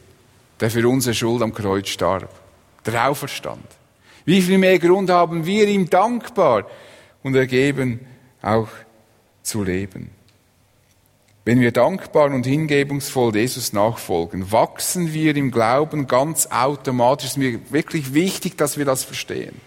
der 0.62 0.72
für 0.72 0.88
unsere 0.88 1.14
Schuld 1.14 1.42
am 1.42 1.54
Kreuz 1.54 1.90
starb, 1.90 2.30
der 2.86 3.10
auferstand. 3.10 3.66
Wie 4.24 4.42
viel 4.42 4.58
mehr 4.58 4.80
Grund 4.80 5.10
haben 5.10 5.46
wir, 5.46 5.68
ihm 5.68 5.90
dankbar 5.90 6.68
und 7.22 7.36
ergeben 7.36 8.00
auch 8.42 8.70
zu 9.44 9.62
leben. 9.62 10.10
Wenn 11.44 11.60
wir 11.60 11.74
dankbar 11.74 12.32
und 12.32 12.46
hingebungsvoll 12.46 13.36
Jesus 13.36 13.74
nachfolgen, 13.74 14.54
wachsen 14.54 15.14
wir 15.14 15.36
im 15.36 15.52
Glauben 15.52 16.08
ganz 16.08 16.48
automatisch. 16.48 17.26
Es 17.26 17.32
ist 17.32 17.38
mir 17.40 17.60
wirklich 17.74 18.14
wichtig, 18.14 18.58
dass 18.58 18.78
wir 18.78 18.86
das 18.86 19.04
verstehen. 19.04 19.60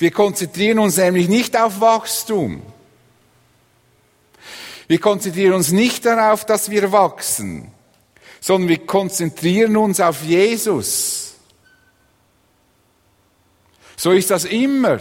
Wir 0.00 0.10
konzentrieren 0.10 0.80
uns 0.80 0.96
nämlich 0.96 1.28
nicht 1.28 1.56
auf 1.56 1.80
Wachstum. 1.80 2.62
Wir 4.90 4.98
konzentrieren 4.98 5.52
uns 5.52 5.70
nicht 5.70 6.04
darauf, 6.04 6.44
dass 6.44 6.68
wir 6.68 6.90
wachsen, 6.90 7.70
sondern 8.40 8.68
wir 8.68 8.84
konzentrieren 8.84 9.76
uns 9.76 10.00
auf 10.00 10.24
Jesus. 10.24 11.36
So 13.94 14.10
ist 14.10 14.32
das 14.32 14.46
immer. 14.46 14.98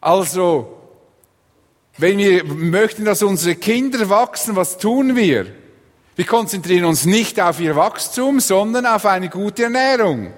Also, 0.00 0.82
wenn 1.96 2.18
wir 2.18 2.42
möchten, 2.42 3.04
dass 3.04 3.22
unsere 3.22 3.54
Kinder 3.54 4.08
wachsen, 4.08 4.56
was 4.56 4.78
tun 4.78 5.14
wir? 5.14 5.46
Wir 6.16 6.26
konzentrieren 6.26 6.86
uns 6.86 7.04
nicht 7.04 7.40
auf 7.40 7.60
ihr 7.60 7.76
Wachstum, 7.76 8.40
sondern 8.40 8.84
auf 8.84 9.06
eine 9.06 9.28
gute 9.28 9.62
Ernährung 9.62 10.32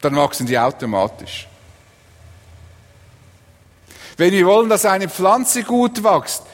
dann 0.00 0.16
wachsen 0.16 0.46
die 0.46 0.58
automatisch. 0.58 1.46
Wenn 4.22 4.34
wir 4.34 4.46
wollen, 4.46 4.68
dass 4.68 4.84
eine 4.84 5.08
Pflanze 5.08 5.64
gut 5.64 6.04
wächst, 6.04 6.44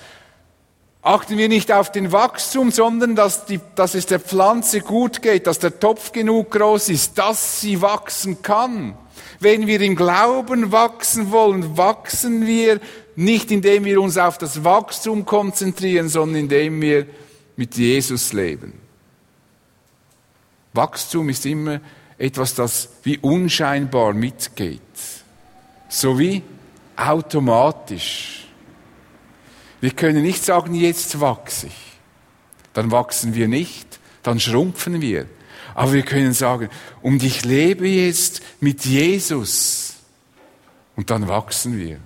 achten 1.03 1.37
wir 1.37 1.51
nicht 1.51 1.71
auf 1.71 1.93
den 1.93 2.13
Wachstum, 2.13 2.71
sondern 2.71 3.15
dass, 3.15 3.45
die, 3.45 3.61
dass 3.75 3.95
es 3.95 4.07
der 4.07 4.21
Pflanze 4.21 4.81
gut 4.81 5.21
geht, 5.21 5.47
dass 5.47 5.59
der 5.59 5.79
Topf 5.79 6.13
genug 6.13 6.51
groß 6.51 6.89
ist, 6.89 7.19
dass 7.19 7.61
sie 7.61 7.83
wachsen 7.83 8.41
kann. 8.41 8.95
Wenn 9.39 9.67
wir 9.67 9.83
im 9.83 9.97
Glauben 9.97 10.73
wachsen 10.73 11.31
wollen, 11.31 11.77
wachsen 11.77 12.47
wir 12.47 12.81
nicht, 13.17 13.51
indem 13.51 13.85
wir 13.85 14.01
uns 14.01 14.17
auf 14.17 14.39
das 14.39 14.65
Wachstum 14.65 15.27
konzentrieren, 15.27 16.09
sondern 16.09 16.45
indem 16.45 16.81
wir 16.81 17.05
mit 17.57 17.77
Jesus 17.77 18.33
leben. 18.33 18.81
Wachstum 20.73 21.29
ist 21.29 21.45
immer 21.45 21.83
etwas, 22.17 22.55
das 22.55 22.89
wie 23.03 23.19
unscheinbar 23.19 24.15
mitgeht. 24.15 24.81
So 25.91 26.19
wie 26.19 26.43
automatisch. 26.99 28.47
Wir 29.81 29.93
können 29.93 30.23
nicht 30.23 30.45
sagen, 30.45 30.75
jetzt 30.75 31.21
wachse 31.21 31.69
ich. 31.69 31.99
Dann 32.73 32.91
wachsen 32.91 33.35
wir 33.35 33.49
nicht, 33.49 34.01
dann 34.23 34.41
schrumpfen 34.41 35.01
wir. 35.01 35.27
Aber 35.75 35.93
wir 35.93 36.03
können 36.03 36.33
sagen, 36.33 36.69
und 37.03 37.23
ich 37.23 37.45
lebe 37.45 37.87
jetzt 37.87 38.43
mit 38.61 38.85
Jesus. 38.85 39.95
Und 40.97 41.11
dann 41.11 41.29
wachsen 41.29 41.79
wir. 41.79 41.99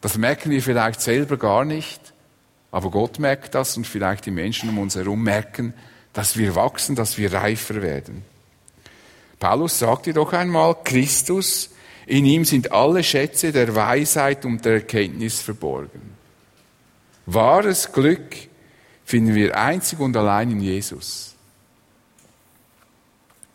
Das 0.00 0.18
merken 0.18 0.50
wir 0.50 0.62
vielleicht 0.62 1.00
selber 1.00 1.36
gar 1.36 1.64
nicht, 1.64 2.12
aber 2.72 2.90
Gott 2.90 3.18
merkt 3.18 3.54
das 3.54 3.76
und 3.76 3.86
vielleicht 3.86 4.26
die 4.26 4.30
Menschen 4.30 4.68
um 4.70 4.78
uns 4.78 4.96
herum 4.96 5.22
merken, 5.22 5.74
dass 6.12 6.36
wir 6.36 6.56
wachsen, 6.56 6.96
dass 6.96 7.18
wir 7.18 7.32
reifer 7.32 7.82
werden. 7.82 8.24
Paulus 9.38 9.78
sagte 9.78 10.12
doch 10.12 10.32
einmal, 10.32 10.76
Christus, 10.82 11.70
in 12.10 12.24
ihm 12.24 12.44
sind 12.44 12.72
alle 12.72 13.04
Schätze 13.04 13.52
der 13.52 13.72
Weisheit 13.72 14.44
und 14.44 14.64
der 14.64 14.74
Erkenntnis 14.74 15.40
verborgen. 15.40 16.16
Wahres 17.24 17.92
Glück 17.92 18.36
finden 19.04 19.36
wir 19.36 19.56
einzig 19.56 20.00
und 20.00 20.16
allein 20.16 20.50
in 20.50 20.60
Jesus. 20.60 21.36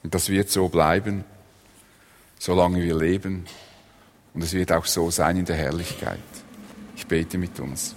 Und 0.04 0.16
das 0.16 0.30
wird 0.30 0.50
so 0.50 0.70
bleiben, 0.70 1.26
solange 2.40 2.82
wir 2.82 2.96
leben. 2.96 3.46
Und 4.34 4.42
es 4.42 4.54
wird 4.54 4.72
auch 4.72 4.86
so 4.86 5.12
sein 5.12 5.36
in 5.36 5.46
der 5.46 5.58
Herrlichkeit. 5.58 6.20
Ich 6.96 7.06
bete 7.06 7.38
mit 7.38 7.60
uns. 7.60 7.94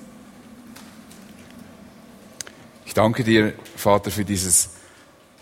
Ich 2.84 2.94
danke 2.94 3.22
dir, 3.22 3.52
Vater, 3.76 4.10
für 4.10 4.24
dieses 4.24 4.70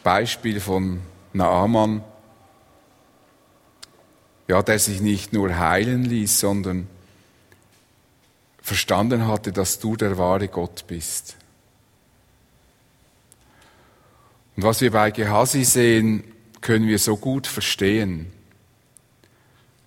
Beispiel 0.03 0.61
von 0.61 1.01
Naaman 1.33 2.05
ja, 4.49 4.62
der 4.62 4.78
sich 4.78 5.01
nicht 5.01 5.32
nur 5.32 5.59
heilen 5.59 6.05
ließ, 6.05 6.40
sondern 6.40 6.88
verstanden 8.61 9.26
hatte, 9.26 9.53
dass 9.53 9.78
du 9.78 9.97
der 9.97 10.18
wahre 10.18 10.49
Gott 10.49 10.84
bist. 10.86 11.36
Und 14.57 14.62
was 14.62 14.80
wir 14.80 14.90
bei 14.90 15.11
Gehasi 15.11 15.64
sehen, 15.64 16.24
können 16.61 16.86
wir 16.86 16.99
so 16.99 17.16
gut 17.16 17.47
verstehen, 17.47 18.32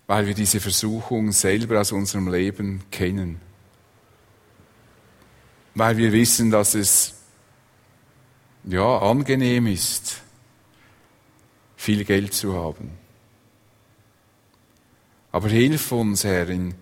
weil 0.07 0.27
wir 0.27 0.33
diese 0.33 0.59
Versuchung 0.59 1.31
selber 1.31 1.81
aus 1.81 1.91
unserem 1.91 2.31
Leben 2.31 2.83
kennen. 2.91 3.41
Weil 5.75 5.97
wir 5.97 6.11
wissen, 6.11 6.51
dass 6.51 6.75
es 6.75 7.15
ja 8.65 8.99
angenehm 8.99 9.67
ist, 9.67 10.21
viel 11.77 12.03
Geld 12.03 12.33
zu 12.33 12.53
haben 12.55 12.98
aber 15.31 15.49
hilf 15.49 15.91
uns, 15.91 16.23
Herr, 16.23 16.49
in 16.49 16.73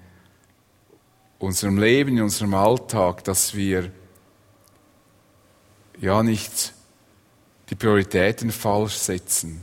unserem 1.39 1.77
Leben, 1.77 2.17
in 2.17 2.23
unserem 2.23 2.53
Alltag, 2.53 3.23
dass 3.23 3.55
wir 3.55 3.91
ja 5.99 6.23
nicht 6.23 6.73
die 7.69 7.75
Prioritäten 7.75 8.51
falsch 8.51 8.95
setzen. 8.95 9.61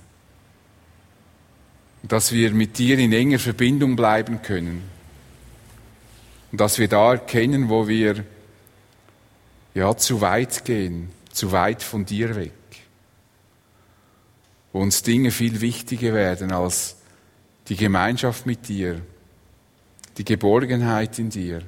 Dass 2.03 2.33
wir 2.33 2.51
mit 2.53 2.77
dir 2.79 2.99
in 2.99 3.13
enger 3.13 3.39
Verbindung 3.39 3.97
bleiben 3.97 4.43
können. 4.43 4.83
Und 6.53 6.61
dass 6.61 6.79
wir 6.79 6.89
da 6.89 7.13
erkennen, 7.13 7.71
wo 7.71 7.89
wir 7.89 8.25
ja 9.73 9.97
zu 9.97 10.21
weit 10.21 10.65
gehen, 10.65 11.11
zu 11.33 11.51
weit 11.51 11.83
von 11.83 12.05
dir 12.05 12.37
weg. 12.37 12.53
Wo 14.73 14.81
uns 14.81 15.03
Dinge 15.03 15.31
viel 15.31 15.61
wichtiger 15.63 16.13
werden 16.13 16.53
als 16.53 16.97
die 17.69 17.77
Gemeinschaft 17.77 18.47
mit 18.47 18.69
dir, 18.69 19.01
die 20.19 20.25
Geborgenheit 20.25 21.19
in 21.19 21.31
dir, 21.31 21.63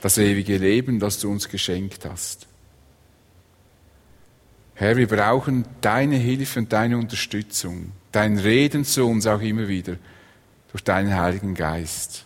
das 0.00 0.18
ewige 0.18 0.56
Leben, 0.56 0.98
das 0.98 1.18
du 1.18 1.30
uns 1.30 1.48
geschenkt 1.48 2.04
hast. 2.04 2.46
Herr, 4.74 4.96
wir 4.96 5.08
brauchen 5.08 5.64
deine 5.80 6.16
Hilfe 6.16 6.60
und 6.60 6.72
deine 6.72 6.98
Unterstützung, 6.98 7.92
dein 8.12 8.38
Reden 8.38 8.84
zu 8.84 9.06
uns 9.06 9.26
auch 9.26 9.40
immer 9.40 9.66
wieder 9.66 9.96
durch 10.70 10.84
deinen 10.84 11.16
Heiligen 11.16 11.54
Geist. 11.54 12.24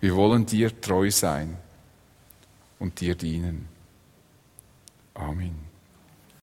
Wir 0.00 0.14
wollen 0.14 0.46
dir 0.46 0.80
treu 0.80 1.10
sein 1.10 1.56
und 2.78 3.00
dir 3.00 3.16
dienen. 3.16 3.66
Amen. 5.14 5.65